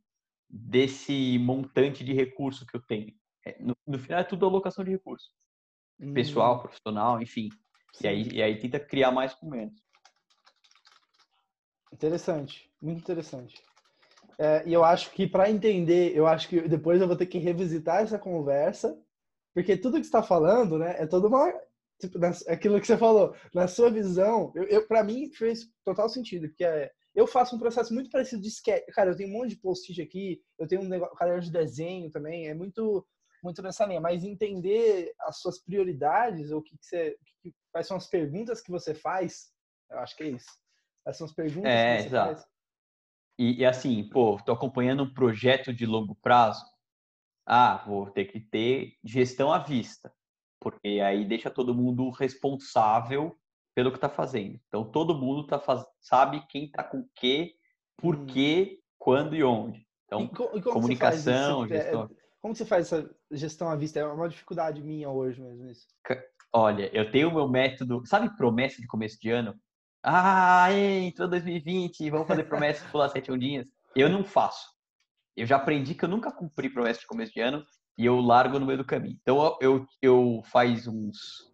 desse 0.48 1.38
montante 1.38 2.04
de 2.04 2.12
recurso 2.12 2.66
que 2.66 2.76
eu 2.76 2.82
tenho? 2.82 3.12
É, 3.46 3.60
no, 3.60 3.76
no, 3.86 3.98
final 3.98 4.20
é 4.20 4.24
tudo 4.24 4.46
alocação 4.46 4.84
de 4.84 4.90
recurso. 4.90 5.30
Hum. 6.00 6.14
Pessoal, 6.14 6.60
profissional, 6.60 7.20
enfim. 7.20 7.48
E 8.02 8.08
aí, 8.08 8.28
e 8.30 8.42
aí 8.42 8.58
tenta 8.58 8.78
criar 8.78 9.10
mais 9.10 9.34
com 9.34 9.48
menos. 9.48 9.82
Interessante, 11.92 12.70
muito 12.80 12.98
interessante. 12.98 13.62
É, 14.38 14.66
e 14.66 14.72
eu 14.72 14.84
acho 14.84 15.10
que 15.12 15.26
para 15.26 15.50
entender, 15.50 16.16
eu 16.16 16.26
acho 16.26 16.48
que 16.48 16.60
depois 16.62 17.00
eu 17.00 17.06
vou 17.06 17.16
ter 17.16 17.26
que 17.26 17.38
revisitar 17.38 18.02
essa 18.02 18.18
conversa 18.18 19.00
porque 19.54 19.76
tudo 19.76 20.00
que 20.00 20.06
está 20.06 20.22
falando, 20.22 20.78
né, 20.78 20.96
é 20.98 21.06
toda 21.06 21.28
uma 21.28 21.52
tipo, 22.00 22.18
aquilo 22.48 22.80
que 22.80 22.86
você 22.86 22.98
falou, 22.98 23.34
na 23.54 23.68
sua 23.68 23.90
visão, 23.90 24.52
eu, 24.54 24.64
eu 24.64 24.86
para 24.86 25.04
mim 25.04 25.30
fez 25.32 25.70
total 25.84 26.08
sentido, 26.08 26.48
porque 26.48 26.64
é, 26.64 26.90
eu 27.14 27.26
faço 27.26 27.54
um 27.54 27.58
processo 27.58 27.94
muito 27.94 28.10
parecido 28.10 28.42
de 28.42 28.48
sketch. 28.48 28.84
Cara, 28.92 29.10
eu 29.10 29.16
tenho 29.16 29.30
um 29.30 29.32
monte 29.32 29.50
de 29.50 29.60
post-it 29.60 30.02
aqui, 30.02 30.42
eu 30.58 30.66
tenho 30.66 30.82
um 30.82 30.88
negócio, 30.88 31.14
caderno 31.14 31.40
de 31.40 31.52
desenho 31.52 32.10
também, 32.10 32.48
é 32.48 32.54
muito 32.54 33.06
muito 33.42 33.60
nessa 33.60 33.84
linha, 33.84 34.00
mas 34.00 34.24
entender 34.24 35.12
as 35.20 35.38
suas 35.38 35.62
prioridades, 35.62 36.50
ou 36.50 36.60
o 36.60 36.62
que, 36.62 36.78
que 36.78 36.86
você, 36.86 37.14
quais 37.70 37.86
são 37.86 37.98
as 37.98 38.08
perguntas 38.08 38.62
que 38.62 38.70
você 38.70 38.94
faz, 38.94 39.50
eu 39.90 39.98
acho 39.98 40.16
que 40.16 40.24
é 40.24 40.28
isso. 40.30 40.48
Quais 41.02 41.18
são 41.18 41.26
as 41.26 41.34
perguntas 41.34 41.70
é, 41.70 41.96
que 41.96 42.02
você 42.02 42.08
exato. 42.08 42.34
faz. 42.34 42.46
E, 43.38 43.60
e 43.60 43.66
assim, 43.66 44.08
pô, 44.08 44.40
tô 44.42 44.52
acompanhando 44.52 45.02
um 45.02 45.12
projeto 45.12 45.74
de 45.74 45.84
longo 45.84 46.14
prazo, 46.14 46.64
ah, 47.46 47.82
vou 47.86 48.10
ter 48.10 48.24
que 48.26 48.40
ter 48.40 48.94
gestão 49.04 49.52
à 49.52 49.58
vista, 49.58 50.12
porque 50.60 51.00
aí 51.00 51.24
deixa 51.24 51.50
todo 51.50 51.74
mundo 51.74 52.10
responsável 52.10 53.36
pelo 53.74 53.90
que 53.90 53.98
está 53.98 54.08
fazendo. 54.08 54.58
Então 54.68 54.84
todo 54.84 55.14
mundo 55.14 55.46
tá 55.46 55.58
faz... 55.58 55.84
sabe 56.00 56.44
quem 56.48 56.64
está 56.64 56.82
com 56.82 57.00
o 57.00 57.08
quê, 57.14 57.54
por 57.96 58.16
hum. 58.16 58.26
quê, 58.26 58.80
quando 58.98 59.34
e 59.34 59.42
onde. 59.42 59.86
Então, 60.06 60.22
e 60.22 60.28
co 60.28 60.50
e 60.54 60.62
comunicação, 60.62 61.66
gestão. 61.66 62.04
É, 62.04 62.24
como 62.40 62.54
você 62.54 62.64
faz 62.64 62.92
essa 62.92 63.10
gestão 63.30 63.68
à 63.68 63.76
vista? 63.76 63.98
É 63.98 64.06
uma 64.06 64.28
dificuldade 64.28 64.82
minha 64.82 65.08
hoje 65.10 65.40
mesmo 65.40 65.66
isso. 65.66 65.86
Olha, 66.52 66.88
eu 66.96 67.10
tenho 67.10 67.30
o 67.30 67.34
meu 67.34 67.48
método, 67.48 68.06
sabe 68.06 68.34
promessa 68.36 68.80
de 68.80 68.86
começo 68.86 69.18
de 69.20 69.30
ano? 69.30 69.54
Ah, 70.02 70.68
entrou 70.70 71.26
2020, 71.26 72.10
vamos 72.10 72.28
fazer 72.28 72.44
promessa 72.44 72.84
de 72.84 72.90
pular 72.92 73.08
sete 73.08 73.32
ondinhas. 73.32 73.66
Eu 73.96 74.08
não 74.08 74.22
faço. 74.22 74.73
Eu 75.36 75.46
já 75.46 75.56
aprendi 75.56 75.94
que 75.94 76.04
eu 76.04 76.08
nunca 76.08 76.30
cumpri 76.30 76.70
promessa 76.70 77.00
de 77.00 77.06
começo 77.06 77.32
de 77.32 77.40
ano 77.40 77.64
e 77.98 78.06
eu 78.06 78.20
largo 78.20 78.58
no 78.58 78.66
meio 78.66 78.78
do 78.78 78.84
caminho. 78.84 79.18
Então, 79.20 79.56
eu, 79.60 79.86
eu 80.00 80.42
faz 80.46 80.86
uns 80.86 81.52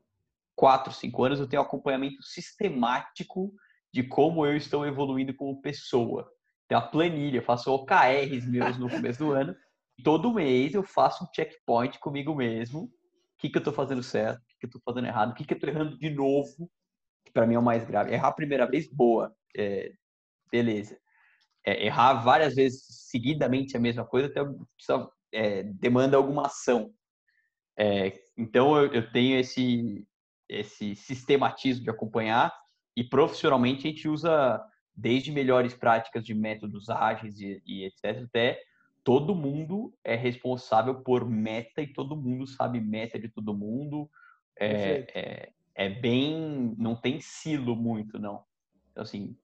quatro, 0.55 0.93
cinco 0.93 1.25
anos, 1.25 1.41
eu 1.41 1.49
tenho 1.49 1.63
acompanhamento 1.63 2.23
sistemático 2.23 3.53
de 3.93 4.03
como 4.03 4.45
eu 4.45 4.57
estou 4.57 4.87
evoluindo 4.87 5.35
como 5.35 5.61
pessoa. 5.61 6.31
Tenho 6.69 6.81
a 6.81 6.87
planilha, 6.87 7.43
faço 7.43 7.73
OKRs 7.73 8.47
meus 8.47 8.79
no 8.79 8.89
começo 8.89 9.19
do 9.19 9.33
ano. 9.33 9.55
Todo 10.05 10.33
mês 10.33 10.75
eu 10.75 10.83
faço 10.83 11.25
um 11.25 11.29
checkpoint 11.35 11.99
comigo 11.99 12.35
mesmo. 12.35 12.83
O 12.83 12.91
que, 13.39 13.49
que 13.49 13.57
eu 13.57 13.61
estou 13.61 13.73
fazendo 13.73 14.03
certo, 14.03 14.39
o 14.39 14.47
que, 14.47 14.59
que 14.59 14.67
eu 14.67 14.69
estou 14.69 14.83
fazendo 14.85 15.07
errado, 15.07 15.31
o 15.31 15.35
que, 15.35 15.45
que 15.45 15.55
eu 15.55 15.57
estou 15.57 15.71
errando 15.71 15.99
de 15.99 16.11
novo 16.11 16.71
que 17.25 17.33
para 17.33 17.47
mim 17.47 17.55
é 17.55 17.59
o 17.59 17.63
mais 17.63 17.85
grave. 17.85 18.13
Errar 18.13 18.29
a 18.29 18.33
primeira 18.33 18.67
vez, 18.67 18.87
boa, 18.89 19.35
é, 19.57 19.93
beleza. 20.51 20.99
É, 21.65 21.87
errar 21.87 22.15
várias 22.15 22.55
vezes 22.55 22.85
seguidamente 23.11 23.77
a 23.77 23.81
mesma 23.81 24.05
coisa 24.05 24.29
até 24.29 24.41
precisa, 24.75 25.11
é, 25.33 25.63
demanda 25.63 26.17
alguma 26.17 26.47
ação. 26.47 26.93
É, 27.77 28.13
então 28.37 28.77
eu, 28.77 28.93
eu, 28.93 29.13
tenho 29.13 29.39
esse 29.39 30.07
esse 30.49 30.97
sistematismo 30.97 31.85
de 31.85 31.91
acompanhar 31.91 32.53
e 32.97 33.05
profissionalmente 33.05 33.87
a 33.87 33.91
gente 33.91 34.09
usa 34.09 34.61
desde 34.97 35.31
melhores 35.31 35.75
práticas 35.75 36.25
de 36.25 36.35
métodos 36.35 36.91
ágeis 36.91 37.41
e, 37.41 37.63
e 37.65 37.85
etc 37.85 38.25
até 38.25 38.61
todo 39.05 39.35
mundo 39.35 39.95
é 40.05 40.15
responsável 40.15 41.03
por 41.03 41.29
meta 41.29 41.83
e 41.83 41.93
todo 41.93 42.17
mundo 42.17 42.47
sabe 42.47 42.81
meta 42.81 43.19
de 43.19 43.29
todo 43.29 43.55
mundo. 43.55 44.11
É, 44.59 45.07
é, 45.15 45.53
é 45.75 45.89
bem. 45.89 46.75
não 46.77 46.95
tem 46.95 47.21
silo 47.21 47.75
muito, 47.75 48.19
não. 48.19 48.45
Então, 48.91 49.03
assim, 49.03 49.37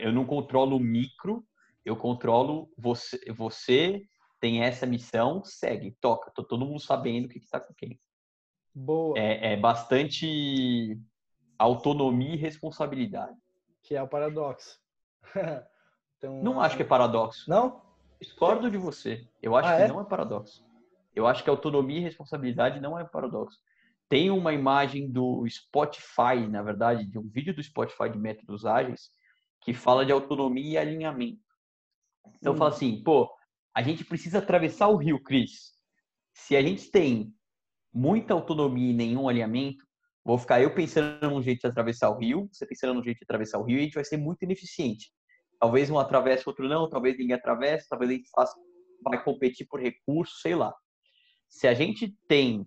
eu 0.00 0.12
não 0.12 0.24
controlo 0.24 0.76
o 0.76 0.80
micro, 0.80 1.44
eu 1.84 1.96
controlo 1.96 2.70
você, 2.76 3.18
você 3.32 4.02
tem 4.40 4.62
essa 4.62 4.86
missão, 4.86 5.42
segue, 5.44 5.96
toca. 6.00 6.30
Tô 6.34 6.42
todo 6.42 6.66
mundo 6.66 6.80
sabendo 6.80 7.26
o 7.26 7.28
que 7.28 7.38
está 7.38 7.60
com 7.60 7.72
quem. 7.74 8.00
Boa. 8.74 9.18
É, 9.18 9.52
é, 9.52 9.56
bastante 9.56 10.98
autonomia 11.58 12.34
e 12.34 12.38
responsabilidade. 12.38 13.36
Que 13.82 13.94
é 13.94 14.02
o 14.02 14.08
paradoxo. 14.08 14.80
então, 16.18 16.42
não 16.42 16.60
acho 16.60 16.76
que 16.76 16.82
é 16.82 16.86
paradoxo. 16.86 17.48
Não? 17.48 17.82
Discordo 18.20 18.70
de 18.70 18.78
você. 18.78 19.28
Eu 19.40 19.56
acho 19.56 19.68
ah, 19.68 19.76
que 19.76 19.82
é? 19.82 19.88
não 19.88 20.00
é 20.00 20.04
paradoxo. 20.04 20.64
Eu 21.14 21.26
acho 21.26 21.44
que 21.44 21.50
autonomia 21.50 21.98
e 21.98 22.02
responsabilidade 22.02 22.80
não 22.80 22.98
é 22.98 23.04
paradoxo. 23.04 23.58
Tem 24.08 24.30
uma 24.30 24.52
imagem 24.52 25.10
do 25.10 25.46
Spotify, 25.48 26.46
na 26.48 26.62
verdade, 26.62 27.04
de 27.04 27.18
um 27.18 27.28
vídeo 27.28 27.54
do 27.54 27.62
Spotify 27.62 28.10
de 28.10 28.18
métodos 28.18 28.66
ágeis, 28.66 29.10
que 29.60 29.72
fala 29.72 30.04
de 30.04 30.12
autonomia 30.12 30.72
e 30.72 30.78
alinhamento. 30.78 31.51
Então, 32.36 32.56
fala 32.56 32.70
assim, 32.70 33.02
pô, 33.02 33.30
a 33.74 33.82
gente 33.82 34.04
precisa 34.04 34.38
atravessar 34.38 34.88
o 34.88 34.96
rio, 34.96 35.22
Cris. 35.22 35.72
Se 36.32 36.56
a 36.56 36.62
gente 36.62 36.90
tem 36.90 37.34
muita 37.92 38.34
autonomia 38.34 38.90
e 38.90 38.94
nenhum 38.94 39.28
alinhamento, 39.28 39.84
vou 40.24 40.38
ficar 40.38 40.60
eu 40.62 40.74
pensando 40.74 41.30
num 41.30 41.42
jeito 41.42 41.60
de 41.60 41.66
atravessar 41.66 42.10
o 42.10 42.18
rio, 42.18 42.48
você 42.50 42.66
pensando 42.66 42.94
num 42.94 43.02
jeito 43.02 43.18
de 43.18 43.24
atravessar 43.24 43.58
o 43.58 43.64
rio, 43.64 43.76
e 43.76 43.80
a 43.80 43.84
gente 43.84 43.94
vai 43.94 44.04
ser 44.04 44.16
muito 44.16 44.42
ineficiente. 44.42 45.12
Talvez 45.58 45.90
um 45.90 45.98
atravesse, 45.98 46.48
outro 46.48 46.68
não, 46.68 46.88
talvez 46.88 47.16
ninguém 47.16 47.34
atravesse, 47.34 47.88
talvez 47.88 48.10
a 48.10 48.14
gente 48.14 48.30
faça, 48.30 48.58
vai 49.04 49.22
competir 49.22 49.66
por 49.68 49.80
recurso, 49.80 50.40
sei 50.40 50.54
lá. 50.54 50.74
Se 51.48 51.68
a 51.68 51.74
gente 51.74 52.16
tem 52.26 52.66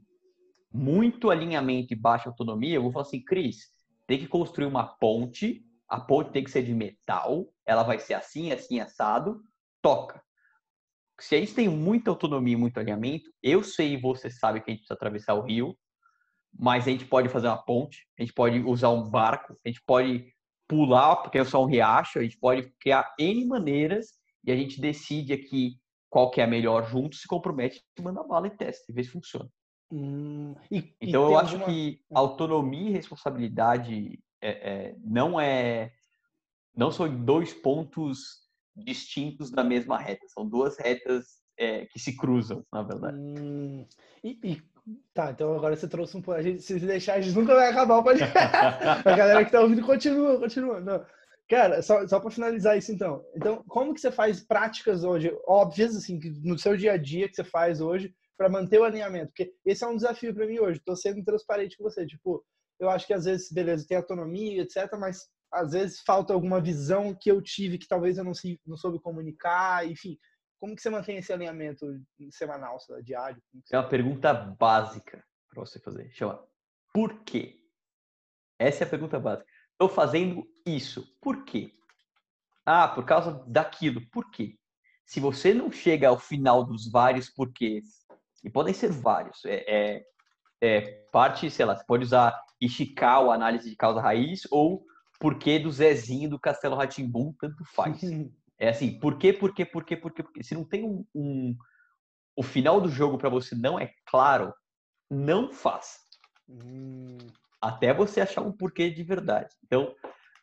muito 0.72 1.30
alinhamento 1.30 1.94
e 1.94 1.98
baixa 1.98 2.30
autonomia, 2.30 2.76
eu 2.76 2.84
vou 2.84 2.92
falar 2.92 3.06
assim, 3.06 3.24
Cris, 3.24 3.72
tem 4.08 4.20
que 4.20 4.28
construir 4.28 4.68
uma 4.68 4.86
ponte, 4.86 5.66
a 5.88 6.00
ponte 6.00 6.32
tem 6.32 6.44
que 6.44 6.52
ser 6.52 6.64
de 6.64 6.74
metal, 6.74 7.48
ela 7.66 7.84
vai 7.84 8.00
ser 8.00 8.14
assim, 8.14 8.52
assim, 8.52 8.80
assado, 8.80 9.42
toca. 9.82 10.22
Se 11.20 11.36
a 11.36 11.40
gente 11.40 11.54
tem 11.54 11.70
muita 11.70 12.10
autonomia 12.10 12.54
e 12.54 12.58
muito 12.58 12.80
alinhamento, 12.80 13.30
eu 13.42 13.64
sei 13.64 13.94
e 13.94 14.02
você 14.02 14.30
sabe 14.30 14.60
que 14.62 14.70
a 14.70 14.74
gente 14.74 14.82
precisa 14.82 14.96
atravessar 14.96 15.34
o 15.36 15.42
rio, 15.42 15.78
mas 16.58 16.88
a 16.88 16.92
gente 16.92 17.06
pode 17.06 17.30
fazer 17.30 17.48
uma 17.48 17.64
ponte, 17.64 18.06
a 18.20 18.22
gente 18.22 18.34
pode 18.34 18.60
usar 18.60 18.90
um 18.90 19.10
barco, 19.10 19.58
a 19.66 19.70
gente 19.70 19.82
pode 19.86 20.34
pular, 20.68 21.18
porque 21.18 21.38
é 21.38 21.44
só 21.44 21.64
um 21.64 21.68
riacho, 21.68 22.20
a 22.20 22.24
gente 22.24 22.38
pode 22.38 22.74
criar 22.80 23.14
N 23.20 23.46
maneiras 23.46 24.08
e 24.44 24.52
a 24.52 24.56
gente 24.56 24.82
decide 24.82 25.34
aqui 25.34 25.78
qual 26.10 26.32
que 26.32 26.42
é 26.42 26.46
a 26.46 26.48
melhor 26.48 26.88
junto, 26.90 27.16
se 27.16 27.28
compromete, 27.28 27.84
manda 28.00 28.24
bala 28.24 28.48
e 28.48 28.52
testa, 28.52 28.86
e 28.90 28.94
vê 28.94 29.04
se 29.04 29.12
funciona. 29.12 29.50
Hum, 29.92 30.56
e, 30.72 30.96
então, 31.00 31.30
e 31.30 31.34
eu 31.34 31.38
acho 31.38 31.56
alguma... 31.56 31.72
que 31.72 32.02
hum. 32.10 32.18
autonomia 32.18 32.90
e 32.90 32.94
responsabilidade 32.94 34.20
é, 34.46 34.50
é, 34.50 34.96
não 35.04 35.40
é 35.40 35.92
não 36.76 36.92
são 36.92 37.10
dois 37.24 37.54
pontos 37.54 38.44
distintos 38.76 39.50
da 39.50 39.64
mesma 39.64 39.98
reta, 39.98 40.28
são 40.28 40.48
duas 40.48 40.78
retas 40.78 41.26
é, 41.58 41.86
que 41.86 41.98
se 41.98 42.18
cruzam, 42.18 42.66
na 42.72 42.84
verdade. 42.84 43.18
Hum, 43.18 43.88
e, 44.24 44.38
e, 44.44 44.62
tá, 45.14 45.32
então 45.32 45.56
agora 45.56 45.76
você 45.76 45.88
trouxe 45.88 46.18
um 46.18 46.22
pouco. 46.22 46.42
Se 46.60 46.80
deixar, 46.80 47.16
a 47.16 47.22
gente 47.22 47.36
nunca 47.36 47.56
vai 47.56 47.70
acabar 47.70 47.98
o 47.98 48.04
podcast. 48.04 48.36
a 49.08 49.16
galera 49.16 49.46
que 49.46 49.52
tá 49.52 49.62
ouvindo 49.62 49.86
continua, 49.86 50.38
continua. 50.38 50.82
Não. 50.82 51.06
Cara, 51.48 51.82
só, 51.82 52.06
só 52.08 52.20
para 52.20 52.32
finalizar 52.32 52.78
isso 52.78 52.92
então. 52.92 53.24
Então, 53.36 53.64
como 53.68 53.94
que 53.94 54.02
você 54.02 54.12
faz 54.12 54.42
práticas 54.42 55.04
hoje, 55.04 55.32
óbvias, 55.48 55.96
assim, 55.96 56.20
no 56.44 56.58
seu 56.58 56.76
dia 56.76 56.94
a 56.94 56.98
dia 56.98 57.30
que 57.30 57.36
você 57.36 57.44
faz 57.44 57.80
hoje, 57.80 58.14
para 58.38 58.50
manter 58.50 58.80
o 58.80 58.84
alinhamento, 58.84 59.28
porque 59.28 59.54
esse 59.66 59.84
é 59.84 59.88
um 59.88 59.96
desafio 59.96 60.34
para 60.34 60.46
mim 60.46 60.60
hoje. 60.60 60.80
Estou 60.80 60.96
sendo 60.96 61.24
transparente 61.24 61.78
com 61.78 61.84
você, 61.84 62.06
tipo, 62.06 62.44
eu 62.80 62.90
acho 62.90 63.08
que 63.08 63.14
às 63.14 63.26
vezes, 63.26 63.52
beleza, 63.52 63.86
tem 63.88 63.98
autonomia, 63.98 64.62
etc, 64.62 64.92
mas 65.00 65.28
às 65.52 65.72
vezes 65.72 66.02
falta 66.02 66.34
alguma 66.34 66.60
visão 66.60 67.16
que 67.16 67.32
eu 67.32 67.42
tive 67.42 67.78
que 67.78 67.88
talvez 67.88 68.18
eu 68.18 68.24
não, 68.24 68.34
se, 68.34 68.60
não 68.66 68.76
soube 68.76 69.00
comunicar, 69.00 69.88
enfim. 69.88 70.18
Como 70.60 70.76
que 70.76 70.82
você 70.82 70.90
mantém 70.90 71.18
esse 71.18 71.32
alinhamento 71.32 71.86
semanal, 72.32 72.78
diário? 73.04 73.42
É 73.72 73.78
uma 73.78 73.88
pergunta 73.88 74.34
básica 74.34 75.24
para 75.50 75.60
você 75.62 75.80
fazer. 75.80 76.12
Chama 76.12 76.44
por 76.94 77.24
quê? 77.24 77.60
Essa 78.58 78.84
é 78.84 78.88
a 78.88 78.90
pergunta 78.90 79.20
básica. 79.20 79.46
Estou 79.74 79.90
fazendo 79.90 80.48
isso. 80.66 81.06
Por 81.22 81.44
quê? 81.44 81.72
Ah, 82.66 82.88
por 82.88 83.06
causa 83.06 83.44
daquilo. 83.48 84.02
Por 84.10 84.32
quê? 84.32 84.58
Se 85.06 85.20
você 85.20 85.54
não 85.54 85.70
chega 85.72 86.08
ao 86.08 86.18
final 86.18 86.64
dos 86.64 86.90
vários 86.90 87.30
porquês 87.30 88.06
e 88.44 88.50
podem 88.50 88.74
ser 88.74 88.92
vários. 88.92 89.44
É, 89.46 89.66
é, 89.68 90.06
é 90.62 90.82
parte, 91.12 91.52
sei 91.52 91.66
lá, 91.66 91.76
você 91.76 91.84
pode 91.86 92.06
usar 92.06 92.42
Ishikawa, 92.62 93.36
análise 93.36 93.70
de 93.70 93.76
causa 93.76 94.02
raiz, 94.02 94.48
ou 94.52 94.86
porquê 95.20 95.60
do 95.60 95.72
Zezinho 95.72 96.30
do 96.30 96.40
Castelo 96.40 96.76
Ratimbum, 96.76 97.34
tanto 97.40 97.64
faz. 97.66 98.02
é 98.58 98.70
assim, 98.70 99.00
por 99.00 99.18
quê, 99.18 99.34
por 99.34 99.54
quê, 99.54 99.66
por 99.66 99.84
quê, 99.84 99.98
por 99.98 100.12
quê, 100.12 100.24
por 100.24 100.32
quê? 100.34 100.44
Se 100.44 100.56
não 100.56 100.64
tem 100.64 100.84
um, 100.84 101.06
um 101.14 101.56
o 102.36 102.44
final 102.44 102.82
do 102.82 102.90
jogo 102.90 103.18
para 103.18 103.30
você 103.30 103.56
não 103.56 103.80
é 103.80 103.94
claro, 104.06 104.54
não 105.10 105.52
faça. 105.52 106.00
Hum. 106.50 107.18
Até 107.62 107.94
você 107.94 108.22
achar 108.22 108.42
um 108.42 108.52
porquê 108.52 108.90
de 108.90 109.04
verdade. 109.04 109.56
Então, 109.64 109.96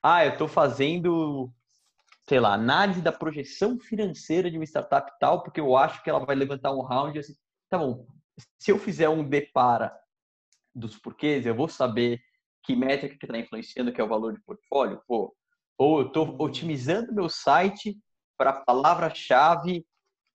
ah, 0.03 0.25
eu 0.25 0.33
estou 0.33 0.49
fazendo, 0.49 1.53
sei 2.27 2.41
lá, 2.41 2.55
análise 2.55 3.03
da 3.03 3.13
projeção 3.13 3.79
financeira 3.79 4.51
de 4.51 4.57
uma 4.57 4.65
startup 4.65 5.13
tal, 5.21 5.43
porque 5.43 5.61
eu 5.61 5.77
acho 5.77 6.03
que 6.03 6.11
ela 6.11 6.25
vai 6.25 6.35
levantar 6.35 6.73
um 6.73 6.83
round 6.83 7.19
assim 7.19 7.35
tá 7.73 7.79
bom, 7.79 8.07
se 8.59 8.71
eu 8.71 8.79
fizer 8.79 9.09
um 9.09 9.27
depara 9.27 9.99
dos 10.75 10.99
porquês, 10.99 11.47
eu 11.47 11.55
vou 11.55 11.69
saber 11.69 12.21
que 12.63 12.77
métrica 12.77 13.17
que 13.19 13.27
está 13.27 13.39
influenciando, 13.39 13.93
que 13.93 14.01
é 14.01 14.05
o 14.05 14.09
valor 14.09 14.33
de 14.33 14.43
portfólio, 14.43 15.01
pô. 15.07 15.35
Ou 15.77 16.01
eu 16.01 16.07
estou 16.07 16.37
otimizando 16.41 17.13
meu 17.13 17.29
site 17.29 17.99
para 18.37 18.51
a 18.51 18.61
palavra-chave 18.61 19.85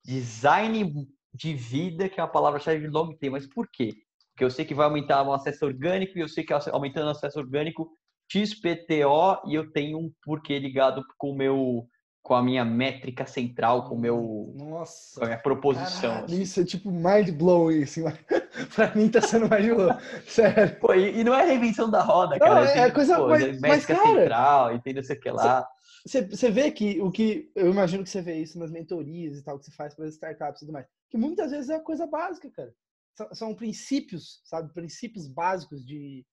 design 0.03 1.07
de 1.33 1.53
vida, 1.53 2.09
que 2.09 2.19
é 2.19 2.23
a 2.23 2.27
palavra-chave 2.27 2.79
de 2.81 2.87
long 2.87 3.15
term. 3.17 3.33
Mas 3.33 3.47
por 3.47 3.67
quê? 3.71 3.93
Porque 4.31 4.43
eu 4.43 4.51
sei 4.51 4.65
que 4.65 4.73
vai 4.73 4.85
aumentar 4.85 5.23
o 5.23 5.33
acesso 5.33 5.65
orgânico 5.65 6.17
e 6.17 6.21
eu 6.21 6.27
sei 6.27 6.43
que 6.43 6.53
aumentando 6.53 7.07
o 7.07 7.11
acesso 7.11 7.39
orgânico, 7.39 7.89
XPTO, 8.31 9.49
e 9.49 9.55
eu 9.55 9.71
tenho 9.71 9.97
um 9.97 10.11
porquê 10.21 10.59
ligado 10.59 11.03
com 11.17 11.31
o 11.31 11.35
meu 11.35 11.87
com 12.27 12.33
a 12.33 12.43
minha 12.43 12.65
métrica 12.65 13.25
central, 13.25 13.87
com 13.87 13.95
o 13.95 13.97
meu 13.97 14.53
Nossa, 14.53 15.17
com 15.17 15.23
a 15.23 15.27
minha 15.29 15.39
proposição. 15.39 16.09
Caralho, 16.09 16.25
assim. 16.25 16.41
Isso 16.41 16.59
é 16.59 16.65
tipo 16.65 16.91
mind 16.91 17.29
blowing, 17.29 17.83
assim, 17.83 18.03
pra 18.75 18.93
mim 18.93 19.07
tá 19.07 19.21
sendo 19.21 19.47
mais 19.47 19.63
louco. 19.73 19.97
Sério. 20.27 20.77
Pô, 20.77 20.93
e, 20.93 21.21
e, 21.21 21.23
não 21.23 21.33
é 21.33 21.45
reinvenção 21.45 21.89
da 21.89 22.03
roda, 22.03 22.37
cara. 22.37 22.55
Não, 22.55 22.67
é, 22.67 22.79
é 22.79 22.91
coisa 22.91 23.15
pô, 23.15 23.29
mas, 23.29 23.61
métrica 23.61 23.67
mas, 23.69 23.85
cara, 23.85 24.19
central, 24.19 24.75
entendeu? 24.75 25.03
Sei 25.05 25.15
que 25.15 25.31
lá. 25.31 25.65
Você 26.05 26.51
vê 26.51 26.69
que 26.69 26.99
o 27.01 27.09
que 27.09 27.49
eu 27.55 27.71
imagino 27.71 28.03
que 28.03 28.09
você 28.09 28.21
vê 28.21 28.35
isso 28.35 28.59
nas 28.59 28.71
mentorias 28.71 29.37
e 29.37 29.41
tal 29.41 29.57
que 29.57 29.63
você 29.63 29.71
faz 29.71 29.95
para 29.95 30.03
as 30.03 30.15
startups 30.15 30.61
e 30.61 30.65
tudo 30.65 30.73
mais, 30.73 30.85
que 31.09 31.17
muitas 31.17 31.51
vezes 31.51 31.69
é 31.69 31.75
a 31.75 31.79
coisa 31.79 32.05
básica, 32.05 32.51
cara. 32.51 32.73
São, 33.15 33.33
são 33.33 33.55
princípios, 33.55 34.41
sabe, 34.43 34.73
princípios 34.73 35.29
básicos 35.29 35.85
de 35.85 36.25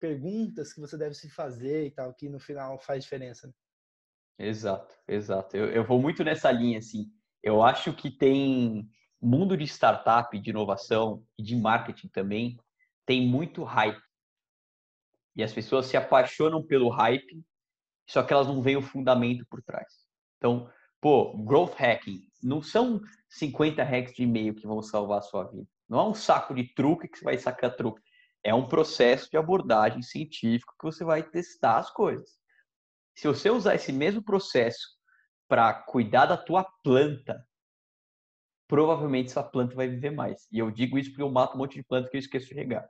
perguntas 0.00 0.72
que 0.72 0.80
você 0.80 0.96
deve 0.96 1.14
se 1.14 1.28
fazer 1.28 1.88
e 1.88 1.90
tal, 1.90 2.14
que 2.14 2.26
no 2.30 2.40
final 2.40 2.78
faz 2.78 3.04
diferença. 3.04 3.48
Né? 3.48 3.52
Exato, 4.38 4.94
exato. 5.06 5.56
Eu, 5.56 5.66
eu 5.70 5.84
vou 5.84 6.00
muito 6.00 6.24
nessa 6.24 6.50
linha, 6.50 6.78
assim. 6.78 7.10
Eu 7.42 7.62
acho 7.62 7.92
que 7.92 8.10
tem 8.10 8.88
mundo 9.20 9.56
de 9.56 9.64
startup, 9.64 10.36
de 10.36 10.50
inovação 10.50 11.24
e 11.38 11.42
de 11.44 11.54
marketing 11.54 12.08
também, 12.08 12.58
tem 13.06 13.26
muito 13.26 13.62
hype. 13.62 14.02
E 15.36 15.42
as 15.42 15.52
pessoas 15.52 15.86
se 15.86 15.96
apaixonam 15.96 16.62
pelo 16.62 16.88
hype, 16.88 17.42
só 18.08 18.22
que 18.22 18.32
elas 18.32 18.48
não 18.48 18.60
veem 18.60 18.76
o 18.76 18.82
fundamento 18.82 19.46
por 19.48 19.62
trás. 19.62 19.86
Então, 20.36 20.68
pô, 21.00 21.36
growth 21.44 21.74
hacking 21.74 22.20
não 22.42 22.60
são 22.60 23.00
50 23.28 23.84
hacks 23.84 24.14
de 24.14 24.24
e-mail 24.24 24.54
que 24.54 24.66
vão 24.66 24.82
salvar 24.82 25.18
a 25.18 25.22
sua 25.22 25.44
vida. 25.44 25.68
Não 25.88 26.00
é 26.00 26.04
um 26.08 26.14
saco 26.14 26.52
de 26.52 26.74
truque 26.74 27.08
que 27.08 27.18
você 27.18 27.24
vai 27.24 27.38
sacar 27.38 27.76
truque. 27.76 28.02
É 28.42 28.52
um 28.52 28.66
processo 28.68 29.30
de 29.30 29.36
abordagem 29.36 30.02
científica 30.02 30.72
que 30.78 30.84
você 30.84 31.04
vai 31.04 31.22
testar 31.22 31.78
as 31.78 31.90
coisas. 31.90 32.41
Se 33.14 33.26
você 33.26 33.50
usar 33.50 33.74
esse 33.74 33.92
mesmo 33.92 34.22
processo 34.22 34.88
para 35.48 35.74
cuidar 35.74 36.26
da 36.26 36.36
tua 36.36 36.64
planta, 36.82 37.46
provavelmente 38.66 39.30
essa 39.30 39.42
planta 39.42 39.74
vai 39.74 39.88
viver 39.88 40.10
mais. 40.10 40.46
E 40.50 40.58
eu 40.58 40.70
digo 40.70 40.98
isso 40.98 41.10
porque 41.10 41.22
eu 41.22 41.30
mato 41.30 41.54
um 41.54 41.58
monte 41.58 41.74
de 41.74 41.84
planta 41.84 42.08
que 42.08 42.16
eu 42.16 42.20
esqueço 42.20 42.48
de 42.48 42.54
regar. 42.54 42.88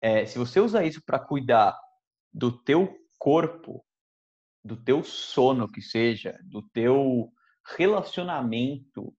É, 0.00 0.24
se 0.24 0.38
você 0.38 0.60
usar 0.60 0.84
isso 0.84 1.02
para 1.04 1.18
cuidar 1.18 1.78
do 2.32 2.50
teu 2.62 2.96
corpo, 3.18 3.84
do 4.64 4.76
teu 4.76 5.04
sono 5.04 5.70
que 5.70 5.82
seja, 5.82 6.38
do 6.42 6.62
teu 6.70 7.30
relacionamento, 7.76 9.14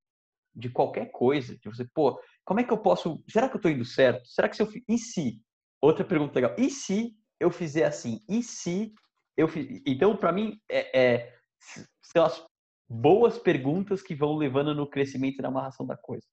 de 0.53 0.69
qualquer 0.69 1.11
coisa, 1.11 1.57
de 1.57 1.69
você, 1.69 1.85
pô, 1.93 2.19
como 2.43 2.59
é 2.59 2.63
que 2.63 2.73
eu 2.73 2.77
posso, 2.77 3.23
será 3.29 3.47
que 3.47 3.55
eu 3.55 3.59
estou 3.59 3.71
indo 3.71 3.85
certo? 3.85 4.27
Será 4.27 4.49
que 4.49 4.55
se 4.55 4.63
eu, 4.63 4.69
e 4.87 4.97
se? 4.97 5.41
Outra 5.79 6.03
pergunta 6.03 6.35
legal, 6.35 6.55
e 6.57 6.69
se 6.69 7.15
eu 7.39 7.49
fizer 7.49 7.85
assim? 7.85 8.19
E 8.27 8.43
se 8.43 8.93
eu 9.38 9.47
fiz? 9.47 9.82
Então, 9.86 10.15
para 10.15 10.32
mim, 10.32 10.59
é, 10.69 10.99
é, 10.99 11.34
são 12.01 12.25
as 12.25 12.45
boas 12.89 13.38
perguntas 13.38 14.01
que 14.01 14.13
vão 14.13 14.36
levando 14.36 14.75
no 14.75 14.89
crescimento 14.89 15.39
e 15.39 15.41
na 15.41 15.47
amarração 15.47 15.86
da 15.86 15.95
coisa. 15.95 16.25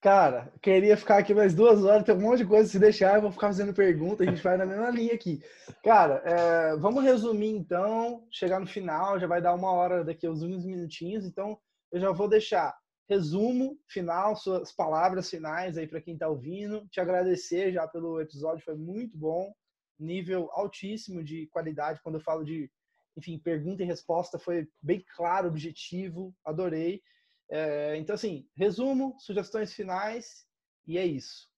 Cara, 0.00 0.52
queria 0.60 0.98
ficar 0.98 1.16
aqui 1.16 1.32
mais 1.32 1.54
duas 1.54 1.82
horas, 1.82 2.04
tem 2.04 2.14
um 2.14 2.20
monte 2.20 2.40
de 2.40 2.46
coisa. 2.46 2.68
Se 2.68 2.78
deixar, 2.78 3.16
eu 3.16 3.22
vou 3.22 3.32
ficar 3.32 3.46
fazendo 3.46 3.72
pergunta, 3.72 4.22
a 4.22 4.26
gente 4.26 4.42
vai 4.42 4.56
na 4.56 4.66
mesma 4.66 4.90
linha 4.90 5.14
aqui. 5.14 5.42
Cara, 5.82 6.22
é, 6.26 6.76
vamos 6.76 7.02
resumir 7.02 7.56
então, 7.56 8.26
chegar 8.30 8.60
no 8.60 8.66
final, 8.66 9.18
já 9.18 9.26
vai 9.26 9.40
dar 9.40 9.54
uma 9.54 9.72
hora 9.72 10.04
daqui 10.04 10.28
uns 10.28 10.42
minutinhos, 10.42 11.24
então 11.24 11.58
eu 11.90 11.98
já 11.98 12.12
vou 12.12 12.28
deixar 12.28 12.76
resumo 13.08 13.78
final, 13.88 14.36
suas 14.36 14.72
palavras 14.72 15.30
finais 15.30 15.78
aí 15.78 15.86
para 15.86 16.02
quem 16.02 16.14
está 16.14 16.28
ouvindo. 16.28 16.86
Te 16.90 17.00
agradecer 17.00 17.72
já 17.72 17.88
pelo 17.88 18.20
episódio, 18.20 18.62
foi 18.62 18.74
muito 18.74 19.16
bom, 19.16 19.54
nível 19.98 20.50
altíssimo 20.52 21.22
de 21.22 21.46
qualidade. 21.48 22.00
Quando 22.02 22.16
eu 22.16 22.20
falo 22.20 22.44
de, 22.44 22.70
enfim, 23.16 23.38
pergunta 23.38 23.82
e 23.82 23.86
resposta, 23.86 24.38
foi 24.38 24.68
bem 24.82 25.04
claro, 25.14 25.48
objetivo, 25.48 26.34
adorei. 26.44 27.02
É, 27.50 27.96
então, 27.96 28.14
assim, 28.14 28.48
resumo, 28.56 29.16
sugestões 29.18 29.72
finais 29.72 30.46
e 30.86 30.98
é 30.98 31.06
isso. 31.06 31.48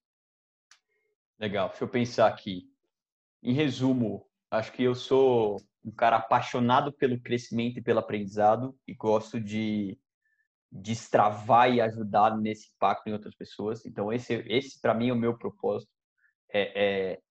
Legal, 1.39 1.69
deixa 1.69 1.83
eu 1.83 1.89
pensar 1.89 2.27
aqui. 2.27 2.71
Em 3.43 3.53
resumo, 3.53 4.27
acho 4.49 4.71
que 4.71 4.83
eu 4.83 4.95
sou 4.95 5.61
um 5.83 5.91
cara 5.91 6.17
apaixonado 6.17 6.91
pelo 6.91 7.19
crescimento 7.19 7.79
e 7.79 7.81
pelo 7.81 7.99
aprendizado 7.99 8.77
e 8.87 8.93
gosto 8.93 9.39
de 9.39 9.97
destravar 10.71 11.71
e 11.71 11.79
ajudar 11.79 12.35
nesse 12.37 12.69
impacto 12.75 13.07
em 13.07 13.13
outras 13.13 13.35
pessoas. 13.35 13.85
Então, 13.85 14.11
esse, 14.11 14.33
esse 14.47 14.81
para 14.81 14.93
mim, 14.93 15.09
é 15.09 15.13
o 15.13 15.17
meu 15.17 15.37
propósito. 15.37 15.91
É, 16.51 17.11
é 17.13 17.21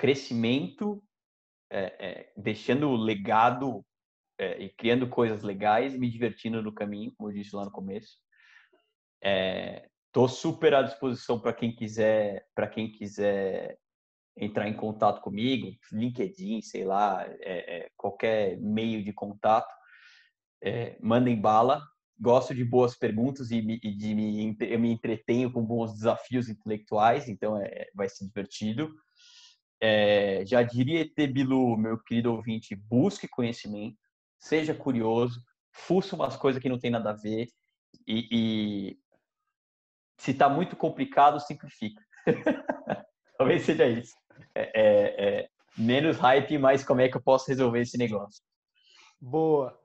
crescimento, 0.00 1.04
é, 1.70 1.82
é, 2.00 2.32
deixando 2.34 2.90
legado 2.96 3.84
é, 4.38 4.58
e 4.58 4.70
criando 4.70 5.06
coisas 5.06 5.42
legais 5.42 5.94
me 5.94 6.08
divertindo 6.08 6.62
no 6.62 6.72
caminho, 6.72 7.12
como 7.18 7.28
eu 7.28 7.34
disse 7.34 7.54
lá 7.54 7.66
no 7.66 7.70
começo. 7.70 8.16
Estou 10.06 10.24
é, 10.24 10.28
super 10.28 10.72
à 10.72 10.80
disposição 10.80 11.38
para 11.38 11.52
quem 11.52 11.76
quiser, 11.76 12.46
para 12.54 12.66
quem 12.66 12.90
quiser 12.90 13.76
entrar 14.38 14.66
em 14.68 14.74
contato 14.74 15.20
comigo, 15.20 15.76
LinkedIn, 15.92 16.62
sei 16.62 16.86
lá, 16.86 17.22
é, 17.40 17.80
é, 17.80 17.90
qualquer 17.94 18.58
meio 18.58 19.04
de 19.04 19.12
contato, 19.12 19.70
mandem 21.02 21.38
bala. 21.38 21.82
Gosto 22.18 22.54
de 22.54 22.64
boas 22.64 22.96
perguntas 22.96 23.50
e, 23.50 23.60
me, 23.60 23.78
e 23.82 23.94
de 23.94 24.14
me, 24.14 24.56
eu 24.60 24.78
me 24.78 24.90
entretenho 24.90 25.52
com 25.52 25.62
bons 25.62 25.92
desafios 25.92 26.48
intelectuais, 26.48 27.28
então 27.28 27.54
vai 27.94 28.08
ser 28.08 28.26
divertido. 28.26 28.90
É, 29.80 30.44
já 30.44 30.62
diria 30.62 31.08
Tebilu, 31.08 31.76
meu 31.76 31.98
querido 31.98 32.32
ouvinte, 32.32 32.74
busque 32.74 33.26
conhecimento, 33.26 33.96
seja 34.38 34.74
curioso, 34.74 35.42
fuça 35.72 36.14
umas 36.14 36.36
coisas 36.36 36.60
que 36.60 36.68
não 36.68 36.78
tem 36.78 36.90
nada 36.90 37.10
a 37.10 37.14
ver 37.14 37.48
e, 38.06 38.28
e 38.30 38.98
se 40.18 40.32
está 40.32 40.48
muito 40.48 40.76
complicado, 40.76 41.40
simplifica. 41.40 42.02
Talvez 43.38 43.62
seja 43.62 43.86
isso. 43.86 44.14
É, 44.54 44.70
é, 44.74 45.28
é, 45.28 45.48
menos 45.78 46.18
hype, 46.18 46.58
mas 46.58 46.84
como 46.84 47.00
é 47.00 47.08
que 47.08 47.16
eu 47.16 47.22
posso 47.22 47.48
resolver 47.48 47.80
esse 47.80 47.96
negócio? 47.96 48.42
Boa. 49.20 49.78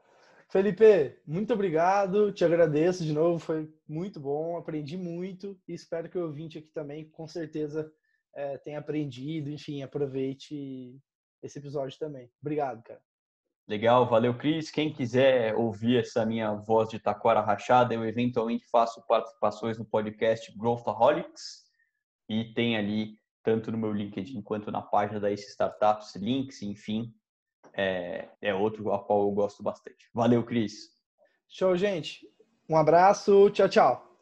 Felipe, 0.49 1.17
muito 1.25 1.53
obrigado, 1.53 2.31
te 2.31 2.45
agradeço 2.45 3.03
de 3.03 3.11
novo, 3.11 3.39
foi 3.39 3.73
muito 3.87 4.19
bom, 4.19 4.57
aprendi 4.57 4.95
muito 4.95 5.59
e 5.67 5.73
espero 5.73 6.07
que 6.07 6.17
o 6.17 6.23
ouvinte 6.23 6.59
aqui 6.59 6.69
também, 6.69 7.09
com 7.09 7.27
certeza, 7.27 7.91
é, 8.35 8.57
tenha 8.57 8.79
aprendido, 8.79 9.49
enfim, 9.49 9.81
aproveite 9.81 10.99
esse 11.41 11.59
episódio 11.59 11.97
também. 11.97 12.29
Obrigado, 12.41 12.83
cara. 12.83 13.01
Legal, 13.67 14.07
valeu, 14.07 14.37
Cris. 14.37 14.69
Quem 14.69 14.93
quiser 14.93 15.55
ouvir 15.55 15.97
essa 15.97 16.23
minha 16.23 16.53
voz 16.53 16.87
de 16.87 16.99
taquara 16.99 17.41
rachada, 17.41 17.95
eu 17.95 18.05
eventualmente 18.05 18.63
faço 18.69 19.03
participações 19.07 19.77
no 19.77 19.85
podcast 19.85 20.55
Growthaholics 20.55 21.65
e 22.29 22.53
tem 22.53 22.77
ali, 22.77 23.17
tanto 23.43 23.71
no 23.71 23.77
meu 23.77 23.91
LinkedIn 23.91 24.41
quanto 24.43 24.71
na 24.71 24.83
página 24.83 25.19
da 25.19 25.31
Ace 25.31 25.49
Startups, 25.49 26.15
links, 26.15 26.61
enfim, 26.61 27.11
é, 27.73 28.29
é 28.39 28.53
outro 28.53 28.93
a 28.93 29.03
qual 29.03 29.23
eu 29.23 29.31
gosto 29.31 29.63
bastante. 29.63 30.09
Valeu, 30.13 30.43
Cris. 30.43 30.95
Show, 31.49 31.75
gente. 31.75 32.27
Um 32.69 32.77
abraço. 32.77 33.49
Tchau, 33.49 33.69
tchau. 33.69 34.14